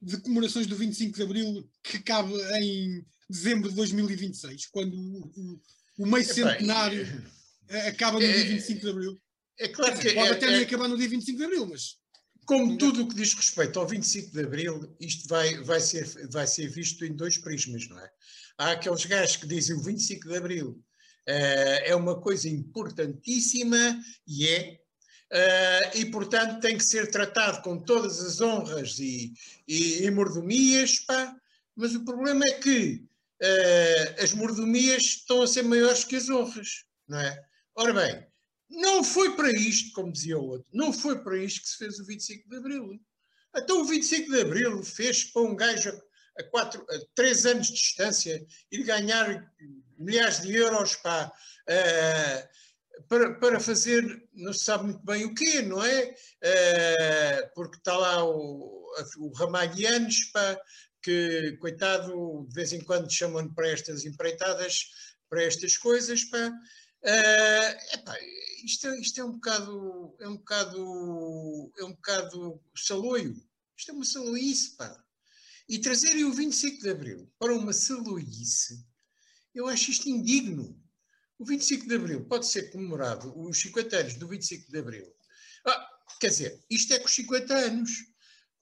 de 0.00 0.16
comemorações 0.18 0.66
do 0.66 0.76
25 0.76 1.16
de 1.16 1.22
Abril 1.22 1.68
que 1.82 1.98
cabe 2.00 2.32
em 2.60 3.04
dezembro 3.28 3.68
de 3.70 3.74
2026, 3.76 4.66
quando 4.66 4.94
o, 4.96 5.20
o, 5.36 5.60
o 5.98 6.06
meio 6.06 6.24
centenário 6.24 7.24
eh, 7.68 7.88
acaba 7.88 8.18
no 8.20 8.24
é- 8.26 8.32
dia 8.32 8.44
25 8.44 8.80
de 8.80 8.90
Abril. 8.90 9.20
É 9.58 9.68
claro 9.68 9.98
que 9.98 10.12
Pode 10.14 10.28
é- 10.28 10.32
até 10.32 10.46
é- 10.46 10.50
nem 10.50 10.60
acabar 10.62 10.86
no 10.88 10.96
dia 10.98 11.08
25 11.08 11.38
de 11.38 11.44
Abril, 11.44 11.66
mas 11.66 11.96
Como 12.44 12.76
tudo 12.78 13.02
o 13.02 13.08
que 13.08 13.14
diz 13.16 13.34
respeito 13.34 13.80
ao 13.80 13.86
25 13.88 14.30
de 14.30 14.40
Abril, 14.44 14.94
isto 15.00 15.26
vai, 15.26 15.56
vai, 15.64 15.80
ser, 15.80 16.06
vai 16.30 16.46
ser 16.46 16.68
visto 16.68 17.04
em 17.04 17.12
dois 17.16 17.38
prismas, 17.38 17.88
não 17.88 17.98
é? 17.98 18.08
Há 18.58 18.70
aqueles 18.72 19.04
gajos 19.06 19.36
que 19.36 19.46
dizem 19.48 19.74
o 19.76 19.82
25 19.82 20.28
de 20.28 20.36
Abril 20.36 20.84
é 21.26 21.94
uma 21.94 22.20
coisa 22.20 22.48
importantíssima 22.48 24.00
e 24.26 24.46
é, 24.46 24.80
eh, 25.30 25.98
e 25.98 26.06
portanto 26.06 26.60
tem 26.60 26.78
que 26.78 26.84
ser 26.84 27.10
tratado 27.10 27.62
com 27.62 27.78
todas 27.78 28.20
as 28.20 28.40
honras 28.40 28.98
e, 28.98 29.32
e, 29.66 30.04
e 30.04 30.10
mordomias, 30.10 31.00
pá, 31.00 31.34
mas 31.74 31.94
o 31.94 32.04
problema 32.04 32.44
é 32.46 32.52
que 32.52 33.04
eh, 33.42 34.16
as 34.22 34.32
mordomias 34.32 35.02
estão 35.02 35.42
a 35.42 35.46
ser 35.46 35.62
maiores 35.64 36.04
que 36.04 36.16
as 36.16 36.28
honras, 36.28 36.84
não 37.08 37.20
é? 37.20 37.44
Ora 37.74 37.92
bem, 37.92 38.26
não 38.70 39.02
foi 39.02 39.34
para 39.34 39.50
isto, 39.50 39.92
como 39.92 40.12
dizia 40.12 40.38
o 40.38 40.46
outro, 40.46 40.68
não 40.72 40.92
foi 40.92 41.22
para 41.22 41.36
isto 41.36 41.62
que 41.62 41.68
se 41.68 41.76
fez 41.76 41.98
o 41.98 42.06
25 42.06 42.48
de 42.48 42.56
Abril. 42.56 43.00
Então 43.56 43.80
o 43.80 43.84
25 43.84 44.30
de 44.30 44.40
Abril 44.40 44.82
fez 44.84 45.24
para 45.24 45.42
um 45.42 45.56
gajo 45.56 45.90
a, 45.90 46.40
a, 46.40 46.44
quatro, 46.44 46.86
a 46.88 46.98
três 47.14 47.44
anos 47.46 47.66
de 47.66 47.74
distância 47.74 48.46
ir 48.70 48.84
ganhar 48.84 49.52
milhares 49.98 50.40
de 50.40 50.54
euros 50.54 50.96
pá, 50.96 51.32
eh, 51.68 52.48
para, 53.08 53.34
para 53.34 53.60
fazer, 53.60 54.28
não 54.32 54.52
se 54.52 54.64
sabe 54.64 54.84
muito 54.84 55.04
bem 55.04 55.24
o 55.24 55.34
quê, 55.34 55.62
não 55.62 55.84
é? 55.84 56.14
Eh, 56.42 57.50
porque 57.54 57.76
está 57.76 57.96
lá 57.96 58.24
o, 58.24 58.86
o 59.18 59.32
Ramalhianos, 59.34 60.24
pá, 60.32 60.58
que, 61.02 61.56
coitado, 61.60 62.46
de 62.48 62.54
vez 62.54 62.72
em 62.72 62.80
quando 62.80 63.12
chamam-no 63.12 63.54
para 63.54 63.68
estas 63.70 64.04
empreitadas, 64.04 64.90
para 65.28 65.44
estas 65.44 65.76
coisas, 65.76 66.24
pá. 66.24 66.52
Eh, 67.02 67.94
epá, 67.94 68.16
isto, 68.64 68.88
isto 68.94 69.20
é 69.20 69.24
um 69.24 69.32
bocado, 69.32 70.16
é 70.18 70.28
um 70.28 70.36
bocado, 70.36 71.72
é 71.78 71.84
um 71.84 71.92
bocado 71.92 72.60
saloio. 72.76 73.36
Isto 73.76 73.90
é 73.92 73.94
uma 73.94 74.04
saloice, 74.04 74.76
pá. 74.76 75.04
E 75.68 75.78
trazerem 75.78 76.24
o 76.24 76.32
25 76.32 76.82
de 76.82 76.90
Abril 76.90 77.32
para 77.38 77.54
uma 77.54 77.72
saloice, 77.72 78.84
eu 79.56 79.66
acho 79.66 79.90
isto 79.90 80.08
indigno. 80.08 80.78
O 81.38 81.44
25 81.44 81.88
de 81.88 81.94
Abril 81.96 82.24
pode 82.26 82.46
ser 82.46 82.70
comemorado, 82.70 83.32
os 83.38 83.58
50 83.60 83.96
anos 83.96 84.14
do 84.14 84.28
25 84.28 84.70
de 84.70 84.78
Abril. 84.78 85.06
Ah, 85.66 85.88
quer 86.20 86.28
dizer, 86.28 86.64
isto 86.70 86.92
é 86.92 86.98
com 86.98 87.06
os 87.06 87.14
50 87.14 87.54
anos. 87.54 87.90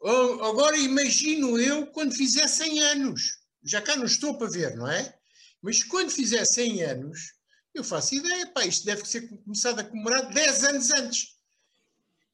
Oh, 0.01 0.45
Agora 0.45 0.77
imagino 0.77 1.59
eu 1.59 1.87
quando 1.89 2.15
fizer 2.15 2.47
100 2.47 2.81
anos. 2.81 3.39
já 3.65 3.81
cá 3.83 3.97
não 3.97 4.05
estou 4.05 4.39
para 4.39 4.51
ver, 4.51 4.77
não 4.77 4.89
é? 4.89 5.19
Mas 5.61 5.83
quando 5.83 6.11
fizer 6.11 6.45
100 6.45 6.83
anos, 6.83 7.35
eu 7.73 7.83
faço 7.83 8.15
ideia, 8.15 8.47
pá, 8.49 8.65
isto 8.65 8.85
deve 8.85 9.05
ser 9.05 9.29
começado 9.43 9.81
a 9.81 9.85
comemorar 9.85 10.33
10 10.33 10.65
anos 10.65 10.91
antes. 10.91 11.39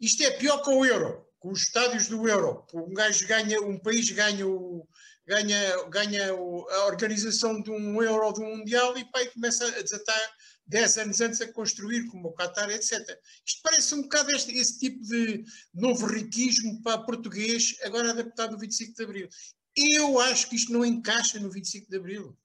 Isto 0.00 0.22
é 0.22 0.30
pior 0.32 0.62
que 0.62 0.70
o 0.70 0.84
euro, 0.84 1.26
com 1.38 1.50
os 1.50 1.62
estádios 1.62 2.08
do 2.08 2.28
euro. 2.28 2.66
Um 2.74 2.92
gajo 2.92 3.26
ganha, 3.26 3.60
um 3.60 3.78
país 3.78 4.10
ganha, 4.10 4.46
o, 4.46 4.86
ganha, 5.30 5.88
ganha 5.88 6.34
o, 6.34 6.68
a 6.68 6.86
organização 6.86 7.62
de 7.62 7.70
um 7.70 8.02
euro 8.02 8.26
ou 8.26 8.32
de 8.32 8.40
um 8.40 8.56
mundial 8.56 8.98
e, 8.98 9.02
e 9.02 9.26
começa 9.28 9.64
a 9.64 9.80
desatar 9.80 10.36
10 10.66 10.98
anos 10.98 11.20
antes 11.20 11.40
a 11.40 11.52
construir, 11.52 12.06
como 12.08 12.28
o 12.28 12.34
Qatar, 12.34 12.68
etc. 12.70 12.92
Isto 13.46 13.60
parece 13.62 13.94
um 13.94 14.02
bocado 14.02 14.32
este, 14.32 14.52
esse 14.52 14.80
tipo 14.80 15.00
de 15.04 15.44
novo 15.72 16.06
riquismo 16.06 16.82
para 16.82 17.02
português, 17.02 17.76
agora 17.84 18.10
adaptado 18.10 18.52
no 18.52 18.58
25 18.58 18.94
de 18.96 19.04
Abril. 19.04 19.28
Eu 19.76 20.18
acho 20.18 20.48
que 20.48 20.56
isto 20.56 20.72
não 20.72 20.84
encaixa 20.84 21.38
no 21.38 21.48
25 21.48 21.88
de 21.88 21.96
Abril. 21.96 22.36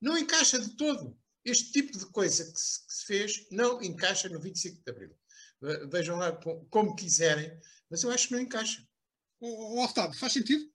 Não 0.00 0.18
encaixa 0.18 0.58
de 0.58 0.70
todo. 0.76 1.16
Este 1.44 1.70
tipo 1.70 1.96
de 1.96 2.06
coisa 2.06 2.44
que 2.44 2.58
se, 2.58 2.86
que 2.86 2.92
se 2.92 3.06
fez 3.06 3.46
não 3.52 3.80
encaixa 3.80 4.28
no 4.28 4.40
25 4.40 4.82
de 4.84 4.90
Abril. 4.90 5.16
Vejam 5.88 6.18
lá 6.18 6.32
como 6.70 6.96
quiserem, 6.96 7.56
mas 7.88 8.02
eu 8.02 8.10
acho 8.10 8.28
que 8.28 8.34
não 8.34 8.40
encaixa. 8.40 8.84
O, 9.38 9.80
Otávio, 9.84 10.18
faz 10.18 10.32
sentido? 10.32 10.68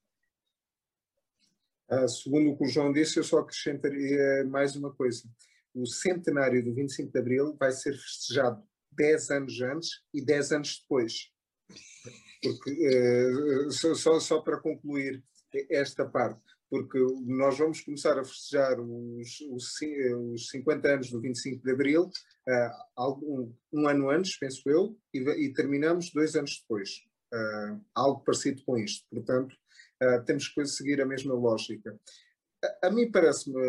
Ah, 1.91 2.07
segundo 2.07 2.51
o 2.51 2.57
que 2.57 2.63
o 2.63 2.69
João 2.69 2.93
disse, 2.93 3.17
eu 3.17 3.23
só 3.23 3.39
acrescentaria 3.39 4.45
mais 4.45 4.77
uma 4.77 4.93
coisa. 4.93 5.23
O 5.73 5.85
centenário 5.85 6.63
do 6.63 6.73
25 6.73 7.11
de 7.11 7.19
Abril 7.19 7.57
vai 7.59 7.73
ser 7.73 7.91
festejado 7.91 8.63
10 8.93 9.29
anos 9.31 9.61
antes 9.61 9.89
e 10.13 10.23
10 10.23 10.51
anos 10.53 10.79
depois. 10.81 11.29
Porque, 12.41 13.67
uh, 13.67 13.71
só, 13.71 14.19
só, 14.21 14.39
para 14.39 14.61
concluir 14.61 15.21
esta 15.69 16.05
parte, 16.05 16.41
porque 16.69 16.97
nós 17.25 17.57
vamos 17.57 17.81
começar 17.81 18.17
a 18.17 18.23
festejar 18.23 18.79
os, 18.79 19.41
os, 19.51 19.77
os 20.33 20.47
50 20.47 20.87
anos 20.87 21.11
do 21.11 21.19
25 21.19 21.61
de 21.61 21.71
Abril, 21.71 22.09
uh, 22.97 23.53
um, 23.73 23.87
ano 23.89 24.09
antes, 24.09 24.39
penso 24.39 24.61
eu, 24.69 24.97
e, 25.13 25.19
e 25.19 25.53
terminamos 25.53 26.09
dois 26.13 26.37
anos 26.37 26.61
depois. 26.61 26.89
Uh, 27.33 27.81
algo 27.93 28.23
parecido 28.23 28.63
com 28.63 28.77
isto. 28.77 29.05
Portanto, 29.09 29.55
uh, 30.01 30.23
temos 30.25 30.47
que 30.47 30.65
seguir 30.65 31.01
a 31.01 31.05
mesma 31.05 31.33
lógica. 31.33 31.97
A, 32.63 32.87
a 32.87 32.91
mim 32.91 33.11
parece-me. 33.11 33.59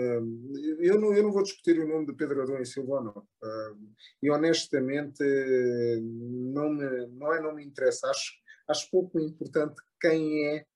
Eu 0.81 1.01
não, 1.01 1.15
eu 1.15 1.23
não 1.23 1.33
vou 1.33 1.43
discutir 1.43 1.79
o 1.79 1.89
nome 1.89 2.07
de 2.07 2.15
Pedro 2.15 2.43
Adão 2.43 2.61
e 2.61 2.67
Silva 2.67 3.01
não. 3.01 3.27
e 4.23 4.31
honestamente, 4.31 5.23
não, 6.03 6.71
me, 6.71 7.07
não, 7.09 7.33
é, 7.33 7.41
não 7.41 7.55
me 7.55 7.65
interessa. 7.65 8.09
Acho, 8.09 8.33
acho 8.69 8.91
pouco 8.91 9.19
importante 9.19 9.81
quem 10.01 10.47
é 10.49 10.67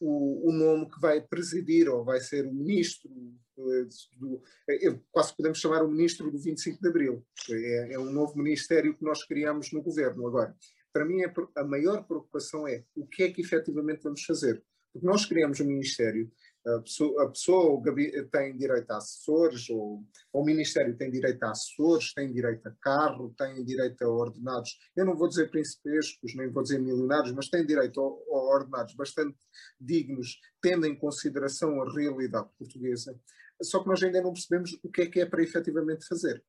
o, 0.00 0.48
o, 0.48 0.52
nome 0.52 0.90
que 0.90 0.98
vai 0.98 1.20
presidir 1.20 1.88
ou 1.88 2.02
vai 2.02 2.20
ser 2.20 2.46
o 2.46 2.54
ministro 2.54 3.10
eh, 3.58 3.88
do, 4.16 4.42
eh, 4.68 4.98
quase 5.12 5.36
podemos 5.36 5.58
chamar 5.58 5.82
o 5.82 5.90
ministro 5.90 6.30
do 6.30 6.38
25 6.38 6.80
de 6.80 6.88
Abril. 6.88 7.24
É, 7.50 7.92
é, 7.92 7.98
um 7.98 8.10
novo 8.10 8.36
ministério 8.38 8.96
que 8.96 9.04
nós 9.04 9.24
criamos 9.24 9.70
no 9.72 9.82
governo. 9.82 10.26
Agora, 10.26 10.56
para 10.92 11.04
mim, 11.04 11.22
a, 11.22 11.32
a 11.56 11.64
maior 11.64 12.04
preocupação 12.04 12.66
é 12.66 12.84
o 12.94 13.06
que 13.06 13.22
é 13.22 13.30
que 13.30 13.40
efetivamente 13.40 14.02
vamos 14.02 14.24
fazer. 14.24 14.62
Porque 14.92 15.06
nós 15.06 15.24
criamos 15.24 15.60
um 15.60 15.66
ministério 15.66 16.30
a 16.66 16.80
pessoa, 16.80 17.24
a 17.24 17.28
pessoa 17.28 17.82
tem 18.30 18.56
direito 18.56 18.90
a 18.90 18.98
assessores, 18.98 19.70
ou, 19.70 20.04
ou, 20.30 20.42
o 20.42 20.44
Ministério 20.44 20.94
tem 20.94 21.10
direito 21.10 21.42
a 21.42 21.50
assessores, 21.50 22.12
tem 22.12 22.30
direito 22.30 22.66
a 22.68 22.72
carro, 22.82 23.34
tem 23.36 23.64
direito 23.64 24.02
a 24.02 24.08
ordenados, 24.08 24.78
eu 24.94 25.06
não 25.06 25.16
vou 25.16 25.28
dizer 25.28 25.50
principescos, 25.50 26.34
nem 26.34 26.50
vou 26.50 26.62
dizer 26.62 26.78
milionários, 26.78 27.32
mas 27.32 27.48
tem 27.48 27.64
direito 27.64 27.98
a, 28.00 28.04
a 28.04 28.42
ordenados 28.56 28.94
bastante 28.94 29.38
dignos, 29.80 30.38
tendo 30.60 30.86
em 30.86 30.94
consideração 30.94 31.80
a 31.80 31.90
realidade 31.94 32.50
portuguesa. 32.58 33.18
Só 33.62 33.82
que 33.82 33.88
nós 33.88 34.02
ainda 34.02 34.20
não 34.20 34.32
percebemos 34.32 34.78
o 34.82 34.90
que 34.90 35.02
é 35.02 35.06
que 35.06 35.20
é 35.20 35.26
para 35.26 35.42
efetivamente 35.42 36.06
fazer. 36.06 36.44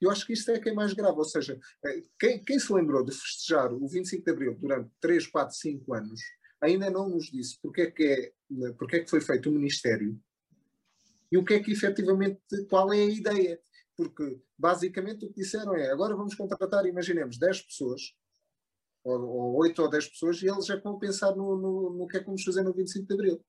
Eu 0.00 0.10
acho 0.10 0.26
que 0.26 0.32
isto 0.32 0.50
é 0.50 0.58
que 0.58 0.68
é 0.68 0.72
mais 0.72 0.92
grave, 0.92 1.18
ou 1.18 1.24
seja, 1.24 1.58
eh, 1.84 2.04
quem, 2.18 2.42
quem 2.44 2.58
se 2.58 2.72
lembrou 2.72 3.04
de 3.04 3.12
festejar 3.12 3.72
o 3.72 3.88
25 3.88 4.24
de 4.24 4.30
Abril 4.30 4.54
durante 4.58 4.90
3, 5.00 5.26
4, 5.26 5.56
5 5.56 5.94
anos, 5.94 6.20
ainda 6.60 6.90
não 6.90 7.08
nos 7.08 7.26
disse 7.26 7.58
porque 7.62 7.82
é 7.82 7.90
que, 7.90 8.04
é, 8.04 8.72
porque 8.78 8.96
é 8.96 9.00
que 9.00 9.10
foi 9.10 9.20
feito 9.20 9.48
o 9.48 9.52
Ministério 9.52 10.18
e 11.32 11.38
o 11.38 11.44
que 11.44 11.54
é 11.54 11.60
que 11.60 11.72
efetivamente, 11.72 12.40
qual 12.68 12.92
é 12.92 12.98
a 12.98 13.10
ideia. 13.10 13.60
Porque 13.96 14.40
basicamente 14.58 15.24
o 15.24 15.28
que 15.28 15.42
disseram 15.42 15.74
é 15.74 15.90
agora 15.90 16.16
vamos 16.16 16.34
contratar, 16.34 16.86
imaginemos, 16.86 17.38
10 17.38 17.62
pessoas, 17.62 18.00
ou, 19.04 19.20
ou 19.20 19.56
8 19.58 19.82
ou 19.82 19.90
10 19.90 20.08
pessoas, 20.08 20.42
e 20.42 20.48
eles 20.48 20.66
já 20.66 20.76
vão 20.76 20.98
pensar 20.98 21.34
no, 21.36 21.56
no, 21.56 21.90
no 21.90 22.06
que 22.08 22.16
é 22.16 22.20
que 22.20 22.26
vamos 22.26 22.42
fazer 22.42 22.62
no 22.62 22.72
25 22.72 23.06
de 23.06 23.14
Abril. 23.14 23.44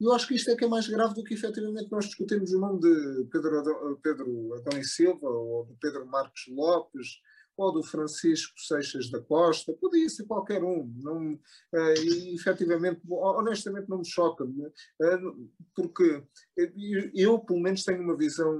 Eu 0.00 0.12
acho 0.12 0.28
que 0.28 0.34
isto 0.34 0.50
é 0.50 0.56
que 0.56 0.64
é 0.64 0.68
mais 0.68 0.88
grave 0.88 1.14
do 1.14 1.24
que 1.24 1.34
efetivamente 1.34 1.90
nós 1.90 2.06
discutirmos 2.06 2.52
o 2.52 2.60
nome 2.60 2.80
de 2.80 3.28
Pedro 3.30 3.98
Pedro 4.02 4.54
Adão 4.54 4.82
Silva, 4.82 5.28
ou 5.28 5.66
de 5.66 5.74
Pedro 5.80 6.06
Marcos 6.06 6.46
Lopes, 6.48 7.20
ou 7.58 7.72
do 7.72 7.82
Francisco 7.82 8.58
Seixas 8.60 9.10
da 9.10 9.20
Costa, 9.20 9.72
podia 9.72 10.08
ser 10.08 10.24
qualquer 10.26 10.62
um, 10.62 10.86
não, 11.02 11.32
uh, 11.32 12.00
e 12.00 12.36
efetivamente, 12.36 13.00
honestamente 13.10 13.88
não 13.88 13.98
me 13.98 14.06
choca, 14.06 14.44
uh, 14.44 15.50
porque 15.74 16.22
eu, 16.56 17.10
eu, 17.12 17.38
pelo 17.40 17.60
menos 17.60 17.82
tenho 17.82 18.00
uma 18.00 18.16
visão, 18.16 18.56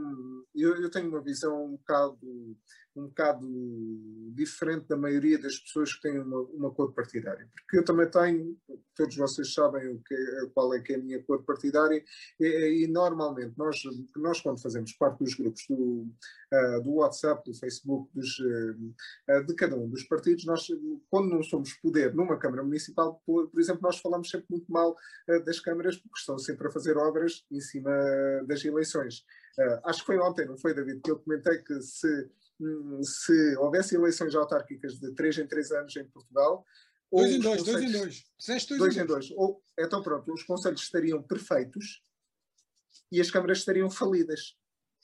eu, 0.52 0.82
eu 0.82 0.90
tenho 0.90 1.08
uma 1.08 1.22
visão 1.22 1.64
um 1.64 1.76
bocado 1.76 2.18
um 2.98 3.06
bocado 3.06 3.46
diferente 4.34 4.86
da 4.88 4.96
maioria 4.96 5.38
das 5.38 5.58
pessoas 5.58 5.92
que 5.94 6.02
têm 6.02 6.18
uma, 6.18 6.40
uma 6.40 6.70
cor 6.70 6.92
partidária. 6.92 7.48
Porque 7.54 7.78
eu 7.78 7.84
também 7.84 8.10
tenho, 8.10 8.56
todos 8.94 9.16
vocês 9.16 9.52
sabem 9.52 9.88
o 9.88 10.00
que, 10.00 10.16
qual 10.54 10.74
é 10.74 10.80
que 10.80 10.92
é 10.92 10.96
a 10.96 11.02
minha 11.02 11.22
cor 11.22 11.42
partidária, 11.44 12.02
e, 12.38 12.84
e 12.84 12.86
normalmente 12.86 13.56
nós, 13.56 13.80
nós, 14.16 14.40
quando 14.40 14.60
fazemos 14.60 14.92
parte 14.92 15.24
dos 15.24 15.34
grupos 15.34 15.64
do, 15.68 16.08
uh, 16.52 16.82
do 16.82 16.94
WhatsApp, 16.94 17.42
do 17.48 17.56
Facebook, 17.56 18.10
dos, 18.14 18.38
uh, 18.38 19.44
de 19.46 19.54
cada 19.54 19.76
um 19.76 19.88
dos 19.88 20.04
partidos, 20.04 20.44
nós, 20.44 20.66
quando 21.10 21.30
não 21.30 21.42
somos 21.42 21.72
poder 21.74 22.14
numa 22.14 22.38
Câmara 22.38 22.62
Municipal, 22.62 23.22
por, 23.26 23.48
por 23.48 23.60
exemplo, 23.60 23.82
nós 23.82 23.98
falamos 23.98 24.30
sempre 24.30 24.46
muito 24.50 24.70
mal 24.70 24.92
uh, 24.92 25.44
das 25.44 25.60
câmaras, 25.60 25.96
porque 25.96 26.18
estão 26.18 26.38
sempre 26.38 26.66
a 26.66 26.70
fazer 26.70 26.96
obras 26.96 27.44
em 27.50 27.60
cima 27.60 27.90
das 28.46 28.64
eleições. 28.64 29.24
acho 29.84 30.00
que 30.00 30.06
foi 30.06 30.18
ontem, 30.18 30.46
não 30.46 30.56
foi, 30.56 30.74
David, 30.74 31.00
que 31.00 31.10
eu 31.10 31.18
comentei 31.18 31.58
que 31.58 31.80
se 31.82 32.28
se 33.02 33.56
houvesse 33.56 33.94
eleições 33.94 34.34
autárquicas 34.34 34.98
de 34.98 35.12
3 35.14 35.38
em 35.38 35.46
3 35.46 35.72
anos 35.72 35.96
em 35.96 36.04
Portugal. 36.04 36.64
Dois 37.10 37.32
em 37.32 37.40
dois, 37.40 37.62
dois 37.62 37.82
em 37.82 37.92
dois. 37.92 38.24
Disseste 38.36 38.76
dois, 38.76 38.94
dois 38.94 38.96
em 38.96 39.06
dois. 39.06 39.30
Ou, 39.32 39.62
então 39.78 40.02
pronto, 40.02 40.32
os 40.32 40.42
conselhos 40.42 40.82
estariam 40.82 41.22
perfeitos 41.22 42.02
e 43.10 43.20
as 43.20 43.30
câmaras 43.30 43.58
estariam 43.58 43.90
falidas. 43.90 44.56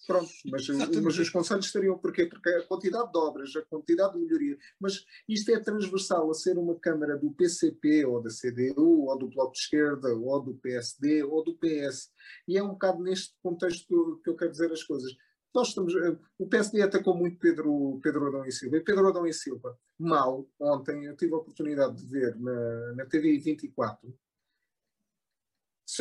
Pronto, 0.06 0.30
mas, 0.46 0.68
mas 0.68 1.18
os 1.18 1.30
conselhos 1.30 1.64
estariam 1.64 1.96
porquê? 1.96 2.26
Porque 2.26 2.50
a 2.50 2.62
quantidade 2.64 3.10
de 3.10 3.18
obras, 3.18 3.56
a 3.56 3.62
quantidade 3.62 4.12
de 4.12 4.18
melhoria, 4.18 4.58
mas 4.78 5.02
isto 5.26 5.50
é 5.50 5.58
transversal 5.58 6.30
a 6.30 6.34
ser 6.34 6.58
uma 6.58 6.78
Câmara 6.78 7.16
do 7.16 7.30
PCP 7.30 8.04
ou 8.04 8.22
da 8.22 8.28
CDU 8.28 9.06
ou 9.06 9.18
do 9.18 9.28
Bloco 9.28 9.52
de 9.52 9.60
Esquerda 9.60 10.14
ou 10.14 10.42
do 10.42 10.54
PSD 10.56 11.22
ou 11.24 11.42
do 11.42 11.56
PS. 11.56 12.10
E 12.46 12.58
é 12.58 12.62
um 12.62 12.70
bocado 12.70 13.02
neste 13.02 13.34
contexto 13.42 14.20
que 14.22 14.28
eu 14.28 14.36
quero 14.36 14.50
dizer 14.50 14.70
as 14.70 14.82
coisas. 14.82 15.10
Nós 15.54 15.68
estamos, 15.68 15.94
eh, 15.94 16.18
o 16.36 16.48
PSD 16.48 16.82
atacou 16.82 17.16
muito 17.16 17.38
Pedro, 17.38 18.00
Pedro 18.02 18.26
Adão 18.26 18.44
e 18.44 18.50
Silva. 18.50 18.76
E 18.76 18.80
Pedro 18.80 19.06
Adão 19.06 19.24
e 19.24 19.32
Silva, 19.32 19.78
mal, 19.96 20.46
ontem 20.58 21.04
eu 21.04 21.16
tive 21.16 21.32
a 21.32 21.38
oportunidade 21.38 21.96
de 21.96 22.06
ver 22.06 22.36
na, 22.40 22.94
na 22.94 23.06
TV 23.06 23.38
24, 23.38 24.12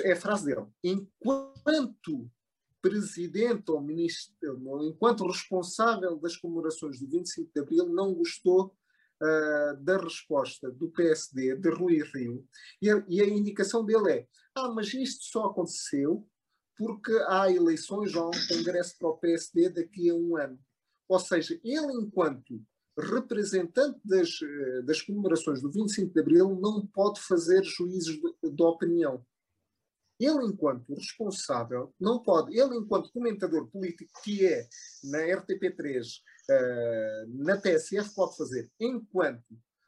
é 0.01 0.13
a 0.13 0.19
frase 0.19 0.45
dele. 0.45 0.65
Enquanto 0.83 2.31
presidente 2.81 3.71
ou 3.71 3.79
ministro, 3.79 4.83
enquanto 4.83 5.27
responsável 5.27 6.17
das 6.17 6.35
comemorações 6.35 6.99
do 6.99 7.07
25 7.07 7.51
de 7.53 7.61
Abril, 7.61 7.87
não 7.87 8.13
gostou 8.13 8.75
uh, 9.21 9.77
da 9.81 9.97
resposta 9.97 10.71
do 10.71 10.89
PSD, 10.89 11.55
de 11.55 11.69
Rui 11.69 12.01
Rio, 12.13 12.45
e 12.81 12.89
a, 12.89 13.05
e 13.07 13.21
a 13.21 13.27
indicação 13.27 13.85
dele 13.85 14.11
é: 14.11 14.27
ah, 14.55 14.69
mas 14.69 14.93
isto 14.93 15.23
só 15.25 15.45
aconteceu 15.45 16.27
porque 16.77 17.11
há 17.27 17.51
eleições 17.51 18.15
há 18.15 18.27
um 18.27 18.31
congresso 18.49 18.97
para 18.97 19.09
o 19.09 19.17
PSD 19.17 19.69
daqui 19.69 20.09
a 20.09 20.15
um 20.15 20.37
ano. 20.37 20.59
Ou 21.07 21.19
seja, 21.19 21.59
ele, 21.63 21.93
enquanto 21.93 22.61
representante 22.97 23.99
das, 24.05 24.39
eh, 24.41 24.81
das 24.83 25.01
comemorações 25.01 25.61
do 25.61 25.71
25 25.71 26.13
de 26.13 26.19
Abril, 26.19 26.55
não 26.61 26.85
pode 26.87 27.19
fazer 27.21 27.63
juízos 27.63 28.15
de, 28.15 28.51
de 28.51 28.63
opinião. 28.63 29.25
Ele, 30.19 30.45
enquanto 30.45 30.93
responsável, 30.93 31.93
não 31.99 32.21
pode. 32.21 32.57
Ele, 32.57 32.77
enquanto 32.77 33.11
comentador 33.11 33.67
político, 33.67 34.11
que 34.23 34.45
é 34.45 34.67
na 35.03 35.19
RTP3, 35.19 36.01
uh, 36.01 36.51
eh, 36.51 37.25
na 37.29 37.57
TSF, 37.57 38.13
pode 38.13 38.37
fazer. 38.37 38.71
Enquanto 38.79 39.43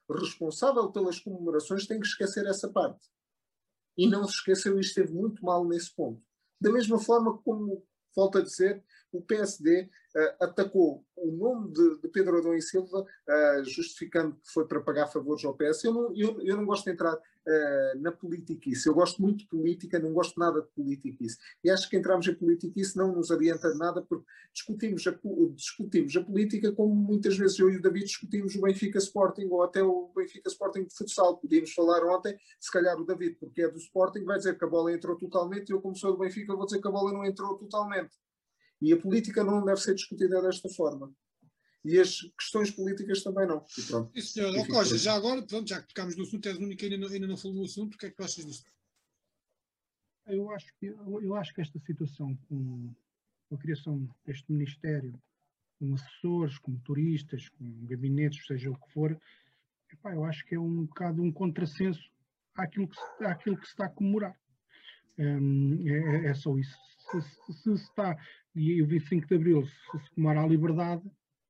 responsável 0.09 0.91
pelas 0.91 1.19
comemorações, 1.19 1.87
tem 1.87 1.99
que 1.99 2.07
esquecer 2.07 2.45
essa 2.47 2.69
parte. 2.69 3.07
E 3.97 4.07
não 4.07 4.25
se 4.27 4.35
esqueceu 4.35 4.77
e 4.77 4.81
esteve 4.81 5.13
muito 5.13 5.43
mal 5.45 5.65
nesse 5.65 5.93
ponto. 5.95 6.21
Da 6.59 6.71
mesma 6.71 6.99
forma 6.99 7.37
como, 7.39 7.83
volto 8.15 8.37
a 8.37 8.41
dizer, 8.41 8.83
o 9.11 9.21
PSD 9.21 9.83
uh, 9.83 10.19
eh, 10.19 10.35
atacou 10.41 11.05
o 11.15 11.31
nome 11.31 11.71
de, 11.71 12.01
de, 12.01 12.07
Pedro 12.09 12.37
Adão 12.37 12.53
e 12.53 12.61
Silva, 12.61 13.01
uh, 13.01 13.63
justificando 13.63 14.35
que 14.35 14.51
foi 14.51 14.67
para 14.67 14.81
pagar 14.81 15.07
favores 15.07 15.45
ao 15.45 15.55
PS. 15.55 15.83
Eu 15.83 15.93
não, 15.93 16.15
eu, 16.15 16.41
eu 16.41 16.57
não 16.57 16.65
gosto 16.65 16.85
de 16.85 16.91
entrar 16.91 17.17
uh, 17.47 18.01
na 18.01 18.11
politiquice. 18.11 18.87
Eu 18.87 18.93
gosto 18.93 19.21
muito 19.21 19.39
de 19.39 19.47
política, 19.47 19.99
não 19.99 20.13
gosto 20.13 20.39
nada 20.39 20.61
de 20.61 20.67
politiquice. 20.69 21.37
E 21.63 21.69
acho 21.69 21.89
que 21.89 21.97
entramos 21.97 22.27
em 22.27 22.35
politiquice 22.35 22.97
não 22.97 23.15
nos 23.15 23.31
adianta 23.31 23.73
nada, 23.75 24.01
porque 24.01 24.25
discutimos 24.53 25.05
a, 25.07 25.17
discutimos 25.53 26.15
a 26.15 26.23
política 26.23 26.71
como 26.71 26.93
muitas 26.93 27.37
vezes 27.37 27.59
eu 27.59 27.69
e 27.69 27.77
o 27.77 27.81
David 27.81 28.05
discutimos 28.05 28.55
o 28.55 28.61
Benfica 28.61 28.97
Sporting 28.97 29.47
ou 29.49 29.63
até 29.63 29.83
o 29.83 30.11
Benfica 30.15 30.49
Sporting 30.49 30.85
de 30.85 30.95
futsal. 30.95 31.37
Podíamos 31.37 31.73
falar 31.73 32.03
ontem, 32.05 32.37
se 32.59 32.71
calhar 32.71 32.99
o 32.99 33.05
David, 33.05 33.37
porque 33.39 33.61
é 33.61 33.69
do 33.69 33.77
Sporting, 33.77 34.23
vai 34.23 34.37
dizer 34.37 34.57
que 34.57 34.65
a 34.65 34.67
bola 34.67 34.91
entrou 34.91 35.17
totalmente 35.17 35.69
e 35.69 35.73
eu, 35.73 35.81
como 35.81 35.95
sou 35.95 36.13
do 36.13 36.19
Benfica, 36.19 36.55
vou 36.55 36.65
dizer 36.65 36.81
que 36.81 36.87
a 36.87 36.91
bola 36.91 37.11
não 37.11 37.25
entrou 37.25 37.57
totalmente. 37.57 38.15
E 38.81 38.91
a 38.91 38.97
política 38.97 39.43
não 39.43 39.63
deve 39.63 39.79
ser 39.79 39.95
discutida 39.95 40.41
desta 40.41 40.69
forma 40.69 41.13
e 41.85 41.99
as 41.99 42.21
questões 42.37 42.71
políticas 42.71 43.21
também 43.21 43.47
não. 43.47 43.63
E 43.77 43.81
pronto. 43.83 44.11
Sim, 44.13 44.21
senhor. 44.21 44.55
Oh, 44.57 44.65
Coja, 44.65 44.97
já 44.97 45.13
agora, 45.13 45.43
pronto, 45.43 45.69
já 45.69 45.79
que 45.79 45.87
tocámos 45.89 46.17
no 46.17 46.23
assunto, 46.23 46.47
és 46.47 46.57
o 46.57 46.61
único 46.63 46.79
que 46.79 46.85
ainda 46.85 46.97
não, 46.97 47.07
ainda 47.07 47.27
não 47.27 47.37
falou 47.37 47.57
no 47.57 47.63
assunto, 47.63 47.93
o 47.93 47.97
que 47.97 48.07
é 48.07 48.09
que 48.09 48.15
tu 48.15 48.23
achas 48.23 48.43
disto? 48.43 48.71
Eu 50.25 50.49
acho 50.49 50.73
que, 50.79 50.87
eu 50.87 51.35
acho 51.35 51.53
que 51.53 51.61
esta 51.61 51.79
situação 51.79 52.35
com 52.49 52.91
a 53.51 53.57
criação 53.57 54.09
deste 54.25 54.51
Ministério, 54.51 55.13
com 55.77 55.93
assessores, 55.93 56.57
com 56.57 56.71
motoristas, 56.71 57.47
com 57.49 57.85
gabinetes, 57.85 58.47
seja 58.47 58.71
o 58.71 58.79
que 58.79 58.91
for, 58.91 59.19
epá, 59.93 60.15
eu 60.15 60.23
acho 60.23 60.43
que 60.47 60.55
é 60.55 60.59
um 60.59 60.85
bocado 60.85 61.21
um 61.21 61.31
contrassenso 61.31 62.01
àquilo 62.55 62.87
que 62.87 62.95
se, 62.95 63.25
àquilo 63.25 63.57
que 63.57 63.65
se 63.65 63.73
está 63.73 63.85
a 63.85 63.89
comemorar. 63.89 64.35
Um, 65.19 65.87
é, 65.87 66.25
é, 66.29 66.33
só 66.33 66.57
isso. 66.57 66.75
Se, 67.11 67.21
se, 67.21 67.53
se, 67.61 67.71
está, 67.73 68.17
e 68.55 68.81
o 68.81 68.87
25 68.87 69.27
de 69.27 69.35
Abril, 69.35 69.63
se 69.63 69.99
se 69.99 70.09
comemora 70.15 70.41
a 70.41 70.47
liberdade, 70.47 71.03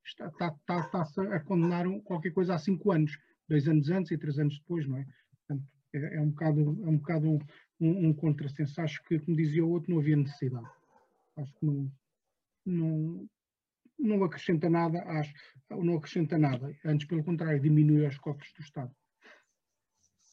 está, 0.06 0.28
está, 0.28 0.80
está, 0.80 1.02
está 1.02 1.36
a 1.36 1.40
condenar 1.40 1.86
qualquer 2.04 2.32
coisa 2.32 2.54
há 2.54 2.58
cinco 2.58 2.92
anos, 2.92 3.18
dois 3.48 3.68
anos 3.68 3.90
antes 3.90 4.12
e 4.12 4.18
três 4.18 4.38
anos 4.38 4.58
depois, 4.58 4.86
não 4.86 4.98
é? 4.98 5.06
Portanto, 5.46 5.68
é, 5.94 6.16
é 6.16 6.20
um 6.20 6.30
bocado, 6.30 6.60
é 6.60 6.88
um, 6.88 6.98
bocado 6.98 7.30
um, 7.30 7.38
um, 7.80 8.08
um 8.08 8.14
contrassenso. 8.14 8.80
Acho 8.80 9.02
que, 9.04 9.18
como 9.18 9.36
dizia 9.36 9.64
o 9.64 9.70
outro, 9.70 9.90
não 9.90 10.00
havia 10.00 10.16
necessidade. 10.16 10.66
Acho 11.36 11.52
que 11.58 11.66
não, 11.66 11.92
não, 12.64 13.28
não 13.98 14.24
acrescenta 14.24 14.70
nada, 14.70 15.02
acho, 15.02 15.34
não 15.70 15.96
acrescenta 15.96 16.38
nada. 16.38 16.74
Antes, 16.84 17.06
pelo 17.06 17.24
contrário, 17.24 17.60
diminui 17.60 18.06
os 18.06 18.18
cofres 18.18 18.52
do 18.54 18.62
Estado. 18.62 18.94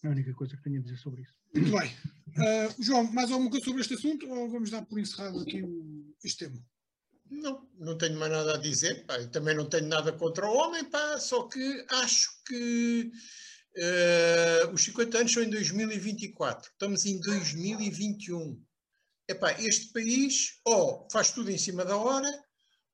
É 0.03 0.07
a 0.07 0.11
única 0.11 0.33
coisa 0.33 0.57
que 0.57 0.63
tenho 0.63 0.79
a 0.79 0.83
dizer 0.83 0.97
sobre 0.97 1.21
isso. 1.21 1.33
Muito 1.55 1.71
bem. 1.71 1.89
Uh, 2.35 2.83
João, 2.83 3.11
mais 3.13 3.31
alguma 3.31 3.49
coisa 3.49 3.63
sobre 3.63 3.81
este 3.81 3.93
assunto 3.93 4.29
ou 4.29 4.49
vamos 4.49 4.69
dar 4.69 4.85
por 4.85 4.99
encerrado 4.99 5.39
aqui 5.39 5.63
o, 5.63 6.13
este 6.23 6.45
tema? 6.45 6.61
Não, 7.33 7.67
não 7.79 7.97
tenho 7.97 8.17
mais 8.17 8.31
nada 8.31 8.53
a 8.53 8.57
dizer. 8.57 9.05
Pá. 9.05 9.17
Também 9.27 9.55
não 9.55 9.67
tenho 9.67 9.87
nada 9.87 10.13
contra 10.13 10.47
o 10.47 10.55
homem, 10.55 10.85
pá, 10.85 11.19
só 11.19 11.43
que 11.47 11.85
acho 11.89 12.43
que 12.45 13.11
uh, 13.77 14.73
os 14.73 14.83
50 14.83 15.17
anos 15.17 15.31
são 15.31 15.43
em 15.43 15.49
2024. 15.49 16.71
Estamos 16.71 17.05
em 17.05 17.19
2021. 17.19 18.63
Epá, 19.27 19.59
este 19.59 19.91
país 19.91 20.59
ou 20.63 21.07
faz 21.11 21.31
tudo 21.31 21.49
em 21.49 21.57
cima 21.57 21.83
da 21.83 21.97
hora, 21.97 22.29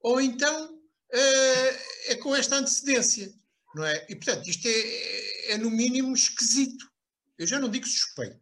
ou 0.02 0.22
então 0.22 0.74
uh, 0.74 1.80
é 2.08 2.16
com 2.16 2.36
esta 2.36 2.56
antecedência. 2.56 3.34
Não 3.76 3.86
é? 3.86 4.06
E, 4.10 4.16
portanto, 4.16 4.48
isto 4.48 4.68
é, 4.68 5.52
é 5.52 5.58
no 5.58 5.70
mínimo 5.70 6.14
esquisito. 6.16 6.90
Eu 7.38 7.46
já 7.46 7.60
não 7.60 7.70
digo 7.70 7.86
suspeito, 7.86 8.40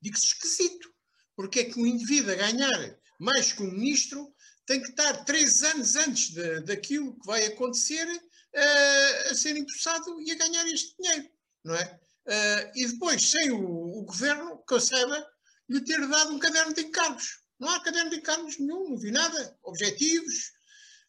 digo-se 0.00 0.26
esquisito. 0.26 0.88
Porque 1.34 1.60
é 1.60 1.64
que 1.64 1.78
um 1.78 1.86
indivíduo 1.86 2.32
a 2.32 2.36
ganhar 2.36 2.98
mais 3.18 3.52
que 3.52 3.62
um 3.62 3.70
ministro 3.70 4.32
tem 4.68 4.82
que 4.82 4.90
estar 4.90 5.24
três 5.24 5.62
anos 5.62 5.96
antes 5.96 6.30
de, 6.34 6.60
daquilo 6.60 7.18
que 7.18 7.26
vai 7.26 7.42
acontecer 7.46 8.06
uh, 8.06 9.30
a 9.30 9.34
ser 9.34 9.56
empossado 9.56 10.20
e 10.20 10.30
a 10.30 10.34
ganhar 10.36 10.66
este 10.66 10.94
dinheiro, 11.00 11.30
não 11.64 11.74
é? 11.74 12.00
Uh, 12.26 12.72
e 12.74 12.86
depois, 12.86 13.30
sem 13.30 13.50
o, 13.50 13.64
o, 13.64 14.04
governo, 14.04 14.62
que 14.68 14.74
eu 14.74 14.80
saiba, 14.80 15.26
lhe 15.70 15.80
ter 15.80 16.06
dado 16.06 16.34
um 16.34 16.38
caderno 16.38 16.74
de 16.74 16.82
encargos. 16.82 17.40
Não 17.58 17.70
há 17.70 17.82
caderno 17.82 18.10
de 18.10 18.16
encargos 18.18 18.58
nenhum, 18.58 18.90
não 18.90 18.98
vi 18.98 19.10
nada. 19.10 19.56
Objetivos, 19.62 20.52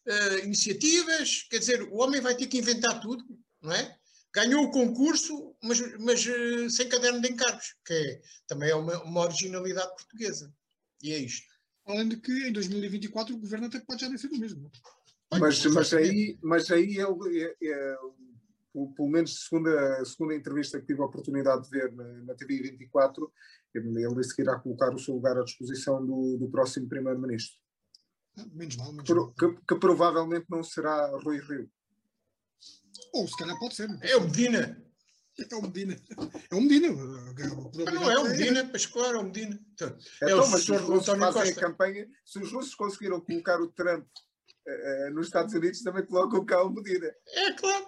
uh, 0.07 0.37
iniciativas, 0.45 1.45
quer 1.49 1.59
dizer, 1.59 1.83
o 1.83 1.97
homem 1.97 2.21
vai 2.21 2.37
ter 2.37 2.47
que 2.47 2.59
inventar 2.59 3.01
tudo, 3.01 3.25
não 3.61 3.73
é? 3.73 3.99
Ganhou 4.33 4.63
o 4.63 4.71
concurso, 4.71 5.53
mas, 5.61 5.81
mas 5.99 6.23
sem 6.73 6.87
caderno 6.87 7.19
de 7.19 7.29
encargos, 7.29 7.75
que 7.83 7.93
é, 7.93 8.21
também 8.47 8.69
é 8.69 8.75
uma, 8.75 9.03
uma 9.03 9.21
originalidade 9.21 9.89
portuguesa. 9.89 10.53
E 11.01 11.11
é 11.11 11.17
isto. 11.17 11.48
Além 11.89 12.07
de 12.07 12.17
que 12.17 12.31
em 12.31 12.53
2024 12.53 13.35
o 13.35 13.39
governo 13.39 13.65
até 13.65 13.79
pode 13.79 14.01
já 14.01 14.07
nem 14.07 14.17
ser 14.17 14.27
o 14.27 14.37
mesmo. 14.37 14.71
Mas, 15.39 15.65
mas 15.65 15.93
aí, 15.93 16.37
mas 16.41 16.69
aí 16.69 16.97
ele, 16.97 17.43
é, 17.43 17.55
é, 17.63 17.97
pelo 18.95 19.09
menos 19.09 19.45
segundo 19.45 19.69
a 19.69 20.05
segunda 20.05 20.35
entrevista 20.35 20.79
que 20.79 20.85
tive 20.85 21.01
a 21.01 21.05
oportunidade 21.05 21.63
de 21.63 21.69
ver 21.71 21.91
na, 21.93 22.03
na 22.21 22.35
TV 22.35 22.61
24, 22.61 23.31
ele 23.73 24.15
disse 24.15 24.35
que 24.35 24.43
irá 24.43 24.59
colocar 24.59 24.93
o 24.93 24.99
seu 24.99 25.15
lugar 25.15 25.35
à 25.37 25.43
disposição 25.43 26.05
do, 26.05 26.37
do 26.37 26.47
próximo 26.49 26.87
primeiro-ministro. 26.87 27.57
Ah, 28.37 28.45
menos 28.53 28.75
mal, 28.75 28.93
menos 28.93 29.09
mal. 29.09 29.33
Que, 29.33 29.51
que, 29.67 29.75
provavelmente 29.79 30.45
não 30.47 30.63
será 30.63 31.07
Rui 31.23 31.39
Rio. 31.39 31.69
Ou 33.13 33.27
se 33.27 33.35
calhar 33.35 33.57
pode 33.57 33.75
ser. 33.75 33.89
É 34.01 34.15
o 34.15 34.21
Medina. 34.21 34.79
É 35.49 35.55
o 35.55 35.61
Medina. 35.61 35.95
É 36.51 36.55
o 36.55 36.61
Medina. 36.61 36.87
Não, 36.89 38.11
é 38.11 38.17
o 38.19 38.23
Medina, 38.23 38.65
pois 38.65 38.85
claro, 38.85 39.17
é 39.17 39.21
o 39.21 39.23
Medina. 39.23 39.59
Então, 39.73 39.87
é 40.21 40.25
então 40.25 40.49
mas 40.49 40.63
se 40.63 40.71
os 40.71 40.81
russos 40.81 41.05
fazem 41.05 41.51
a 41.51 41.55
campanha, 41.55 42.07
se 42.25 42.39
os 42.39 42.51
russos 42.51 42.75
conseguiram 42.75 43.21
colocar 43.21 43.61
o 43.61 43.67
Trump 43.67 44.05
uh, 44.05 45.13
nos 45.13 45.27
Estados 45.27 45.53
Unidos, 45.53 45.81
também 45.81 46.05
colocam 46.05 46.45
cá 46.45 46.63
o 46.63 46.69
Medina. 46.69 47.07
É 47.27 47.53
claro, 47.53 47.85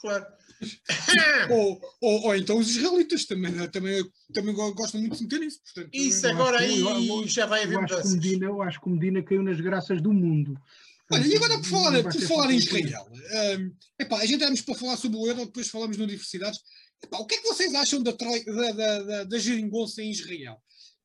claro. 0.00 0.26
ou, 1.50 1.80
ou, 2.00 2.22
ou, 2.24 2.34
então 2.34 2.58
os 2.58 2.76
israelitas 2.76 3.24
também, 3.24 3.52
né? 3.52 3.68
também, 3.68 4.04
também 4.32 4.54
gostam 4.54 5.00
muito 5.00 5.16
de 5.16 5.22
meter 5.22 5.42
isso. 5.42 5.60
Portanto, 5.62 5.90
isso 5.92 6.26
agora 6.26 6.58
aí 6.58 6.80
eu, 6.80 7.26
já 7.28 7.46
vai 7.46 7.62
haver 7.62 7.80
mudanças. 7.80 8.14
Medina, 8.14 8.46
eu 8.46 8.62
acho 8.62 8.80
que 8.80 8.86
o 8.86 8.90
Medina 8.90 9.22
caiu 9.22 9.42
nas 9.42 9.60
graças 9.60 10.02
do 10.02 10.12
mundo. 10.12 10.60
Olha, 11.10 11.26
e 11.26 11.36
agora 11.36 11.56
por 11.58 11.64
falar, 11.64 12.02
por 12.02 12.20
falar 12.20 12.52
em 12.52 12.56
Israel, 12.56 13.08
um, 13.10 13.74
epá, 13.98 14.18
a 14.18 14.26
gente 14.26 14.44
vamos 14.44 14.60
para 14.60 14.74
falar 14.74 14.96
sobre 14.98 15.16
o 15.16 15.26
euro, 15.26 15.46
depois 15.46 15.68
falamos 15.68 15.96
de 15.96 16.02
universidades. 16.02 16.60
Epá, 17.02 17.18
o 17.18 17.26
que 17.26 17.36
é 17.36 17.38
que 17.38 17.48
vocês 17.48 17.74
acham 17.74 18.02
da, 18.02 18.12
da, 18.12 18.72
da, 18.72 19.02
da, 19.02 19.24
da 19.24 19.38
geringonça 19.38 20.02
em 20.02 20.10
Israel? 20.10 20.56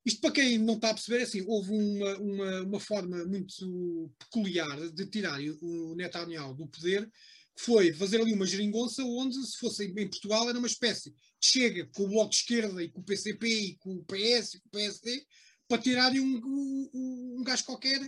Isto 0.05 0.19
para 0.19 0.31
quem 0.31 0.57
não 0.57 0.75
está 0.75 0.89
a 0.89 0.93
perceber, 0.93 1.19
é 1.19 1.23
assim, 1.23 1.43
houve 1.47 1.71
uma, 1.71 2.17
uma, 2.17 2.61
uma 2.61 2.79
forma 2.79 3.23
muito 3.25 4.11
peculiar 4.19 4.77
de 4.91 5.05
tirar 5.05 5.39
o 5.61 5.95
Netanyahu 5.95 6.55
do 6.55 6.67
poder, 6.67 7.09
que 7.55 7.63
foi 7.63 7.93
fazer 7.93 8.19
ali 8.19 8.33
uma 8.33 8.45
geringonça 8.45 9.03
onde, 9.03 9.35
se 9.45 9.57
fosse 9.57 9.85
em 9.85 10.09
Portugal, 10.09 10.49
era 10.49 10.57
uma 10.57 10.67
espécie 10.67 11.11
de 11.11 11.17
chega 11.41 11.87
com 11.93 12.03
o 12.03 12.09
Bloco 12.09 12.31
de 12.31 12.37
Esquerda 12.37 12.83
e 12.83 12.89
com 12.89 12.99
o 12.99 13.03
PCP 13.03 13.47
e 13.47 13.77
com 13.77 13.95
o 13.95 14.03
PS 14.03 14.55
e 14.55 14.59
com 14.59 14.67
o 14.67 14.71
PSD, 14.71 15.25
para 15.67 15.81
tirarem 15.81 16.19
um, 16.19 16.41
um, 16.43 17.35
um 17.39 17.43
gajo 17.43 17.63
qualquer, 17.63 18.01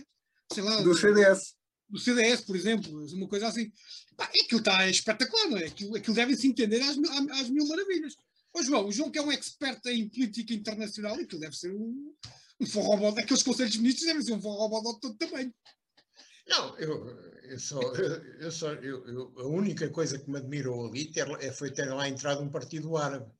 sei 0.52 0.62
lá... 0.62 0.82
Do 0.82 0.94
CDS 0.94 1.54
do 1.88 1.98
CDS, 1.98 2.40
por 2.42 2.56
exemplo, 2.56 3.06
uma 3.14 3.28
coisa 3.28 3.48
assim. 3.48 3.72
Pá, 4.16 4.24
aquilo 4.24 4.60
está 4.60 4.88
espetacular, 4.88 5.50
não 5.50 5.58
é? 5.58 5.66
Aquilo, 5.66 5.96
aquilo 5.96 6.16
deve-se 6.16 6.46
entender 6.46 6.80
às, 6.80 6.96
às, 7.40 7.50
mil 7.50 7.66
maravilhas. 7.66 8.14
Ô 8.52 8.62
João, 8.62 8.86
o 8.86 8.92
João 8.92 9.10
que 9.10 9.18
é 9.18 9.22
um 9.22 9.30
expert 9.30 9.84
em 9.86 10.08
política 10.08 10.54
internacional, 10.54 11.14
aquilo 11.14 11.40
deve 11.40 11.56
ser 11.56 11.72
um, 11.72 12.14
um 12.60 12.66
forrobó, 12.66 13.08
aqueles 13.10 13.42
conselhos 13.42 13.76
ministros 13.76 14.06
devem 14.06 14.22
ser 14.22 14.32
um 14.32 14.40
forrobó 14.40 14.80
de 14.92 15.00
todo 15.00 15.16
tamanho. 15.16 15.54
Não, 16.48 16.78
eu, 16.78 17.06
eu 17.42 17.58
só, 17.58 17.80
eu, 18.40 18.50
só 18.50 18.72
eu, 18.74 19.06
eu, 19.06 19.32
a 19.38 19.46
única 19.46 19.88
coisa 19.90 20.18
que 20.18 20.30
me 20.30 20.38
admirou 20.38 20.86
ali 20.86 21.10
ter, 21.12 21.28
é, 21.40 21.52
foi 21.52 21.70
ter 21.70 21.92
lá 21.92 22.08
entrado 22.08 22.42
um 22.42 22.50
partido 22.50 22.96
árabe. 22.96 23.30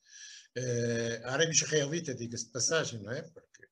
Uh, 0.59 1.27
árabe-israelita, 1.27 2.15
diga-se 2.15 2.47
de 2.47 2.51
passagem, 2.51 3.03
não 3.03 3.13
é? 3.13 3.21
Porque 3.23 3.69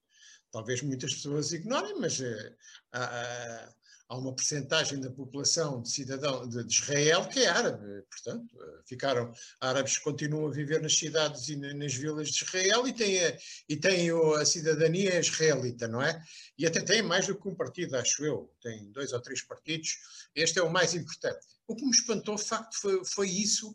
talvez 0.53 0.83
muitas 0.83 1.15
pessoas 1.15 1.51
ignorem, 1.53 1.99
mas 1.99 2.21
uh, 2.21 2.57
há, 2.93 3.75
há 4.09 4.17
uma 4.17 4.35
percentagem 4.35 5.01
da 5.01 5.11
população 5.11 5.81
de 5.81 5.91
cidadão 5.91 6.49
de, 6.49 6.61
Israel 6.67 7.27
que 7.29 7.41
é 7.41 7.49
árabe, 7.49 8.03
portanto, 8.11 8.57
eh, 8.61 8.81
ficaram 8.87 9.33
árabes 9.61 9.99
continuam 9.99 10.47
a 10.47 10.53
viver 10.53 10.81
nas 10.81 10.97
cidades 10.97 11.49
e 11.49 11.57
nas 11.57 11.95
vilas 11.95 12.29
de 12.29 12.45
Israel 12.45 12.87
e 12.87 12.93
têm 12.93 13.25
a, 13.25 13.37
e 13.69 13.77
têm 13.77 14.11
a 14.11 14.45
cidadania 14.45 15.19
israelita, 15.19 15.89
não 15.89 16.03
é? 16.03 16.23
E 16.59 16.67
até 16.67 16.81
têm 16.81 17.03
mais 17.03 17.27
do 17.27 17.35
que 17.35 17.49
um 17.49 17.55
partido, 17.55 17.97
acho 17.97 18.25
eu, 18.25 18.53
tem 18.61 18.91
dois 18.93 19.13
ou 19.13 19.21
três 19.21 19.43
partidos, 19.43 19.97
este 20.35 20.59
é 20.59 20.63
o 20.63 20.71
mais 20.71 20.95
importante. 20.95 21.47
O 21.67 21.75
que 21.75 21.85
me 21.85 21.91
espantou, 21.91 22.37
de 22.37 22.45
facto, 22.45 22.79
foi, 22.79 23.05
foi 23.05 23.31
isso, 23.31 23.75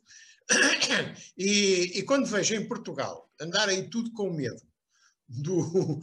e, 1.37 1.99
e 1.99 2.03
quando 2.03 2.25
vejo 2.25 2.55
em 2.55 2.67
Portugal 2.67 3.29
andar 3.39 3.69
aí 3.69 3.89
tudo 3.89 4.11
com 4.11 4.31
medo 4.31 4.61
do, 5.27 6.01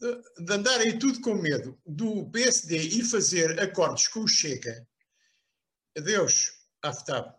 de 0.00 0.52
andar 0.52 0.80
aí 0.80 0.98
tudo 0.98 1.20
com 1.20 1.34
medo 1.34 1.78
do 1.86 2.28
PSD 2.30 2.76
ir 2.76 3.04
fazer 3.04 3.58
acordos 3.60 4.08
com 4.08 4.20
o 4.20 4.28
Chega. 4.28 4.86
Adeus, 5.96 6.52
Aftab. 6.82 7.34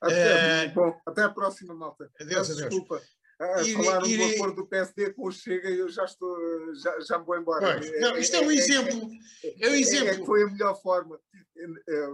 Até, 0.00 0.66
uh, 0.66 0.74
bom, 0.74 1.00
até 1.06 1.22
a 1.22 1.30
próxima, 1.30 1.74
malta. 1.74 2.10
Adeus, 2.20 2.50
adeus. 2.50 2.68
Desculpa. 2.68 3.02
Ah, 3.38 3.62
falaram 3.62 4.08
do 4.08 4.24
acordo 4.24 4.56
do 4.56 4.66
PSD 4.66 5.12
com 5.12 5.26
o 5.26 5.32
Chega 5.32 5.68
e 5.68 5.78
eu 5.78 5.90
já 5.90 6.04
estou, 6.04 6.34
já, 6.74 7.00
já 7.00 7.18
me 7.18 7.26
vou 7.26 7.38
embora. 7.38 7.78
Pois, 7.78 8.00
não, 8.00 8.16
isto 8.16 8.34
é, 8.34 8.38
é 8.38 8.46
um 8.46 8.50
é, 8.50 8.54
exemplo. 8.54 9.10
É, 9.44 9.66
é, 9.66 9.70
um 9.70 9.74
exemplo. 9.74 10.22
É, 10.22 10.26
foi 10.26 10.42
a 10.42 10.46
melhor 10.46 10.80
forma. 10.80 11.20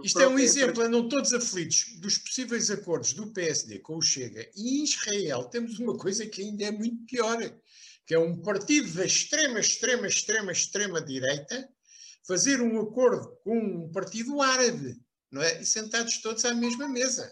Isto 0.03 0.19
é 0.19 0.27
um 0.27 0.37
exemplo, 0.39 0.83
andam 0.83 1.07
todos 1.07 1.33
aflitos 1.33 1.97
dos 1.99 2.17
possíveis 2.17 2.69
acordos 2.69 3.13
do 3.13 3.31
PSD 3.31 3.79
com 3.79 3.97
o 3.97 4.01
Chega. 4.01 4.49
E 4.55 4.79
em 4.79 4.83
Israel 4.83 5.45
temos 5.45 5.79
uma 5.79 5.97
coisa 5.97 6.25
que 6.25 6.41
ainda 6.41 6.65
é 6.65 6.71
muito 6.71 7.05
pior, 7.05 7.37
que 8.05 8.13
é 8.13 8.19
um 8.19 8.41
partido 8.41 8.93
da 8.93 9.05
extrema, 9.05 9.59
extrema, 9.59 10.07
extrema, 10.07 10.51
extrema 10.51 11.01
direita 11.01 11.69
fazer 12.25 12.61
um 12.61 12.79
acordo 12.79 13.35
com 13.43 13.57
um 13.57 13.91
partido 13.91 14.41
árabe, 14.41 14.97
não 15.29 15.41
é? 15.41 15.61
E 15.61 15.65
sentados 15.65 16.19
todos 16.19 16.43
à 16.45 16.53
mesma 16.53 16.87
mesa. 16.87 17.31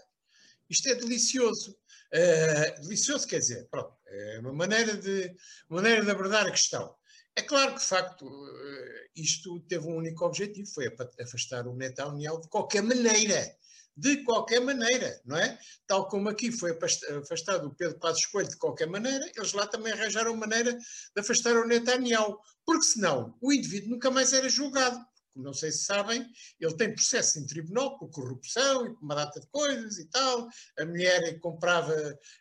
Isto 0.68 0.88
é 0.88 0.94
delicioso. 0.94 1.76
Uh, 2.12 2.82
delicioso 2.82 3.26
quer 3.26 3.38
dizer, 3.38 3.66
pronto, 3.70 3.94
é 4.06 4.38
uma 4.40 4.52
maneira 4.52 4.96
de, 4.96 5.34
maneira 5.68 6.04
de 6.04 6.10
abordar 6.10 6.46
a 6.46 6.50
questão. 6.50 6.94
É 7.34 7.40
claro 7.40 7.74
que, 7.74 7.80
de 7.80 7.86
facto, 7.86 8.26
uh, 8.26 9.08
isto 9.16 9.60
teve 9.60 9.86
um 9.86 9.96
único 9.96 10.24
objetivo, 10.24 10.68
foi 10.68 10.94
afastar 11.20 11.66
o 11.66 11.74
Netanyahu 11.74 12.42
de 12.42 12.48
qualquer 12.48 12.82
maneira. 12.82 13.56
De 13.96 14.24
qualquer 14.24 14.60
maneira, 14.60 15.20
não 15.24 15.36
é? 15.36 15.58
Tal 15.86 16.08
como 16.08 16.28
aqui 16.28 16.50
foi 16.50 16.76
afastado 17.20 17.68
o 17.68 17.74
Pedro 17.74 17.98
Passos 17.98 18.26
Coelho 18.26 18.48
de 18.48 18.56
qualquer 18.56 18.88
maneira, 18.88 19.30
eles 19.36 19.52
lá 19.52 19.66
também 19.66 19.92
arranjaram 19.92 20.34
maneira 20.34 20.72
de 20.72 21.20
afastar 21.20 21.54
o 21.56 21.66
Netanyahu. 21.66 22.38
Porque 22.64 22.84
senão 22.84 23.36
o 23.40 23.52
indivíduo 23.52 23.90
nunca 23.90 24.10
mais 24.10 24.32
era 24.32 24.48
julgado 24.48 24.98
como 25.32 25.44
não 25.44 25.54
sei 25.54 25.72
se 25.72 25.84
sabem, 25.84 26.26
ele 26.60 26.76
tem 26.76 26.94
processo 26.94 27.38
em 27.38 27.46
tribunal 27.46 27.98
por 27.98 28.10
corrupção 28.10 28.86
e 28.86 28.90
por 28.90 29.02
uma 29.02 29.14
data 29.14 29.40
de 29.40 29.46
coisas 29.48 29.98
e 29.98 30.04
tal. 30.06 30.48
A 30.78 30.84
mulher 30.84 31.38
comprava, 31.40 31.94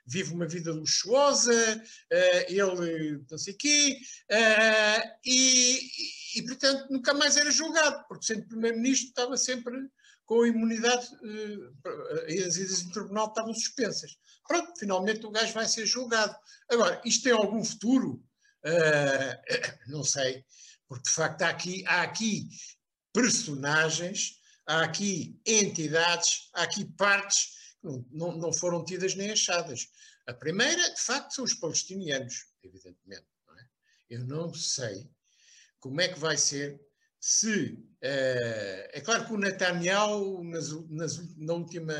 vive 0.05 0.33
uma 0.33 0.47
vida 0.47 0.71
luxuosa, 0.71 1.53
uh, 1.53 2.45
ele 2.47 3.23
não 3.29 3.37
sei 3.37 3.53
o 3.53 3.57
quê, 3.57 3.97
uh, 4.31 5.09
e, 5.25 5.79
e, 6.35 6.43
portanto, 6.43 6.87
nunca 6.89 7.13
mais 7.13 7.37
era 7.37 7.49
julgado, 7.49 8.05
porque 8.07 8.25
sendo 8.25 8.47
primeiro-ministro 8.47 9.09
estava 9.09 9.37
sempre 9.37 9.73
com 10.31 10.43
a 10.43 10.47
imunidade 10.47 11.05
uh, 11.15 12.29
e 12.29 12.41
as 12.41 12.55
idas 12.55 12.83
em 12.83 12.89
tribunal 12.91 13.27
estavam 13.27 13.53
suspensas. 13.53 14.17
Pronto, 14.47 14.71
finalmente 14.79 15.25
o 15.25 15.29
gajo 15.29 15.51
vai 15.51 15.67
ser 15.67 15.85
julgado. 15.85 16.33
Agora, 16.69 17.01
isto 17.03 17.23
tem 17.23 17.33
algum 17.33 17.61
futuro? 17.65 18.23
não 19.89 20.05
sei 20.05 20.45
porque 20.87 21.09
de 21.09 21.15
facto 21.15 21.41
há 21.41 21.49
aqui, 21.49 21.83
há 21.85 22.01
aqui 22.03 22.47
personagens, 23.11 24.39
há 24.65 24.83
aqui 24.83 25.37
entidades, 25.45 26.49
há 26.53 26.63
aqui 26.63 26.85
partes 26.95 27.75
que 27.81 27.87
não, 27.87 28.05
não, 28.09 28.37
não 28.37 28.53
foram 28.53 28.85
tidas 28.85 29.15
nem 29.15 29.31
achadas. 29.31 29.89
A 30.27 30.33
primeira, 30.33 30.93
de 30.93 31.01
facto, 31.01 31.33
são 31.33 31.43
os 31.43 31.55
palestinianos, 31.55 32.45
evidentemente. 32.63 33.27
Não 33.45 33.59
é? 33.59 33.65
Eu 34.09 34.23
não 34.23 34.53
sei 34.53 35.11
como 35.77 35.99
é 35.99 36.07
que 36.07 36.19
vai 36.19 36.37
ser 36.37 36.79
se. 37.21 37.73
Uh, 38.03 38.81
é 38.93 39.01
claro 39.05 39.25
que 39.25 39.33
o 39.33 39.37
Netanyahu, 39.37 40.43
nas, 40.43 40.71
nas, 40.89 41.37
na 41.37 41.53
última, 41.53 41.93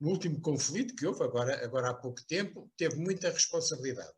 no 0.00 0.10
último 0.10 0.40
conflito 0.40 0.94
que 0.94 1.04
houve, 1.04 1.24
agora, 1.24 1.64
agora 1.64 1.90
há 1.90 1.94
pouco 1.94 2.24
tempo, 2.26 2.70
teve 2.76 2.94
muita 2.96 3.30
responsabilidade. 3.30 4.14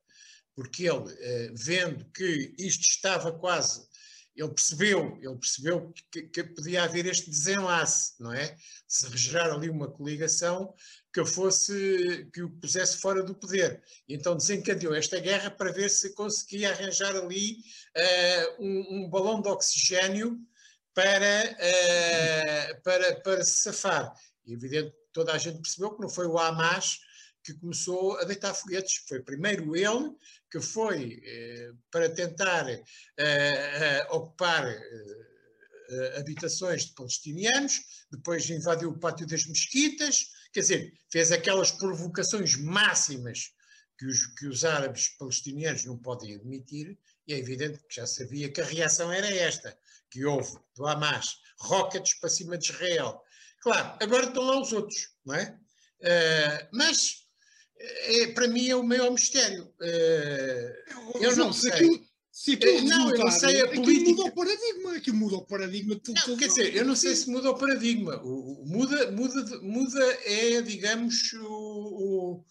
Porque 0.55 0.84
ele, 0.84 0.99
uh, 0.99 1.55
vendo 1.55 2.05
que 2.12 2.55
isto 2.59 2.82
estava 2.82 3.32
quase 3.32 3.88
ele 4.39 4.55
percebeu, 4.55 5.18
ele 5.20 5.36
percebeu 5.36 5.93
que, 6.12 6.22
que, 6.22 6.45
podia 6.45 6.84
haver 6.84 7.07
este 7.07 7.28
desenlace, 7.28 8.14
não 8.20 8.32
é? 8.32 8.57
Se 8.86 9.09
regerar 9.09 9.51
ali 9.51 9.68
uma 9.68 9.91
coligação 9.91 10.72
que 11.12 11.24
fosse, 11.24 12.30
que 12.32 12.43
o 12.43 12.51
pusesse 12.51 12.99
fora 12.99 13.20
do 13.20 13.34
poder. 13.34 13.82
Então 14.09 14.36
desencadeou 14.36 14.95
esta 14.95 15.18
guerra 15.18 15.51
para 15.51 15.72
ver 15.72 15.91
se 15.91 16.14
conseguia 16.14 16.70
arranjar 16.70 17.16
ali 17.16 17.57
uh, 17.97 18.62
um, 18.62 18.86
um, 18.91 19.11
balão 19.11 19.43
de 19.43 19.49
oxigênio 19.49 20.39
para, 20.95 21.57
uh, 21.59 22.82
para, 22.82 23.20
para 23.20 23.45
se 23.45 23.59
safar. 23.59 24.14
E 24.47 24.53
evidente 24.53 24.95
toda 25.12 25.32
a 25.32 25.39
gente 25.39 25.61
percebeu 25.61 25.97
que 25.97 26.01
não 26.01 26.09
foi 26.09 26.28
o 26.28 26.39
Hamas 26.39 27.01
que 27.43 27.55
começou 27.55 28.16
a 28.18 28.24
deitar 28.24 28.55
foguetes. 28.55 29.03
Foi 29.09 29.20
primeiro 29.20 29.74
ele 29.74 30.14
que 30.51 30.61
foi 30.61 31.20
eh, 31.24 31.72
para 31.90 32.09
tentar 32.09 32.68
eh, 32.68 32.82
eh, 33.18 34.07
ocupar 34.11 34.64
habitações 36.18 36.84
de 36.84 36.92
palestinianos, 36.92 37.80
depois 38.11 38.51
invadiu 38.51 38.90
o 38.90 38.99
pátio 38.99 39.26
das 39.26 39.46
mesquitas, 39.46 40.26
quer 40.53 40.61
dizer, 40.61 40.92
fez 41.11 41.32
aquelas 41.32 41.70
provocações 41.70 42.57
máximas 42.57 43.55
que 43.99 44.05
os, 44.05 44.26
que 44.34 44.46
os 44.46 44.66
árabes 44.66 45.09
palestinianos 45.18 45.86
não 45.86 45.96
podem 45.96 46.34
admitir, 46.34 46.99
e 47.26 47.32
é 47.32 47.38
evidente 47.38 47.78
que 47.88 47.96
já 47.96 48.07
sabia 48.07 48.51
que 48.51 48.61
a 48.61 48.66
reação 48.66 49.11
era 49.11 49.28
esta, 49.28 49.74
que 50.11 50.26
houve 50.26 50.59
do 50.76 50.86
Hamas 50.86 51.38
rockets 51.59 52.14
para 52.20 52.28
cima 52.28 52.59
de 52.59 52.70
Israel. 52.70 53.22
Claro, 53.61 53.96
agora 54.01 54.26
estão 54.26 54.44
lá 54.44 54.61
os 54.61 54.72
outros, 54.72 55.14
não 55.24 55.34
é? 55.34 55.59
Uh, 56.01 56.68
mas 56.72 57.28
é, 57.79 58.26
para 58.29 58.49
mim 58.49 58.68
é 58.68 58.76
o 58.76 58.83
maior 58.83 59.11
mistério. 59.11 59.72
É, 59.81 60.85
eu 61.20 61.37
não 61.37 61.53
sei. 61.53 61.72
Aquilo, 61.72 62.09
se 62.31 62.53
aquilo 62.53 62.83
não, 62.83 63.11
eu 63.11 63.18
não 63.18 63.31
sei 63.31 63.62
a 63.62 63.68
política. 63.68 64.11
muda 64.11 64.22
o 64.24 64.33
paradigma, 64.33 64.97
aquilo 64.97 65.16
muda 65.16 65.37
o 65.37 65.47
paradigma 65.47 65.97
tudo. 65.97 66.20
Não, 66.29 66.37
quer 66.37 66.49
dizer, 66.49 66.76
eu 66.76 66.85
não 66.85 66.95
sei 66.95 67.16
se 67.16 67.29
muda 67.31 67.51
o 67.51 67.59
paradigma. 67.59 68.22
O, 68.22 68.62
o, 68.62 68.66
muda, 68.66 69.11
muda, 69.11 69.61
muda 69.61 70.05
é, 70.24 70.62
digamos, 70.62 71.33
o, 71.33 72.45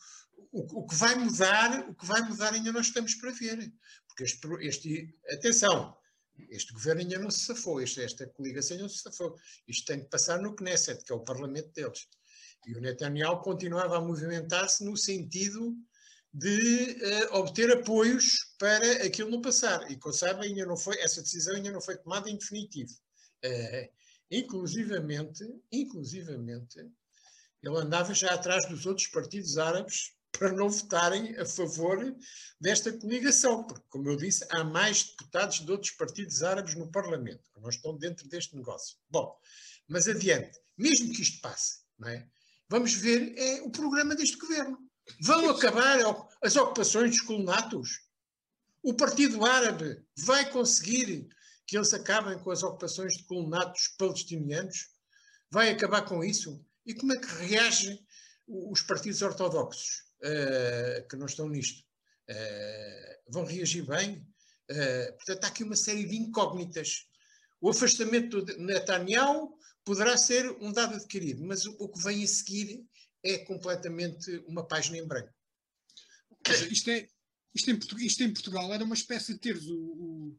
o, 0.51 0.82
o 0.82 0.88
que 0.88 0.95
vai 0.95 1.15
mudar, 1.15 1.89
o 1.89 1.95
que 1.95 2.05
vai 2.05 2.21
mudar 2.21 2.53
ainda 2.53 2.71
nós 2.71 2.88
estamos 2.88 3.15
para 3.15 3.32
ver. 3.32 3.71
Porque 4.07 4.23
este, 4.23 4.47
este 4.61 5.15
atenção, 5.32 5.95
este 6.49 6.73
governo 6.73 7.01
ainda 7.01 7.19
não 7.19 7.32
se 7.32 7.45
safou, 7.45 7.82
este, 7.82 8.01
esta 8.01 8.28
coligação 8.28 8.75
ainda 8.75 8.84
não 8.84 8.89
se 8.89 9.01
safou. 9.01 9.36
Isto 9.67 9.86
tem 9.86 10.01
que 10.01 10.09
passar 10.09 10.41
no 10.41 10.55
Knesset, 10.55 11.03
que 11.03 11.13
é 11.13 11.15
o 11.15 11.23
parlamento 11.23 11.71
deles. 11.71 12.07
E 12.68 12.76
o 12.76 12.82
Netanyahu 12.82 13.41
continuava 13.41 13.97
a 13.97 14.01
movimentar-se 14.01 14.84
no 14.84 14.97
sentido 14.97 15.74
de 16.34 16.97
uh, 17.32 17.38
obter 17.38 17.72
apoios 17.72 18.26
para 18.59 19.05
aquilo 19.05 19.32
não 19.32 19.41
passar. 19.41 19.89
E, 19.89 19.95
como 19.95 20.13
sabem, 20.13 20.49
ainda 20.49 20.65
não 20.65 20.76
foi, 20.76 20.99
essa 20.99 21.22
decisão 21.22 21.55
ainda 21.55 21.72
não 21.72 21.82
foi 21.82 21.97
tomada 21.97 22.30
em 22.30 22.38
definitivo. 22.38 22.91
Uh, 23.45 23.89
inclusivamente, 24.30 25.43
inclusivamente, 25.72 26.78
ele 27.63 27.78
andava 27.78 28.13
já 28.13 28.34
atrás 28.34 28.68
dos 28.68 28.86
outros 28.86 29.07
partidos 29.07 29.57
árabes 29.57 30.11
para 30.34 30.51
não 30.51 30.70
votarem 30.70 31.36
a 31.38 31.45
favor 31.45 32.15
desta 32.59 32.91
coligação, 32.91 33.63
porque, 33.63 33.86
como 33.89 34.09
eu 34.09 34.18
disse, 34.18 34.45
há 34.51 34.63
mais 34.63 35.05
deputados 35.05 35.65
de 35.65 35.72
outros 35.72 35.91
partidos 35.91 36.43
árabes 36.43 36.76
no 36.76 36.91
Parlamento, 36.91 37.49
que 37.53 37.61
não 37.61 37.70
estão 37.70 37.97
dentro 37.97 38.28
deste 38.28 38.55
negócio. 38.55 38.97
Bom, 39.09 39.36
mas 39.88 40.07
adiante, 40.07 40.59
mesmo 40.78 41.13
que 41.13 41.22
isto 41.22 41.41
passe, 41.41 41.80
não 41.97 42.09
é? 42.09 42.28
Vamos 42.70 42.93
ver 42.93 43.34
é, 43.38 43.61
o 43.61 43.72
programa 43.72 44.15
deste 44.15 44.38
governo. 44.38 44.78
Vão 45.22 45.49
acabar 45.49 45.99
as 46.41 46.55
ocupações 46.55 47.11
dos 47.11 47.22
colonatos? 47.22 48.01
O 48.84 48.93
Partido 48.93 49.45
Árabe 49.45 50.03
vai 50.18 50.49
conseguir 50.49 51.28
que 51.65 51.78
eles 51.78 51.93
acabem 51.93 52.39
com 52.39 52.51
as 52.51 52.63
ocupações 52.63 53.18
de 53.18 53.24
colonatos 53.26 53.89
palestinianos? 53.97 54.89
Vai 55.51 55.70
acabar 55.70 56.03
com 56.03 56.24
isso? 56.24 56.65
E 56.86 56.93
como 56.93 57.13
é 57.13 57.18
que 57.18 57.28
reagem 57.28 58.05
os 58.47 58.82
partidos 58.82 59.22
ortodoxos 59.22 60.03
uh, 60.24 61.07
que 61.09 61.18
não 61.18 61.26
estão 61.26 61.49
nisto? 61.49 61.84
Uh, 62.30 63.32
vão 63.32 63.45
reagir 63.45 63.86
bem? 63.86 64.26
Uh, 64.72 65.13
portanto, 65.18 65.43
há 65.43 65.47
aqui 65.47 65.63
uma 65.63 65.76
série 65.76 66.05
de 66.05 66.15
incógnitas. 66.15 67.07
O 67.59 67.70
afastamento 67.70 68.43
de 68.43 68.57
Netanyahu 68.57 69.57
poderá 69.88 70.17
ser 70.17 70.51
um 70.59 70.73
dado 70.73 70.95
adquirido, 70.95 71.45
mas 71.45 71.65
o, 71.65 71.73
o 71.79 71.88
que 71.88 72.03
vem 72.03 72.21
a 72.21 72.27
seguir 72.27 72.85
é 73.23 73.38
completamente 73.38 74.43
uma 74.45 74.67
página 74.67 74.97
em 74.97 75.07
branco. 75.07 75.33
Isto, 76.69 76.89
é, 76.89 77.07
isto, 77.55 77.71
em, 77.71 77.79
isto 78.05 78.23
em 78.23 78.33
Portugal 78.33 78.73
era 78.73 78.83
uma 78.83 78.93
espécie 78.93 79.33
de 79.33 79.39
teres 79.39 79.65
o, 79.65 80.35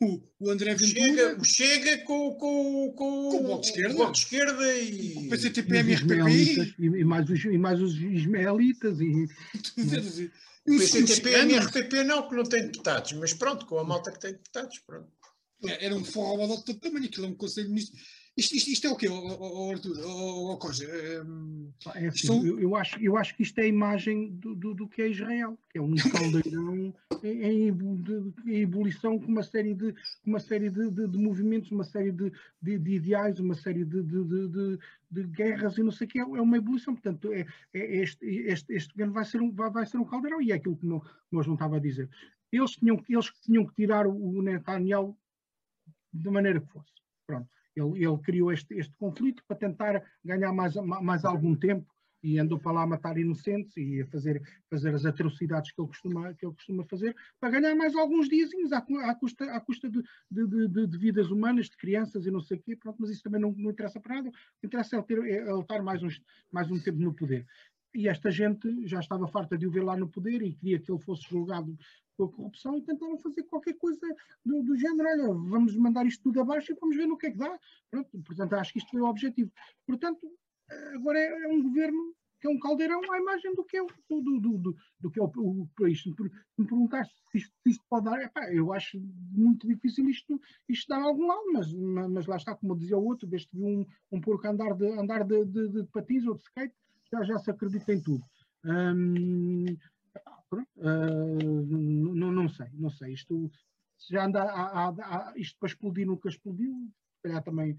o, 0.00 0.22
o 0.40 0.50
André 0.50 0.74
Ventura... 0.74 0.98
Chega, 0.98 1.38
o 1.38 1.44
Chega 1.44 1.98
com, 2.04 2.34
com, 2.36 2.94
com, 2.96 3.30
com 3.30 3.36
o 3.36 3.42
Bloco 3.42 3.60
de 3.60 3.68
Esquerda, 3.68 3.94
Bloco 3.94 4.12
de 4.12 4.18
esquerda 4.18 4.78
e... 4.78 5.12
o 5.12 5.28
PCTP, 5.28 5.76
MRPP... 5.76 6.74
E, 6.78 6.84
e, 6.86 7.04
mais 7.04 7.28
os, 7.28 7.44
e 7.44 7.58
mais 7.58 7.82
os 7.82 7.94
ismaelitas 7.96 8.98
e... 8.98 9.28
o 10.66 10.78
PCTP, 10.78 11.34
MRPP 11.34 12.02
não, 12.04 12.26
que 12.26 12.34
não 12.34 12.44
tem 12.44 12.62
deputados, 12.62 13.12
mas 13.12 13.34
pronto, 13.34 13.66
com 13.66 13.78
a 13.78 13.84
malta 13.84 14.10
que 14.10 14.20
tem 14.20 14.32
deputados, 14.32 14.78
pronto. 14.86 15.12
Era 15.62 15.94
um 15.94 16.04
forró 16.04 16.56
de 16.56 16.64
todo 16.64 16.80
tamanho, 16.80 17.06
aquilo 17.06 17.26
é 17.26 17.28
um 17.28 17.34
conselho 17.34 17.68
ministro 17.68 17.98
isto, 18.36 18.56
isto, 18.56 18.70
isto 18.70 18.86
é 18.88 18.90
o 18.90 18.96
quê, 18.96 19.08
oh, 19.08 19.70
Arthur, 19.70 19.96
oh, 20.04 20.56
Coja? 20.56 20.88
Um, 21.24 21.72
é 21.94 22.08
assim, 22.08 22.26
são... 22.26 22.44
eu, 22.44 22.58
eu, 22.58 22.74
acho, 22.74 22.98
eu 22.98 23.16
acho 23.16 23.36
que 23.36 23.44
isto 23.44 23.56
é 23.60 23.62
a 23.62 23.68
imagem 23.68 24.32
do, 24.32 24.56
do, 24.56 24.74
do 24.74 24.88
que 24.88 25.02
é 25.02 25.08
Israel, 25.08 25.56
que 25.70 25.78
é 25.78 25.80
um 25.80 25.94
caldeirão 25.94 26.92
em, 27.22 27.72
em, 28.46 28.60
ebulição 28.60 29.20
com 29.20 29.26
uma 29.26 29.44
série 29.44 29.72
de, 29.72 29.94
uma 30.26 30.40
série 30.40 30.68
de, 30.68 30.90
de, 30.90 31.06
de 31.06 31.16
movimentos, 31.16 31.70
uma 31.70 31.84
série 31.84 32.10
de, 32.10 32.32
de, 32.60 32.76
de, 32.76 32.94
ideais, 32.94 33.38
uma 33.38 33.54
série 33.54 33.84
de, 33.84 34.02
de, 34.02 34.78
de, 35.10 35.22
guerras 35.28 35.78
e 35.78 35.84
não 35.84 35.92
sei 35.92 36.08
o 36.08 36.10
que, 36.10 36.18
é 36.18 36.24
uma 36.24 36.56
ebulição. 36.56 36.92
Portanto, 36.92 37.32
é, 37.32 37.46
é 37.72 37.96
este, 37.98 38.26
este, 38.26 38.72
este 38.72 38.92
governo 38.94 39.12
vai 39.12 39.24
ser, 39.24 39.40
um, 39.40 39.52
vai, 39.52 39.70
vai 39.70 39.86
ser 39.86 39.98
um 39.98 40.04
caldeirão 40.04 40.42
e 40.42 40.50
é 40.50 40.56
aquilo 40.56 40.76
que 40.76 40.86
não, 40.86 41.00
nós 41.30 41.46
não 41.46 41.54
estava 41.54 41.76
a 41.76 41.80
dizer. 41.80 42.10
Eles 42.50 42.72
tinham, 42.72 43.00
eles 43.08 43.30
tinham 43.42 43.64
que 43.64 43.74
tirar 43.76 44.08
o 44.08 44.42
Netanyahu 44.42 45.16
da 46.12 46.32
maneira 46.32 46.60
que 46.60 46.72
fosse. 46.72 46.92
Pronto 47.28 47.53
Ele, 47.76 48.04
ele 48.04 48.18
criou 48.18 48.52
este, 48.52 48.74
este 48.74 48.94
conflito 48.96 49.42
para 49.46 49.56
tentar 49.56 50.02
ganhar 50.24 50.52
mais, 50.52 50.74
mais 50.76 51.24
algum 51.24 51.54
tempo 51.54 51.94
e 52.24 52.38
andou 52.38 52.58
para 52.58 52.72
lá 52.72 52.86
matar 52.86 53.18
inocentes 53.18 53.76
e 53.76 54.00
a 54.00 54.06
fazer, 54.06 54.42
fazer 54.70 54.94
as 54.94 55.04
atrocidades 55.04 55.70
que 55.70 55.80
ele, 55.80 55.88
costuma, 55.88 56.32
que 56.32 56.46
ele 56.46 56.54
costuma 56.54 56.82
fazer 56.84 57.14
para 57.38 57.50
ganhar 57.50 57.74
mais 57.74 57.94
alguns 57.94 58.30
diazinhos 58.30 58.72
à, 58.72 58.78
à 58.78 59.14
custa, 59.14 59.44
à 59.52 59.60
custa 59.60 59.90
de, 59.90 60.02
de, 60.30 60.68
de, 60.68 60.86
de, 60.86 60.98
vidas 60.98 61.30
humanas, 61.30 61.68
de 61.68 61.76
crianças 61.76 62.24
e 62.24 62.30
não 62.30 62.40
sei 62.40 62.56
o 62.56 62.62
quê, 62.62 62.74
pronto, 62.76 62.96
mas 62.98 63.10
isso 63.10 63.22
também 63.22 63.38
não, 63.38 63.52
não 63.52 63.70
interessa 63.70 64.00
para 64.00 64.14
nada. 64.14 64.30
O 64.30 64.32
que 64.32 64.66
interessa 64.66 64.96
é 64.96 64.98
ele, 64.98 65.06
ter, 65.06 65.18
é 65.18 65.50
ele 65.50 65.60
estar 65.60 65.82
mais, 65.82 66.02
uns, 66.02 66.18
mais 66.50 66.70
um 66.70 66.80
tempo 66.80 66.98
no 66.98 67.12
poder. 67.12 67.46
E 67.94 68.08
esta 68.08 68.30
gente 68.30 68.86
já 68.86 69.00
estava 69.00 69.28
farta 69.28 69.58
de 69.58 69.66
o 69.66 69.70
ver 69.70 69.84
lá 69.84 69.94
no 69.94 70.08
poder 70.08 70.40
e 70.40 70.54
queria 70.54 70.80
que 70.80 70.90
ele 70.90 71.00
fosse 71.02 71.28
julgado 71.28 71.76
com 72.16 72.24
a 72.24 72.32
corrupção 72.32 72.76
e 72.76 72.82
tentaram 72.82 73.18
fazer 73.18 73.42
qualquer 73.44 73.74
coisa 73.74 74.06
do, 74.44 74.62
do 74.62 74.76
género, 74.76 75.08
olha, 75.08 75.26
vamos 75.50 75.76
mandar 75.76 76.06
isto 76.06 76.22
tudo 76.22 76.40
abaixo 76.40 76.72
e 76.72 76.76
vamos 76.80 76.96
ver 76.96 77.06
no 77.06 77.16
que 77.16 77.26
é 77.26 77.30
que 77.30 77.38
dá. 77.38 77.58
Pronto, 77.90 78.22
portanto, 78.22 78.52
acho 78.54 78.72
que 78.72 78.78
isto 78.78 78.90
foi 78.90 79.00
o 79.00 79.06
objetivo. 79.06 79.50
Portanto, 79.86 80.30
agora 80.94 81.18
é, 81.18 81.44
é, 81.44 81.48
um 81.48 81.62
governo 81.62 82.14
que 82.40 82.46
é 82.46 82.50
um 82.50 82.58
caldeirão 82.58 83.00
à 83.10 83.18
imagem 83.18 83.54
do 83.54 83.64
que 83.64 83.76
é 83.76 83.82
o, 83.82 83.86
do, 84.10 84.38
do, 84.38 84.58
do, 84.58 84.76
do 85.00 85.10
que 85.10 85.18
é 85.18 85.22
o, 85.22 85.26
o 85.26 85.68
país. 85.76 86.02
Se 86.02 86.10
me 86.10 86.66
perguntaste 86.66 87.14
se 87.30 87.38
isto, 87.38 87.52
se 87.62 87.70
isto 87.70 87.84
pode 87.88 88.04
dar, 88.04 88.20
epá, 88.20 88.52
eu 88.52 88.72
acho 88.72 89.00
muito 89.32 89.66
difícil 89.66 90.08
isto, 90.10 90.38
isto 90.68 90.88
dar 90.88 91.00
algum 91.00 91.26
lado, 91.26 91.52
mas, 91.52 91.72
mas 91.72 92.26
lá 92.26 92.36
está, 92.36 92.54
como 92.54 92.76
dizia 92.76 92.98
o 92.98 93.04
outro, 93.04 93.26
desde 93.26 93.48
um, 93.54 93.86
um 94.12 94.20
porco 94.20 94.46
andar 94.46 94.74
de, 94.74 94.86
andar 94.98 95.24
de, 95.24 95.44
de, 95.46 95.68
de 95.68 95.84
patins 95.84 96.26
ou 96.26 96.34
de 96.34 96.42
skate, 96.42 96.74
já, 97.10 97.22
já 97.22 97.38
se 97.38 97.50
acredita 97.50 97.92
em 97.92 98.02
tudo. 98.02 98.22
Hum, 98.64 99.64
uh, 100.52 102.12
não, 102.14 102.48
sei, 102.48 102.68
não 102.74 102.90
sei. 102.90 103.12
Isto 103.14 103.50
já 104.10 104.26
anda 104.26 104.42
a, 104.42 104.88
a, 104.88 104.88
a, 104.88 105.32
isto 105.36 105.58
para 105.58 105.68
explodir 105.68 106.06
nunca 106.06 106.28
explodiu, 106.28 106.72
se 107.16 107.22
calhar 107.22 107.42
também, 107.42 107.76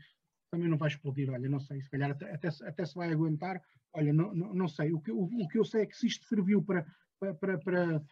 também 0.52 0.70
não 0.70 0.78
vai 0.78 0.90
explodir, 0.90 1.30
olha, 1.30 1.50
não 1.50 1.60
sei, 1.60 1.82
se 1.82 1.90
calhar 1.90 2.12
até, 2.12 2.34
até, 2.34 2.48
até 2.48 2.86
se 2.86 2.96
vai 2.96 3.12
aguentar, 3.12 3.62
olha, 3.94 4.14
não, 4.14 4.34
não, 4.34 4.54
não 4.54 4.68
sei. 4.68 4.94
O 4.94 5.02
que, 5.02 5.12
o, 5.12 5.24
o, 5.24 5.48
que 5.48 5.60
eu 5.60 5.66
sei 5.66 5.82
é 5.82 5.86
que 5.86 5.98
se 5.98 6.08
isto 6.08 6.26
serviu 6.26 6.64
para, 6.64 6.86
para, 7.20 7.58
para, 7.60 8.04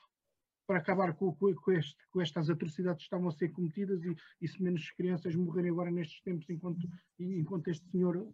para 0.67 0.77
acabar 0.77 1.13
com, 1.15 1.33
com, 1.35 1.53
com, 1.55 1.71
este, 1.71 1.95
com, 2.11 2.21
estas 2.21 2.49
atrocidades 2.49 2.99
que 2.99 3.03
estavam 3.03 3.27
a 3.27 3.31
ser 3.31 3.49
cometidas 3.49 4.03
e, 4.03 4.15
e 4.41 4.47
se 4.47 4.61
menos 4.61 4.89
crianças 4.91 5.35
morrerem 5.35 5.71
agora 5.71 5.91
nestes 5.91 6.21
tempos 6.21 6.49
enquanto, 6.49 6.87
enquanto 7.19 7.67
este 7.67 7.85
senhor 7.89 8.33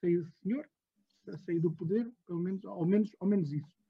saiu, 0.00 0.24
senhor, 0.42 0.68
sair 1.44 1.60
do 1.60 1.70
poder, 1.72 2.10
pelo 2.26 2.40
menos, 2.40 2.64
ao 2.64 2.84
menos, 2.86 3.14
ao 3.20 3.28
menos 3.28 3.52
isso. 3.52 3.80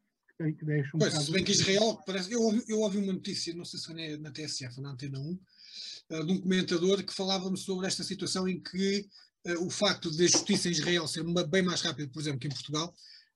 Que, 0.41 0.53
que 0.55 0.65
deixa 0.65 0.97
um 0.97 0.99
pois, 0.99 1.13
se 1.13 1.31
bem 1.31 1.45
que 1.45 1.53
Israel, 1.53 2.03
parece, 2.07 2.33
eu, 2.33 2.41
ouvi, 2.41 2.65
eu 2.67 2.81
ouvi 2.81 2.97
uma 2.97 3.13
notícia, 3.13 3.55
não 3.55 3.65
sei 3.65 3.79
se 3.79 3.85
foi 3.85 4.17
na 4.17 4.31
TSF 4.31 4.79
ou 4.79 4.83
na 4.83 4.93
Antena 4.93 5.19
1, 5.19 5.33
uh, 5.33 5.39
eh, 6.09 6.25
de 6.25 6.33
um 6.33 6.41
comentador 6.41 7.05
que 7.05 7.13
falava 7.13 7.55
sobre 7.57 7.87
esta 7.87 8.03
situação 8.03 8.49
em 8.49 8.59
que 8.59 9.07
uh, 9.47 9.67
o 9.67 9.69
facto 9.69 10.11
de 10.11 10.25
a 10.25 10.29
justiça 10.29 10.69
em 10.69 10.73
Israel 10.73 11.07
ser 11.07 11.21
uma, 11.21 11.47
bem 11.47 11.63
mais 11.63 11.83
rápida, 11.83 12.09
por 12.11 12.23
exemplo, 12.23 12.41
que 12.41 12.47
em 12.47 12.51
Portugal, 12.51 12.95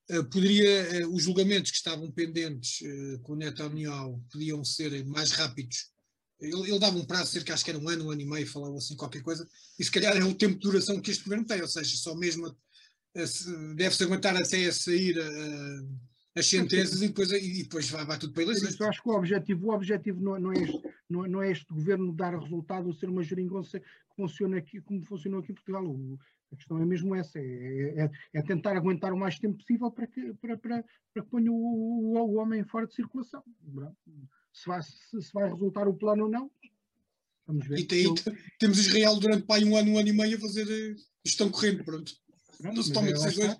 uh, 0.09 0.23
poderia, 0.31 1.07
os 1.07 1.21
julgamentos 1.21 1.69
que 1.69 1.77
estavam 1.77 2.09
pendentes 2.11 2.79
com 3.21 3.33
o 3.33 3.35
Netanyahu 3.35 4.19
podiam 4.31 4.65
ser 4.65 5.05
mais 5.05 5.29
rápidos. 5.29 5.91
Ele, 6.39 6.71
ele, 6.71 6.79
dava 6.79 6.97
um 6.97 7.05
prazo, 7.05 7.33
cerca 7.33 7.53
acho 7.53 7.63
que 7.63 7.69
era 7.69 7.79
um 7.79 7.87
ano, 7.87 8.05
um 8.05 8.11
ano 8.11 8.21
e 8.21 8.25
meio, 8.25 8.47
falava 8.47 8.75
assim 8.77 8.95
qualquer 8.95 9.21
coisa, 9.21 9.47
e 9.77 9.83
se 9.83 9.91
calhar 9.91 10.17
é 10.17 10.23
o 10.23 10.33
tempo 10.33 10.55
de 10.55 10.61
duração 10.61 10.99
que 10.99 11.11
este 11.11 11.23
governo 11.23 11.45
tem, 11.45 11.61
ou 11.61 11.67
seja, 11.67 11.95
só 11.97 12.15
mesmo 12.15 12.55
deve-se 13.75 14.03
aguentar 14.03 14.35
até 14.35 14.65
a 14.65 14.73
sair 14.73 15.15
as 16.35 16.47
sentenças 16.47 17.01
e 17.01 17.07
depois, 17.07 17.31
e 17.31 17.63
depois 17.63 17.89
vai, 17.89 18.05
vai 18.05 18.19
tudo 18.19 18.33
para 18.33 18.43
eleições. 18.43 18.77
Eu 18.77 18.89
acho 18.89 19.01
que 19.01 19.09
o 19.09 19.13
objetivo, 19.13 19.67
o 19.67 19.73
objetivo 19.73 20.21
não, 20.21 20.37
não, 20.37 20.51
é 20.51 20.57
este, 20.57 20.81
não, 21.09 21.23
não, 21.23 21.41
é 21.41 21.51
este 21.51 21.65
governo 21.73 22.13
dar 22.13 22.37
resultado 22.37 22.87
ou 22.87 22.93
ser 22.93 23.07
uma 23.07 23.23
geringonça 23.23 23.79
que 23.79 24.15
funciona 24.17 24.57
aqui 24.57 24.81
como 24.81 25.01
funcionou 25.03 25.39
aqui 25.39 25.53
em 25.53 25.55
Portugal. 25.55 25.85
O, 25.85 26.19
a 26.51 26.55
questão 26.57 26.81
é 26.81 26.85
mesmo 26.85 27.15
essa, 27.15 27.39
é, 27.39 28.03
é, 28.03 28.11
é, 28.33 28.41
tentar 28.41 28.75
aguentar 28.75 29.13
o 29.13 29.17
mais 29.17 29.39
tempo 29.39 29.57
possível 29.57 29.89
para 29.89 30.07
que, 30.07 30.33
para, 30.35 30.57
para, 30.57 30.85
para 31.13 31.23
que 31.23 31.29
ponha 31.29 31.51
o, 31.51 31.55
o, 31.55 32.17
o 32.17 32.35
homem 32.35 32.65
fora 32.65 32.85
de 32.85 32.93
circulação. 32.93 33.41
Se 34.53 34.67
vai, 34.67 34.81
se, 34.81 35.21
se 35.21 35.33
vai 35.33 35.49
resultar 35.49 35.87
o 35.87 35.93
plano 35.93 36.25
ou 36.25 36.29
não, 36.29 36.51
vamos 37.47 37.65
ver. 37.65 37.79
E 37.79 37.85
tem, 37.85 38.13
temos 38.59 38.77
Israel 38.79 39.15
durante 39.19 39.45
pai, 39.45 39.63
um 39.63 39.75
ano, 39.75 39.91
um 39.91 39.97
ano 39.97 40.09
e 40.09 40.13
meio 40.13 40.37
a 40.37 40.41
fazer 40.41 40.67
eh, 40.69 40.95
gestão 41.25 41.49
corrente, 41.49 41.83
pronto. 41.83 42.13
Não, 42.61 42.81
se 42.81 42.93
toma 42.93 43.09
é, 43.09 43.13
decisões. 43.13 43.57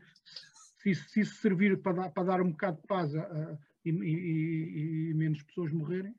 Se, 0.94 1.10
se 1.10 1.22
isso 1.22 1.42
servir 1.42 1.82
para 1.82 1.94
dar, 1.94 2.10
para 2.12 2.24
dar 2.24 2.42
um 2.42 2.52
bocado 2.52 2.78
de 2.80 2.88
paz 2.88 3.16
a, 3.16 3.58
e, 3.84 3.90
e, 3.90 5.10
e, 5.10 5.14
menos 5.16 5.42
pessoas 5.42 5.72
morrerem, 5.72 6.14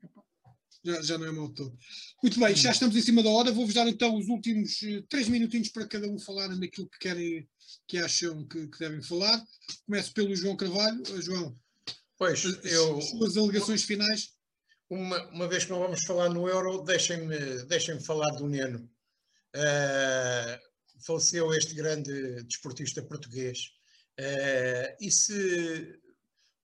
já, 0.83 1.01
já, 1.01 1.17
não 1.17 1.25
é 1.25 1.31
mal 1.31 1.49
todo. 1.49 1.77
Muito 2.21 2.39
bem, 2.39 2.55
já 2.55 2.71
estamos 2.71 2.95
em 2.95 3.01
cima 3.01 3.23
da 3.23 3.29
hora. 3.29 3.51
Vou-vos 3.51 3.73
dar 3.73 3.87
então 3.87 4.15
os 4.17 4.27
últimos 4.27 4.81
uh, 4.81 5.01
três 5.09 5.27
minutinhos 5.27 5.69
para 5.69 5.87
cada 5.87 6.07
um 6.07 6.19
falar 6.19 6.49
naquilo 6.49 6.89
que 6.89 6.99
querem, 6.99 7.47
que 7.87 7.97
acham 7.97 8.45
que, 8.45 8.67
que 8.67 8.79
devem 8.79 9.01
falar. 9.01 9.41
Começo 9.85 10.13
pelo 10.13 10.35
João 10.35 10.55
Carvalho. 10.55 11.01
Uh, 11.09 11.21
João, 11.21 11.55
pois, 12.17 12.45
as, 12.45 12.65
eu, 12.65 12.97
as 12.97 13.09
suas 13.09 13.37
alegações 13.37 13.83
finais. 13.83 14.33
Uma, 14.89 15.21
uma 15.29 15.47
vez 15.47 15.65
que 15.65 15.71
não 15.71 15.79
vamos 15.79 16.03
falar 16.05 16.29
no 16.29 16.47
euro, 16.47 16.83
deixem-me 16.83 17.63
deixem 17.65 17.99
falar 17.99 18.31
do 18.31 18.47
Neno. 18.47 18.89
Uh, 19.55 20.59
faleceu 21.05 21.53
este 21.53 21.73
grande 21.73 22.43
desportista 22.43 23.01
português. 23.01 23.76
Uh, 24.19 24.95
e 24.99 25.11
se 25.11 25.99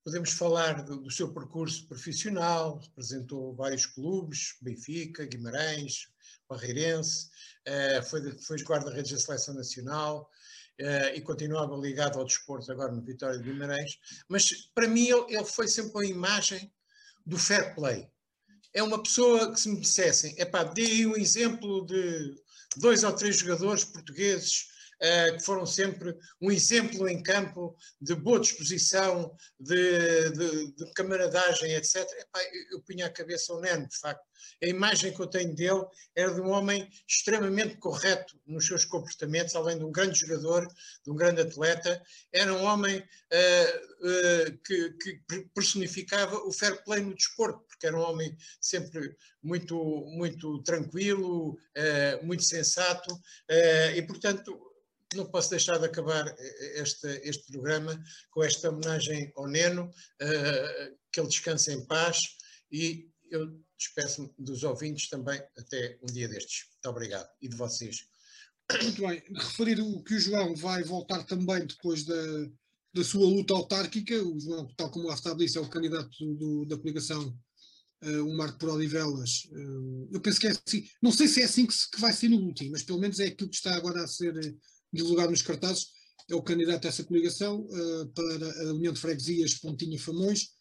podemos 0.04 0.32
falar 0.32 0.82
do, 0.82 1.00
do, 1.00 1.10
seu 1.10 1.32
percurso 1.32 1.86
profissional, 1.86 2.78
representou 2.78 3.54
vários 3.54 3.86
clubes, 3.86 4.56
Benfica, 4.60 5.24
Guimarães, 5.24 6.08
Barreirense, 6.48 7.28
uh, 7.68 8.02
foi, 8.04 8.32
foi 8.38 8.56
guarda-redes 8.62 9.12
da 9.12 9.18
Seleção 9.18 9.54
Nacional, 9.54 10.30
Uh, 10.80 11.14
e 11.14 11.20
continuava 11.20 11.76
ligado 11.76 12.18
ao 12.18 12.24
desporto 12.24 12.72
agora 12.72 12.90
no 12.90 13.00
Vitória 13.00 13.38
de 13.38 13.44
Guimarães, 13.44 13.96
mas 14.28 14.68
para 14.74 14.88
mim 14.88 15.06
ele, 15.06 15.36
ele, 15.36 15.44
foi 15.44 15.68
sempre 15.68 16.04
a 16.04 16.10
imagem 16.10 16.68
do 17.24 17.38
fair 17.38 17.76
play. 17.76 18.10
É 18.72 18.82
uma 18.82 19.00
pessoa 19.00 19.52
que 19.52 19.60
se 19.60 19.68
me 19.68 19.78
dissessem, 19.78 20.34
epá, 20.36 20.64
dê 20.64 21.06
um 21.06 21.16
exemplo 21.16 21.86
de 21.86 22.34
dois 22.76 23.04
ou 23.04 23.12
três 23.12 23.36
jogadores 23.36 23.84
portugueses 23.84 24.66
que 25.36 25.44
foram 25.44 25.66
sempre 25.66 26.16
um 26.40 26.50
exemplo 26.50 27.06
em 27.08 27.22
campo 27.22 27.76
de 28.00 28.14
boa 28.14 28.40
disposição, 28.40 29.34
de, 29.60 30.30
de, 30.30 30.72
de 30.72 30.92
camaradagem, 30.94 31.74
etc. 31.74 31.96
Epá, 31.96 32.40
eu, 32.72 32.80
punha 32.80 33.06
a 33.06 33.10
cabeça 33.10 33.52
ao 33.52 33.60
Neno, 33.60 33.86
de 33.86 33.98
facto. 33.98 34.24
A 34.62 34.66
imagem 34.66 35.12
que 35.12 35.20
eu 35.20 35.26
tenho 35.26 35.54
dele 35.54 35.84
era 36.14 36.32
de 36.32 36.40
um 36.40 36.50
homem 36.50 36.88
extremamente 37.06 37.76
correto 37.76 38.38
nos 38.46 38.66
seus 38.66 38.84
comportamentos, 38.84 39.54
além 39.54 39.78
de 39.78 39.84
um 39.84 39.92
grande 39.92 40.18
jogador, 40.18 40.66
de 41.04 41.10
um 41.10 41.16
grande 41.16 41.42
atleta. 41.42 42.02
Era 42.32 42.52
um 42.52 42.64
homem 42.64 42.98
uh, 42.98 44.08
uh, 44.08 44.58
que, 44.64 44.90
que, 44.92 45.20
personificava 45.54 46.36
o 46.46 46.52
fair 46.52 46.82
play 46.84 47.02
no 47.02 47.14
desporto, 47.14 47.64
porque 47.68 47.86
era 47.86 47.96
um 47.96 48.02
homem 48.02 48.36
sempre 48.60 49.16
muito, 49.42 49.76
muito 50.08 50.62
tranquilo, 50.62 51.52
uh, 51.52 52.24
muito 52.24 52.42
sensato, 52.42 53.18
e 53.94 54.02
portanto 54.02 54.63
não 55.16 55.30
posso 55.30 55.50
deixar 55.50 55.78
de 55.78 55.86
acabar 55.86 56.24
este, 56.74 57.06
este 57.22 57.52
programa 57.52 57.98
com 58.30 58.42
esta 58.42 58.70
homenagem 58.70 59.32
ao 59.36 59.48
Neno, 59.48 59.90
que 61.12 61.20
ele 61.20 61.28
descanse 61.28 61.72
em 61.72 61.84
paz 61.86 62.18
e 62.70 63.08
eu 63.30 63.58
despeço-me 63.76 64.30
dos 64.38 64.62
ouvintes 64.62 65.08
também 65.08 65.40
até 65.58 65.98
um 66.02 66.12
dia 66.12 66.28
destes. 66.28 66.66
Muito 66.72 66.88
obrigado. 66.88 67.28
E 67.40 67.48
de 67.48 67.56
vocês. 67.56 68.06
Muito 68.82 69.02
bem. 69.06 69.22
Referir 69.34 69.80
o 69.80 70.02
que 70.02 70.14
o 70.14 70.20
João 70.20 70.54
vai 70.56 70.82
voltar 70.82 71.22
também 71.24 71.66
depois 71.66 72.04
da, 72.04 72.50
da 72.94 73.04
sua 73.04 73.26
luta 73.26 73.52
autárquica. 73.54 74.14
O 74.22 74.38
João, 74.38 74.66
tal 74.76 74.90
como 74.90 75.08
o 75.08 75.10
Aftab 75.10 75.38
disse, 75.38 75.58
é 75.58 75.60
o 75.60 75.68
candidato 75.68 76.10
do, 76.34 76.64
da 76.64 76.76
coligação 76.76 77.36
uh, 78.04 78.24
o 78.24 78.36
Marco 78.36 78.58
por 78.58 78.70
Odivelas. 78.70 79.44
Uh, 79.50 80.08
eu 80.12 80.20
penso 80.20 80.40
que 80.40 80.46
é 80.46 80.50
assim. 80.50 80.88
Não 81.02 81.12
sei 81.12 81.28
se 81.28 81.42
é 81.42 81.44
assim 81.44 81.66
que, 81.66 81.74
se, 81.74 81.90
que 81.90 82.00
vai 82.00 82.12
ser 82.12 82.28
no 82.28 82.38
último, 82.38 82.72
mas 82.72 82.82
pelo 82.82 83.00
menos 83.00 83.20
é 83.20 83.26
aquilo 83.26 83.50
que 83.50 83.56
está 83.56 83.74
agora 83.74 84.02
a 84.02 84.06
ser 84.06 84.34
eh, 84.36 84.54
divulgado 84.94 85.30
nos 85.30 85.42
cartazes. 85.42 85.88
É 86.30 86.34
o 86.34 86.42
candidato 86.42 86.86
a 86.86 86.88
essa 86.88 87.04
coligação 87.04 87.60
uh, 87.60 88.06
para 88.14 88.62
a 88.62 88.72
União 88.72 88.92
de 88.92 89.00
Freguesias 89.00 89.54
Pontinha 89.54 89.98
Famões 89.98 90.54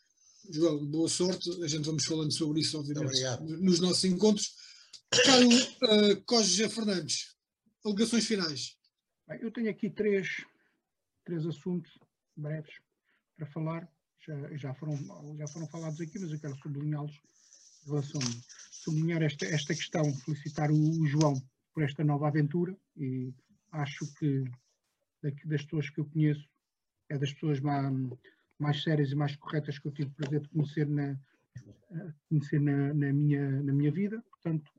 João, 0.50 0.86
boa 0.86 1.08
sorte. 1.08 1.50
A 1.64 1.68
gente 1.68 1.86
vamos 1.86 2.06
falando 2.06 2.32
sobre 2.32 2.60
isso, 2.60 2.78
obviamente, 2.78 3.22
nos 3.62 3.80
nossos 3.80 4.04
encontros. 4.04 4.56
Carlos 5.26 5.64
uh, 5.84 6.22
Coja 6.26 6.70
Fernandes, 6.70 7.36
alegações 7.86 8.26
finais. 8.26 8.78
Bem, 9.28 9.40
eu 9.42 9.52
tenho 9.52 9.70
aqui 9.70 9.90
três, 9.90 10.28
três 11.24 11.46
assuntos 11.46 11.92
breves 12.36 12.74
para 13.38 13.46
falar. 13.48 13.88
Já, 14.26 14.58
já, 14.58 14.74
foram, 14.74 14.98
já 15.38 15.48
foram 15.48 15.68
falados 15.68 16.00
aqui, 16.02 16.18
mas 16.18 16.32
eu 16.32 16.40
quero 16.40 16.58
sublinhá-los 16.58 17.12
em 17.86 17.90
relação 17.90 18.20
a 18.22 18.72
sublinhar 18.72 19.22
esta, 19.22 19.46
esta 19.46 19.76
questão, 19.76 20.14
felicitar 20.16 20.72
o, 20.72 21.02
o 21.02 21.06
João 21.06 21.42
por 21.74 21.84
esta 21.84 22.04
nova 22.04 22.28
aventura 22.28 22.76
e 22.98 23.34
acho 23.74 24.12
que 24.16 24.44
das 25.46 25.64
pessoas 25.64 25.90
que 25.90 26.00
eu 26.00 26.06
conheço 26.06 26.48
é 27.10 27.18
das 27.18 27.34
pessoas 27.34 27.60
mais 27.60 27.94
mais 28.60 28.82
sérias 28.82 29.12
e 29.12 29.16
mais 29.16 29.36
corretas 29.36 29.78
que 29.78 29.88
eu 29.88 29.92
tive 29.92 30.10
o 30.10 30.14
prazer 30.14 30.42
de 30.42 30.50
conhecer 30.50 30.88
na, 30.88 31.18
conhecer 32.30 32.62
na, 32.62 32.94
na, 32.94 33.12
minha, 33.12 33.62
na 33.62 33.74
minha 33.74 33.92
vida. 33.92 34.24
Portanto, 34.30 34.72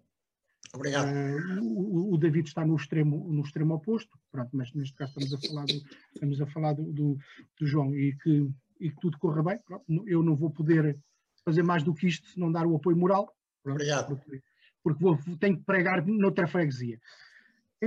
Obrigado. 0.75 1.09
Uh, 1.09 1.63
o, 1.63 2.15
o, 2.15 2.19
David 2.19 2.49
está 2.49 2.67
no 2.67 2.75
extremo, 2.75 3.33
no 3.33 3.43
extremo 3.43 3.75
oposto, 3.75 4.19
pronto, 4.33 4.51
mas 4.53 4.73
neste 4.75 4.97
caso 4.97 5.13
estamos 5.21 5.33
a 5.33 5.49
falar 5.49 5.67
do, 5.67 5.83
estamos 6.13 6.41
a 6.41 6.47
falar 6.47 6.73
do, 6.73 6.93
do, 6.93 7.19
do 7.61 7.67
João 7.67 7.95
e 7.95 8.17
que, 8.17 8.51
e 8.81 8.91
que 8.91 9.01
tudo 9.01 9.19
corra 9.19 9.43
bem. 9.43 9.59
Pronto, 9.59 9.85
eu 10.07 10.21
não 10.23 10.35
vou 10.35 10.51
poder 10.51 10.99
fazer 11.45 11.63
mais 11.63 11.85
do 11.85 11.95
que 11.95 12.09
isto 12.09 12.27
se 12.27 12.41
não 12.41 12.51
dar 12.51 12.67
o 12.67 12.75
apoio 12.75 12.97
moral. 12.97 13.33
Pronto, 13.63 13.77
Obrigado. 13.77 14.17
Porque, 14.17 14.43
porque 14.83 15.05
vou, 15.05 15.17
tenho 15.39 15.59
que 15.59 15.65
pregar 15.65 16.05
noutra 16.05 16.49
freguesia. 16.49 16.99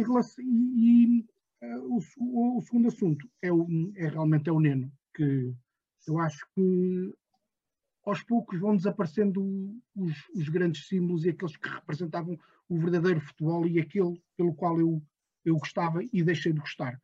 Relação, 0.03 0.43
e, 0.43 1.21
e 1.61 1.65
uh, 1.65 1.99
o, 2.19 2.57
o, 2.57 2.61
segundo 2.61 2.87
assunto 2.87 3.29
é, 3.41 3.51
o, 3.51 3.67
é 3.95 4.07
realmente 4.07 4.49
é 4.49 4.51
o 4.51 4.59
Neno, 4.59 4.91
que 5.13 5.53
eu 6.07 6.19
acho 6.19 6.45
que 6.53 7.13
aos 8.05 8.23
poucos 8.23 8.59
vão 8.59 8.75
desaparecendo 8.75 9.43
os, 9.95 10.13
os, 10.33 10.47
grandes 10.47 10.87
símbolos 10.87 11.25
e 11.25 11.29
aqueles 11.29 11.57
que 11.57 11.67
representavam 11.67 12.39
o 12.69 12.79
verdadeiro 12.79 13.19
futebol 13.19 13.67
e 13.67 13.79
aquele 13.79 14.21
pelo 14.37 14.53
qual 14.55 14.79
eu, 14.79 15.03
eu 15.43 15.57
gostava 15.57 16.01
e 16.13 16.23
deixei 16.23 16.53
de 16.53 16.59
gostar. 16.59 17.01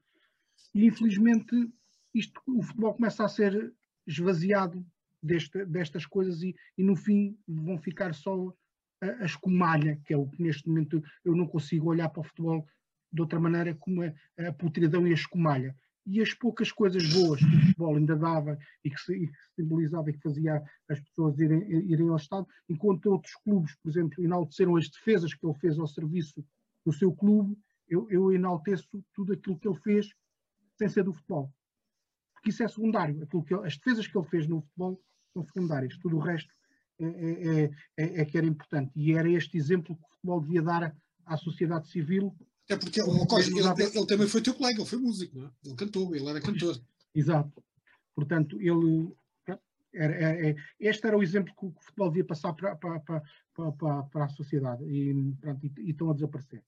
E 0.74 0.86
infelizmente 0.86 1.70
isto, 2.14 2.42
o 2.48 2.62
futebol 2.62 2.94
começa 2.94 3.26
a 3.26 3.28
ser 3.28 3.74
esvaziado 4.08 4.86
desta, 5.22 5.66
destas 5.66 6.06
coisas 6.06 6.42
e, 6.42 6.56
e, 6.78 6.84
no 6.84 6.96
fim 6.96 7.38
vão 7.48 7.78
ficar 7.78 8.14
só 8.14 8.54
a, 9.02 9.24
a 9.24 9.26
escumalha, 9.26 10.00
que 10.06 10.14
é 10.14 10.18
o 10.18 10.28
que 10.28 10.42
neste 10.42 10.68
momento 10.68 11.04
eu 11.26 11.36
não 11.36 11.48
consigo 11.48 11.90
olhar 11.90 12.10
para 12.10 12.22
o 12.22 12.24
futebol 12.24 12.66
de 13.14 13.22
outra 13.22 13.40
maneira 13.40 13.76
como 13.76 14.02
a, 14.02 14.14
a 14.48 14.52
putridão 14.52 15.08
e 15.08 15.12
a 15.12 15.14
escumalha 15.14 15.76
e 16.06 16.22
as 16.22 16.34
poucas 16.34 16.72
coisas 16.72 17.14
boas 17.14 17.40
que 17.40 17.46
o 17.46 17.60
futebol 17.62 17.96
ainda 17.96 18.16
dava 18.16 18.58
e 18.84 18.90
que, 18.90 19.00
se, 19.00 19.14
e 19.14 19.28
que 19.28 19.38
simbolizava 19.56 20.10
e 20.10 20.14
que 20.14 20.22
fazia 20.22 20.62
as 20.90 21.00
pessoas 21.00 21.40
irem, 21.40 21.62
irem 21.90 22.10
ao 22.10 22.18
Estado, 22.18 22.48
enquanto 22.68 23.06
outros 23.06 23.34
clubes, 23.36 23.76
por 23.82 23.90
exemplo, 23.90 24.24
enalteceram 24.24 24.76
as 24.76 24.90
defesas 24.90 25.34
que 25.34 25.46
ele 25.46 25.58
fez 25.60 25.80
ao 25.80 25.88
serviço 25.88 26.46
do 26.86 26.92
seu 26.92 27.14
clube, 27.14 27.58
eu, 27.88 28.10
eu 28.10 28.32
enalteço 28.34 29.04
tudo 29.14 29.34
aquilo 29.34 29.58
que 29.58 29.68
ele 29.68 29.80
fez 29.80 30.10
sem 30.78 30.90
ser 30.90 31.04
do 31.04 31.14
futebol. 31.14 31.54
Porque 32.34 32.50
isso 32.50 32.64
é 32.64 32.68
secundário. 32.68 33.24
Aquilo 33.24 33.44
que 33.44 33.54
ele, 33.54 33.66
as 33.66 33.78
defesas 33.78 34.08
que 34.08 34.18
ele 34.18 34.28
fez 34.28 34.48
no 34.48 34.62
futebol 34.62 35.02
são 35.32 35.44
secundárias. 35.46 35.98
Tudo 35.98 36.18
o 36.18 36.20
resto 36.20 36.54
é, 37.00 37.06
é, 37.06 37.64
é, 37.98 38.22
é 38.22 38.26
que 38.26 38.38
era 38.38 38.46
importante. 38.46 38.92
E 38.96 39.14
era 39.14 39.30
este 39.30 39.58
exemplo 39.58 39.96
que 39.96 40.04
o 40.04 40.10
futebol 40.16 40.42
devia 40.42 40.62
dar 40.62 40.96
à 41.26 41.38
sociedade 41.38 41.88
civil 41.88 42.36
é 42.70 42.78
porque 42.78 43.02
ele, 43.02 43.12
ele, 43.12 43.98
ele, 43.98 44.08
também 44.08 44.28
foi 44.28 44.42
teu 44.42 44.54
colega, 44.54 44.80
ele 44.80 44.90
foi 44.90 45.00
músico, 45.00 45.38
não 45.38 45.48
é? 45.48 45.52
Ele 45.66 45.76
cantou, 45.76 46.16
ele 46.16 46.30
era 46.30 46.42
cantor. 46.42 46.80
Exato. 47.14 47.64
Portanto, 48.16 48.60
ele. 48.62 49.12
Era, 49.96 50.16
era, 50.16 50.50
é, 50.50 50.56
este 50.80 51.06
era 51.06 51.18
o 51.18 51.22
exemplo 51.22 51.54
que 51.56 51.68
o 51.68 51.74
futebol 51.80 52.10
devia 52.10 52.26
passar 52.26 52.52
para, 52.54 52.76
para, 52.76 53.00
para, 53.00 54.04
para, 54.04 54.26
a 54.26 54.30
sociedade 54.30 54.84
e, 54.86 55.36
pronto, 55.40 55.64
e, 55.64 55.72
e, 55.82 55.92
estão 55.92 56.10
a 56.10 56.14
desaparecer. 56.14 56.64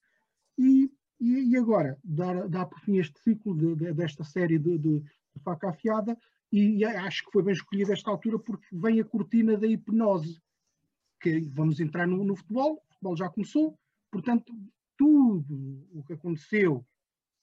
E, 0.60 0.92
e, 1.20 1.52
e 1.52 1.58
agora, 1.58 1.98
dar, 2.04 2.48
dar 2.48 2.68
por 2.68 2.80
fim 2.82 3.00
este 3.00 3.20
ciclo 3.22 3.58
de, 3.58 3.76
de, 3.76 3.94
desta 3.94 4.24
série 4.24 4.60
de, 4.60 4.78
de, 4.78 5.00
de 5.00 5.44
faca 5.44 5.70
afiada, 5.70 6.16
e 6.52 6.86
acho 6.86 7.26
que 7.26 7.32
foi 7.32 7.42
bem 7.42 7.54
escolhido 7.54 7.92
esta 7.92 8.12
altura 8.12 8.38
porque 8.38 8.68
vem 8.72 9.00
a 9.00 9.04
cortina 9.04 9.58
da 9.58 9.66
hipnose, 9.66 10.40
que 11.20 11.40
vamos 11.50 11.80
entrar 11.80 12.06
no, 12.06 12.24
no 12.24 12.36
futebol, 12.36 12.76
o 12.76 12.94
futebol 12.94 13.18
já 13.18 13.28
começou, 13.28 13.76
portanto 14.12 14.54
tudo 14.98 15.88
o 15.94 16.04
que 16.04 16.14
aconteceu 16.14 16.86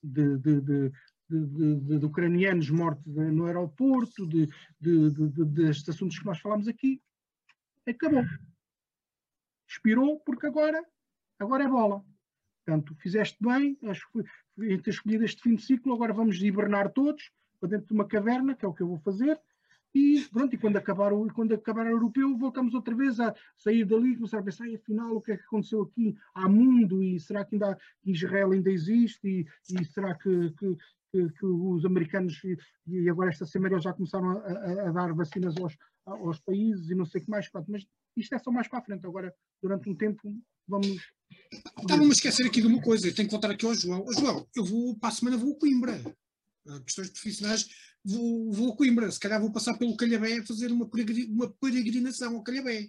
de, 0.03 0.38
de, 0.38 0.61
de, 0.61 0.92
de, 1.28 1.98
de 1.98 2.07
ucranianos 2.07 2.70
mortos 2.70 3.07
no 3.07 3.46
aeroporto, 3.46 4.26
de, 4.26 4.46
de, 4.80 5.11
de, 5.11 5.44
destes 5.44 5.88
assuntos 5.88 6.18
que 6.18 6.26
nós 6.26 6.40
falamos 6.40 6.68
aqui, 6.68 7.00
acabou. 7.86 8.24
Expirou 9.68 10.20
porque 10.20 10.46
agora, 10.46 10.84
agora 11.38 11.64
é 11.64 11.68
bola. 11.68 12.05
Portanto, 12.64 12.94
fizeste 12.96 13.38
bem, 13.40 13.76
acho 13.84 14.07
que 14.12 14.78
ter 14.78 14.90
escolhido 14.90 15.24
este 15.24 15.42
fim 15.42 15.57
de 15.57 15.62
ciclo, 15.62 15.94
agora 15.94 16.12
vamos 16.12 16.40
hibernar 16.40 16.92
todos 16.92 17.30
para 17.59 17.70
dentro 17.70 17.88
de 17.88 17.94
uma 17.94 18.07
caverna, 18.07 18.55
que 18.55 18.64
é 18.64 18.68
o 18.68 18.74
que 18.74 18.82
eu 18.82 18.88
vou 18.88 18.98
fazer, 18.98 19.40
e 19.95 20.26
pronto, 20.30 20.55
e 20.55 20.59
quando 20.59 20.76
acabar 20.76 21.12
o, 21.12 21.26
quando 21.32 21.55
acabar 21.55 21.86
o 21.86 21.90
europeu, 21.90 22.36
voltamos 22.36 22.74
outra 22.74 22.95
vez 22.95 23.20
a 23.20 23.34
sair 23.57 23.84
dali, 23.84 24.16
começar 24.16 24.38
a 24.38 24.43
pensar, 24.43 24.66
e 24.68 24.76
afinal, 24.76 25.16
o 25.16 25.20
que 25.20 25.32
é 25.32 25.36
que 25.36 25.45
aconteceu 25.45 25.82
aqui? 25.82 26.16
Há 26.34 26.49
mundo, 26.49 27.03
e 27.03 27.20
será 27.20 27.45
que 27.45 27.57
ainda 27.57 27.78
Israel 28.05 28.53
ainda 28.53 28.70
existe? 28.70 29.26
E, 29.26 29.47
e 29.78 29.84
será 29.84 30.14
que, 30.14 30.51
que, 30.53 30.76
que, 31.12 31.28
que, 31.30 31.47
os 31.47 31.84
americanos, 31.84 32.40
e, 32.86 33.09
agora 33.11 33.30
esta 33.30 33.45
semana 33.45 33.78
já 33.78 33.93
começaram 33.93 34.30
a, 34.30 34.36
a, 34.36 34.88
a 34.88 34.93
dar 34.93 35.12
vacinas 35.12 35.55
aos, 35.59 35.76
aos 36.07 36.40
países 36.40 36.90
e 36.90 36.95
não 36.95 37.05
sei 37.05 37.20
o 37.20 37.24
que 37.24 37.30
mais, 37.30 37.49
pronto, 37.49 37.70
mas 37.70 37.86
isto 38.16 38.34
é 38.34 38.38
só 38.38 38.51
mais 38.51 38.68
para 38.68 38.78
a 38.78 38.82
frente. 38.82 39.07
Agora, 39.07 39.34
durante 39.62 39.88
um 39.88 39.95
tempo, 39.95 40.20
vamos. 40.66 41.12
Estava-me 41.78 42.09
a 42.09 42.12
esquecer 42.12 42.47
aqui 42.47 42.61
de 42.61 42.66
uma 42.66 42.80
coisa, 42.80 43.07
eu 43.07 43.14
tenho 43.14 43.28
que 43.28 43.32
voltar 43.32 43.51
aqui 43.51 43.66
ao 43.66 43.74
João. 43.74 44.05
João, 44.12 44.47
eu 44.55 44.64
vou, 44.64 44.99
para 44.99 45.09
a 45.09 45.12
semana 45.12 45.36
vou 45.36 45.55
a 45.55 45.59
Coimbra. 45.59 46.01
Questões 46.84 47.10
profissionais 47.10 47.68
vou, 48.04 48.52
vou 48.52 48.72
a 48.72 48.76
Coimbra, 48.76 49.10
se 49.10 49.20
calhar 49.20 49.40
vou 49.40 49.52
passar 49.52 49.76
pelo 49.76 49.96
Calhabé 49.96 50.42
fazer 50.44 50.70
uma, 50.70 50.88
uma 51.28 51.52
peregrinação 51.54 52.36
ao 52.36 52.42
Calhabé. 52.42 52.88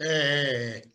É. 0.00 0.08
é. 0.78 0.88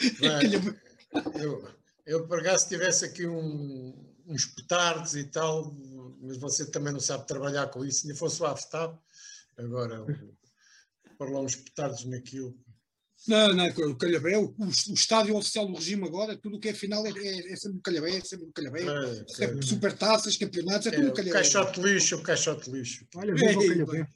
eu, 1.40 1.68
eu, 2.06 2.26
por 2.26 2.40
acaso, 2.40 2.68
tivesse 2.68 3.04
aqui 3.04 3.26
um, 3.26 3.94
uns 4.26 4.46
petardos 4.46 5.14
e 5.16 5.24
tal, 5.24 5.74
mas 6.20 6.38
você 6.38 6.70
também 6.70 6.92
não 6.92 7.00
sabe 7.00 7.26
trabalhar 7.26 7.68
com 7.68 7.84
isso, 7.84 8.06
nem 8.06 8.16
fosse 8.16 8.42
o 8.42 8.46
AFTAB. 8.46 8.98
Agora, 9.58 10.04
por 11.18 11.30
lá 11.30 11.40
uns 11.40 11.56
petardos 11.56 12.04
naquilo. 12.04 12.58
Não, 13.26 13.52
não, 13.54 13.66
o 13.66 13.96
Calhabé, 13.96 14.38
o, 14.38 14.54
o, 14.56 14.94
estádio 14.94 15.36
oficial 15.36 15.66
do 15.66 15.74
regime 15.74 16.04
agora, 16.04 16.36
tudo 16.36 16.56
o 16.56 16.60
que 16.60 16.68
é 16.68 16.74
final 16.74 17.04
é, 17.06 17.10
é, 17.10 17.52
é 17.52 17.56
sempre 17.56 17.78
o 17.78 17.82
Calhabé, 17.82 18.16
é 18.16 18.20
sempre 18.20 18.46
o 18.46 18.52
Calhabé. 18.52 18.82
É, 18.82 19.44
é, 19.44 19.62
super 19.62 19.92
taças, 19.92 20.36
campeonatos, 20.36 20.86
é 20.86 20.90
tudo 20.92 21.08
o 21.08 21.12
Calhabé. 21.12 21.30
O 21.30 21.34
caixote 21.34 21.80
lixo, 21.80 22.16
o 22.16 22.22
caixote 22.22 22.70
lixo. 22.70 23.06
Olha, 23.16 23.34
viva 23.34 23.58
o 23.58 23.66
Calhabé. 23.66 24.08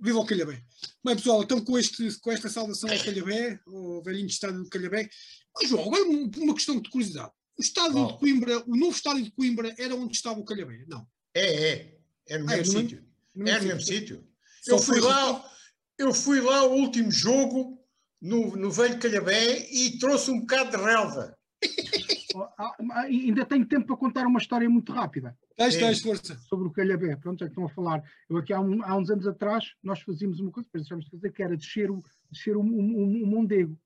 Viva 0.00 0.18
o 0.18 0.26
Calhabé. 0.26 0.62
Bem, 1.04 1.16
pessoal, 1.16 1.42
então 1.42 1.60
com, 1.62 1.78
este, 1.78 2.18
com 2.20 2.32
esta 2.32 2.48
saudação 2.48 2.90
ao 2.90 2.98
Calhabé, 2.98 3.60
ao 3.66 4.02
velhinho 4.02 4.28
estádio 4.28 4.62
do 4.62 4.70
Calhabé. 4.70 5.10
Mas, 5.54 5.68
João, 5.68 5.86
agora 5.86 6.04
uma 6.04 6.54
questão 6.54 6.80
de 6.80 6.88
curiosidade. 6.88 7.32
O 7.58 7.62
estádio 7.62 7.98
oh. 7.98 8.12
de 8.12 8.18
Coimbra, 8.18 8.62
o 8.66 8.76
novo 8.76 8.96
estádio 8.96 9.24
de 9.24 9.30
Coimbra 9.32 9.74
era 9.76 9.94
onde 9.94 10.14
estava 10.14 10.38
o 10.38 10.44
Calhabé? 10.44 10.84
Não. 10.86 11.06
É, 11.34 11.70
é. 11.70 11.98
É 12.28 12.38
no 12.38 12.44
ah, 12.44 12.56
mesmo 12.56 12.78
sítio. 12.78 13.04
É 13.34 13.38
no 13.38 13.44
mesmo 13.44 13.80
sítio. 13.82 14.24
Eu 14.66 14.78
fui 14.78 15.00
lá, 15.00 15.50
eu 15.98 16.14
fui 16.14 16.40
lá 16.40 16.64
o 16.64 16.74
último 16.74 17.10
jogo 17.10 17.77
no, 18.20 18.56
no 18.56 18.70
velho 18.70 18.98
Calhabé 18.98 19.66
e 19.70 19.98
trouxe 19.98 20.30
um 20.30 20.40
bocado 20.40 20.70
de 20.70 20.76
relva. 20.76 21.36
ainda 23.06 23.44
tenho 23.44 23.66
tempo 23.66 23.86
para 23.86 23.96
contar 23.96 24.26
uma 24.26 24.38
história 24.38 24.68
muito 24.68 24.92
rápida. 24.92 25.36
Tens, 25.56 25.76
tens, 25.76 26.00
força. 26.00 26.36
Sobre 26.48 26.68
o 26.68 26.70
Calhabé. 26.70 27.16
Pronto, 27.16 27.40
já 27.40 27.46
estão 27.46 27.64
a 27.64 27.68
falar. 27.68 28.02
Eu 28.28 28.36
aqui 28.36 28.52
há, 28.52 28.60
um, 28.60 28.82
há, 28.82 28.96
uns 28.96 29.10
anos 29.10 29.26
atrás, 29.26 29.72
nós 29.82 30.00
fazíamos 30.00 30.40
uma 30.40 30.50
coisa, 30.50 30.68
deixámos 30.72 31.04
de 31.06 31.10
fazer, 31.10 31.32
que 31.32 31.42
era 31.42 31.56
descer 31.56 31.90
o, 31.90 32.02
descer 32.30 32.56
o, 32.56 32.60
o, 32.60 33.22
o 33.22 33.26
Mondego. 33.26 33.78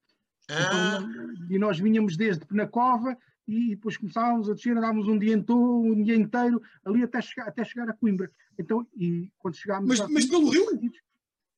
Ah. 0.51 0.99
Então, 1.01 1.49
e 1.51 1.59
nós 1.59 1.79
vinhamos 1.79 2.17
desde 2.17 2.45
Penacova 2.45 3.17
e 3.47 3.71
depois 3.71 3.97
começávamos 3.97 4.49
a 4.51 4.55
descer, 4.55 4.77
andávamos 4.77 5.09
um 5.09 5.19
dia, 5.19 5.35
inteiro, 5.35 5.83
um 5.83 6.03
dia 6.03 6.17
inteiro 6.17 6.63
ali 6.85 7.03
até 7.03 7.21
chegar, 7.21 7.49
até 7.49 7.65
chegar 7.65 7.89
a 7.89 7.93
Coimbra. 7.93 8.31
Então, 8.59 8.87
e 8.97 9.31
quando 9.39 9.57
chegámos. 9.57 9.89
Mas, 9.89 10.11
mas 10.11 10.27
pelo 10.27 10.51
Rio? 10.51 10.67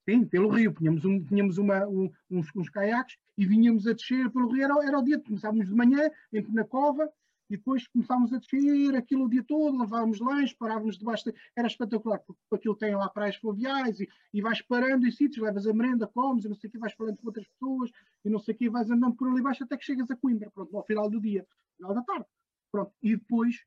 Sim, 0.09 0.24
pelo 0.26 0.48
rio. 0.48 0.72
Tínhamos, 0.72 1.05
um, 1.05 1.22
tínhamos 1.24 1.59
uma, 1.59 1.86
um, 1.86 2.11
uns, 2.30 2.48
uns, 2.55 2.68
caiaques 2.68 3.16
e 3.38 3.46
vinhamos 3.46 3.86
a 3.86 3.92
descer 3.92 4.30
pelo 4.30 4.48
rio. 4.48 4.64
Era, 4.64 4.86
era 4.86 4.98
o 4.98 5.02
dia, 5.02 5.18
começávamos 5.18 5.66
de 5.66 5.74
manhã 5.74 6.11
na 6.52 6.64
cova 6.64 7.11
e 7.48 7.57
depois 7.57 7.86
começávamos 7.88 8.32
a 8.32 8.38
descer 8.38 8.94
aquilo 8.96 9.24
o 9.24 9.28
dia 9.28 9.42
todo, 9.42 9.78
levávamos 9.78 10.20
lanche, 10.20 10.55
parávamos 10.59 10.98
debaixo. 10.98 11.24
De... 11.24 11.34
Era 11.57 11.66
espetacular, 11.66 12.18
porque 12.18 12.40
aquilo 12.52 12.74
tem 12.74 12.94
lá 12.94 13.09
praias 13.09 13.36
fluviais 13.36 14.00
e, 14.00 14.09
e 14.32 14.42
vais 14.42 14.61
parando 14.62 15.07
em 15.07 15.11
sítios, 15.11 15.44
levas 15.44 15.66
a 15.66 15.72
merenda, 15.72 16.07
comes 16.07 16.44
e 16.44 16.48
não 16.48 16.57
sei 16.57 16.68
o 16.68 16.72
que, 16.72 16.78
vais 16.78 16.94
falando 16.94 17.16
com 17.16 17.26
outras 17.26 17.46
pessoas 17.48 17.90
e 18.24 18.30
não 18.30 18.38
sei 18.38 18.55
o 18.55 18.59
que, 18.59 18.70
vais 18.70 18.90
andando 18.90 19.16
por 19.16 19.28
ali 19.28 19.42
baixo 19.42 19.64
até 19.64 19.76
que 19.76 19.84
chegas 19.84 20.11
a 20.11 20.16
Coimbra, 20.16 20.50
pronto, 20.50 20.76
ao 20.76 20.84
final 20.84 21.09
do 21.09 21.20
dia, 21.20 21.46
final 21.76 21.94
da 21.94 22.02
tarde. 22.02 22.26
Pronto, 22.70 22.92
e 23.02 23.16
depois 23.16 23.62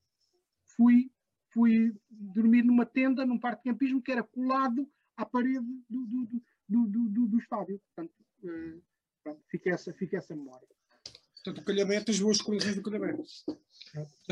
fui, 0.75 1.11
fui 1.51 1.95
dormir 2.09 2.63
numa 2.63 2.85
tenda, 2.85 3.25
num 3.25 3.39
parque 3.39 3.63
de 3.63 3.71
campismo 3.71 4.01
que 4.01 4.11
era 4.11 4.23
colado 4.23 4.87
à 5.17 5.25
parede 5.25 5.65
do, 5.89 6.05
do, 6.05 6.27
do, 6.69 7.09
do, 7.09 7.27
do 7.27 7.39
estádio. 7.39 7.79
Portanto, 7.79 8.13
uh, 8.43 8.81
pronto, 9.23 9.41
fica, 9.49 9.71
essa, 9.71 9.93
fica 9.93 10.17
essa 10.17 10.35
memória. 10.35 10.67
Portanto, 11.43 11.61
o 11.61 11.65
Calhabé 11.65 12.01
tem 12.01 12.13
as 12.13 12.21
boas 12.21 12.41
coisas 12.41 12.75
do 12.75 12.81
Calhabé. 12.81 13.15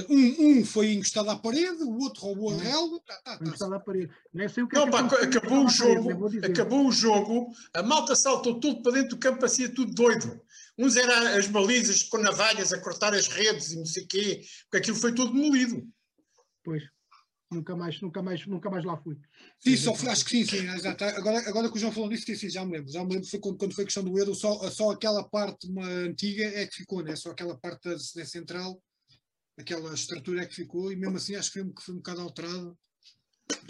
Um, 0.09 0.59
um 0.59 0.65
foi 0.65 0.91
encostado 0.93 1.29
à 1.29 1.37
parede, 1.37 1.83
o 1.83 1.97
outro 1.99 2.21
roubou 2.21 2.53
a 2.53 2.57
relva. 2.57 2.99
Tá, 3.05 3.15
tá, 3.23 3.37
tá. 3.37 3.45
Encostado 3.45 3.73
à 3.73 3.79
parede. 3.79 4.11
Nem 4.33 4.49
sei 4.49 4.63
o 4.63 4.67
que 4.67 4.75
é 4.75 4.79
não, 4.79 4.87
é 4.87 4.91
pá, 4.91 4.99
acabou 4.99 5.65
o 5.65 5.69
jogo, 5.69 6.27
acabou 6.43 6.87
o 6.87 6.91
jogo, 6.91 7.51
a 7.73 7.81
malta 7.81 8.15
saltou 8.15 8.59
tudo 8.59 8.81
para 8.81 8.93
dentro 8.93 9.11
do 9.11 9.17
campo, 9.17 9.39
parecia 9.39 9.73
tudo 9.73 9.93
doido. 9.93 10.41
Uns 10.77 10.97
eram 10.97 11.37
as 11.37 11.47
balizas 11.47 12.03
com 12.03 12.17
navalhas 12.17 12.73
a 12.73 12.81
cortar 12.81 13.13
as 13.13 13.27
redes 13.27 13.71
e 13.71 13.77
não 13.77 13.85
sei 13.85 14.03
o 14.03 14.07
quê, 14.07 14.41
porque 14.63 14.77
aquilo 14.77 14.97
foi 14.97 15.15
tudo 15.15 15.31
demolido. 15.31 15.87
Pois. 16.63 16.83
Nunca 17.55 17.75
mais, 17.75 18.01
nunca 18.01 18.21
mais, 18.21 18.45
nunca 18.45 18.69
mais 18.69 18.83
lá 18.85 18.97
fui. 18.97 19.17
Sim, 19.59 19.77
só 19.77 19.95
fui, 19.95 20.09
acho 20.09 20.25
que 20.25 20.31
sim, 20.31 20.45
sim. 20.45 20.67
Exato. 20.69 21.03
Agora, 21.05 21.39
agora 21.47 21.69
que 21.69 21.77
o 21.77 21.79
João 21.79 21.91
falou 21.93 22.09
disso, 22.09 22.25
sim, 22.25 22.35
sim, 22.35 22.49
já 22.49 22.65
me 22.65 22.73
lembro. 22.73 22.91
Já 22.91 23.03
me 23.03 23.13
lembro 23.13 23.29
foi 23.29 23.39
quando, 23.39 23.57
quando 23.57 23.73
foi 23.73 23.83
a 23.83 23.87
questão 23.87 24.03
do 24.03 24.17
Euro, 24.19 24.35
só, 24.35 24.69
só 24.69 24.91
aquela 24.91 25.23
parte 25.23 25.67
uma 25.67 25.85
antiga 25.87 26.43
é 26.43 26.67
que 26.67 26.75
ficou, 26.75 27.01
né? 27.01 27.15
Só 27.15 27.31
aquela 27.31 27.57
parte 27.57 27.87
da 27.89 27.95
da 27.95 28.25
central, 28.25 28.81
aquela 29.57 29.93
estrutura 29.93 30.41
é 30.43 30.45
que 30.45 30.55
ficou, 30.55 30.91
e 30.91 30.95
mesmo 30.95 31.15
assim 31.17 31.35
acho 31.35 31.49
que 31.51 31.59
foi, 31.59 31.67
um- 31.69 31.73
que 31.73 31.81
foi 31.81 31.93
um 31.93 31.97
bocado 31.97 32.21
alterado. 32.21 32.77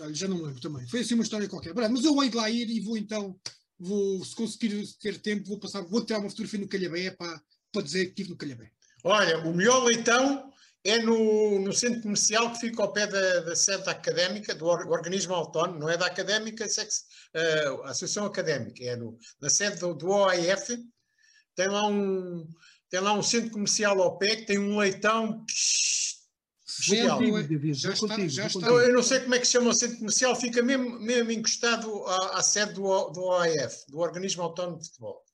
Olha, 0.02 0.14
já 0.14 0.28
não 0.28 0.38
me 0.38 0.44
lembro 0.44 0.62
também. 0.62 0.88
Foi 0.88 1.02
assim 1.02 1.14
uma 1.14 1.24
história 1.24 1.48
qualquer. 1.48 1.74
Mas 1.74 2.04
eu 2.04 2.24
hei 2.24 2.30
de 2.30 2.36
lá 2.36 2.50
ir 2.50 2.70
e 2.70 2.80
vou 2.80 2.98
então, 2.98 3.40
vou, 3.78 4.24
se 4.26 4.36
conseguir 4.36 4.84
ter 5.00 5.20
tempo, 5.20 5.48
vou 5.48 5.60
passar, 5.60 5.82
vou 5.82 6.04
tirar 6.04 6.20
uma 6.20 6.30
fotografia 6.30 6.60
no 6.60 6.68
Calhabé 6.68 7.12
para, 7.12 7.42
para 7.72 7.82
dizer 7.82 8.06
que 8.06 8.12
estive 8.12 8.30
no 8.30 8.38
Calhabé. 8.38 8.72
Olha, 9.04 9.38
o 9.40 9.54
melhor 9.54 9.84
leitão 9.84 10.52
é 10.86 11.00
no, 11.00 11.60
no 11.60 11.74
centro 11.74 12.02
comercial 12.04 12.52
que 12.54 12.60
fica 12.60 12.82
ao 12.82 12.94
pé 12.94 13.08
da, 13.08 13.40
da 13.42 13.56
sede 13.56 13.84
da 13.84 13.92
académica, 13.92 14.54
do 14.54 14.66
or- 14.68 14.88
organismo 14.88 15.34
autónomo, 15.34 15.80
não 15.80 15.90
é 15.90 15.98
da 15.98 16.06
académica, 16.06 16.64
é 16.64 17.66
a 17.84 17.90
Associação 17.90 18.26
Académica, 18.26 18.84
é 18.84 18.96
no, 18.96 19.18
na 19.42 19.50
sede 19.50 19.78
do, 19.80 19.94
do 19.96 20.10
OAF, 20.10 20.78
tem 21.56 21.68
lá, 21.68 21.88
um, 21.88 22.48
tem 22.90 23.00
lá 23.00 23.14
um 23.14 23.24
centro 23.24 23.50
comercial 23.52 24.00
ao 24.02 24.18
pé 24.18 24.36
que 24.36 24.46
tem 24.46 24.60
um 24.60 24.78
leitão 24.78 25.44
já 27.74 27.90
está- 27.94 28.16
já 28.30 28.44
está. 28.48 28.60
Eu, 28.88 28.94
não 28.94 29.02
sei 29.04 29.20
como 29.22 29.36
é 29.36 29.40
que 29.40 29.46
se 29.46 29.54
chama 29.54 29.70
o 29.72 29.74
centro 29.74 29.98
comercial, 29.98 30.36
fica 30.36 30.62
mesmo, 30.62 31.00
mesmo 31.00 31.32
encostado 31.32 32.06
à, 32.06 32.38
à 32.40 32.44
sede 32.44 32.74
do, 32.74 33.10
do 33.10 33.22
OAF, 33.24 33.86
do 33.90 34.00
Organismo 34.00 34.44
Autónomo 34.44 34.78
de 34.78 34.86
Futebol. 34.88 35.25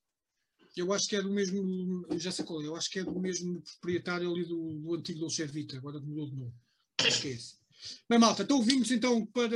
Eu 0.76 0.94
acho 0.94 1.08
que 1.08 1.16
é 1.16 1.22
do 1.22 1.30
mesmo, 1.30 2.06
já 2.18 2.32
sei 2.32 2.46
qual 2.46 2.62
é, 2.62 2.68
eu 2.68 2.76
acho 2.76 2.90
que 2.90 3.00
é 3.00 3.04
do 3.04 3.20
mesmo 3.20 3.62
proprietário 3.62 4.32
ali 4.32 4.46
do, 4.46 4.80
do 4.80 4.96
antigo 4.96 5.20
Dolce 5.20 5.46
Vita, 5.46 5.78
agora 5.78 6.00
mudou 6.00 6.30
de 6.30 6.36
nome. 6.36 6.54
Acho 7.00 7.22
que 7.22 7.28
é 7.28 7.32
esse. 7.32 7.62
Bem, 8.08 8.20
malta, 8.20 8.44
então 8.44 8.62
vimos 8.62 8.92
então 8.92 9.26
para, 9.26 9.50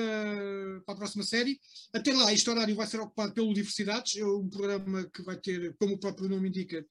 para 0.86 0.96
a 0.96 0.98
próxima 0.98 1.24
série. 1.24 1.60
Até 1.94 2.14
lá, 2.14 2.34
este 2.34 2.50
horário 2.50 2.76
vai 2.76 2.88
ser 2.88 3.00
ocupado 3.00 3.34
pelo 3.34 3.54
Diversidades, 3.54 4.18
é 4.18 4.26
um 4.26 4.50
programa 4.50 5.06
que 5.06 5.22
vai 5.22 5.38
ter, 5.38 5.76
como 5.78 5.96
o 5.96 6.00
próprio 6.00 6.28
nome 6.28 6.50
indica, 6.50 6.86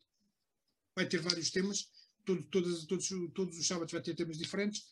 vai 0.94 1.06
ter 1.06 1.18
vários 1.18 1.50
temas. 1.50 1.88
Todo, 2.24 2.42
todos, 2.44 2.86
todos, 2.86 3.08
todos 3.34 3.58
os 3.58 3.66
sábados 3.66 3.92
vai 3.92 4.00
ter 4.00 4.14
temas 4.14 4.38
diferentes. 4.38 4.84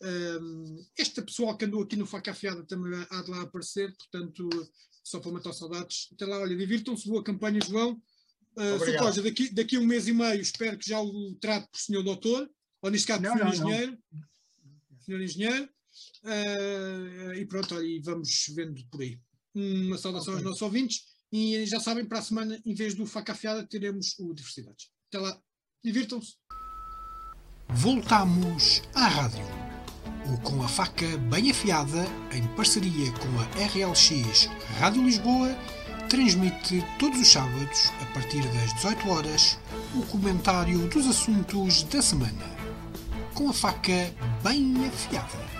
Ahm, 0.00 0.86
esta 0.96 1.20
pessoal 1.20 1.54
que 1.56 1.66
andou 1.66 1.82
aqui 1.82 1.96
no 1.96 2.06
Faca 2.06 2.30
Afiada 2.30 2.64
também 2.64 3.06
há 3.10 3.22
de 3.22 3.30
lá 3.30 3.42
aparecer, 3.42 3.94
portanto, 3.94 4.48
só 5.04 5.20
para 5.20 5.32
matar 5.32 5.52
saudades. 5.52 6.08
Até 6.12 6.24
lá, 6.24 6.38
olha, 6.38 6.56
divirtam-se, 6.56 7.06
boa 7.06 7.22
campanha, 7.22 7.60
João. 7.60 8.00
Uh, 8.56 8.78
Sr. 8.84 8.98
Coja, 8.98 9.22
daqui, 9.22 9.54
daqui 9.54 9.76
a 9.76 9.80
um 9.80 9.84
mês 9.86 10.08
e 10.08 10.12
meio 10.12 10.40
espero 10.40 10.76
que 10.76 10.88
já 10.88 11.00
o 11.00 11.34
trate 11.40 11.68
por 11.70 11.78
senhor 11.78 12.02
doutor, 12.02 12.50
ou 12.82 12.90
neste 12.90 13.06
caso 13.06 13.22
por 13.22 13.30
senhor 13.30 13.38
não, 13.38 13.44
não. 13.44 13.52
engenheiro. 13.54 13.98
Senhor 15.00 15.20
engenheiro. 15.22 15.68
Uh, 16.24 17.34
e 17.34 17.46
pronto, 17.46 17.74
olha, 17.74 17.86
e 17.86 18.00
vamos 18.00 18.46
vendo 18.54 18.84
por 18.90 19.02
aí. 19.02 19.18
Uma 19.54 19.98
saudação 19.98 20.34
aos 20.34 20.40
Ok. 20.40 20.44
nossos 20.44 20.62
ouvintes 20.62 21.02
e 21.30 21.66
já 21.66 21.78
sabem, 21.78 22.04
para 22.06 22.18
a 22.18 22.22
semana, 22.22 22.60
em 22.64 22.74
vez 22.74 22.94
do 22.94 23.04
faca 23.06 23.32
afiada, 23.32 23.66
teremos 23.66 24.18
o 24.18 24.32
Diversidades. 24.32 24.88
Até 25.08 25.18
lá, 25.18 25.38
divirtam-se. 25.84 26.36
Voltamos 27.68 28.82
à 28.94 29.06
rádio. 29.08 29.44
O 30.26 30.40
Com 30.42 30.62
a 30.62 30.68
Faca 30.68 31.16
Bem 31.30 31.50
Afiada, 31.50 32.04
em 32.32 32.46
parceria 32.54 33.12
com 33.12 33.28
a 33.40 33.44
RLX 33.66 34.46
Rádio 34.78 35.04
Lisboa, 35.04 35.48
transmite 36.08 36.82
todos 36.98 37.20
os 37.20 37.30
sábados, 37.30 37.92
a 38.00 38.06
partir 38.14 38.42
das 38.48 38.72
18 38.74 39.10
horas, 39.10 39.58
o 39.94 40.02
comentário 40.06 40.88
dos 40.88 41.06
assuntos 41.06 41.82
da 41.84 42.00
semana. 42.00 42.58
Com 43.34 43.50
a 43.50 43.52
faca 43.52 44.12
bem 44.42 44.86
afiada. 44.86 45.57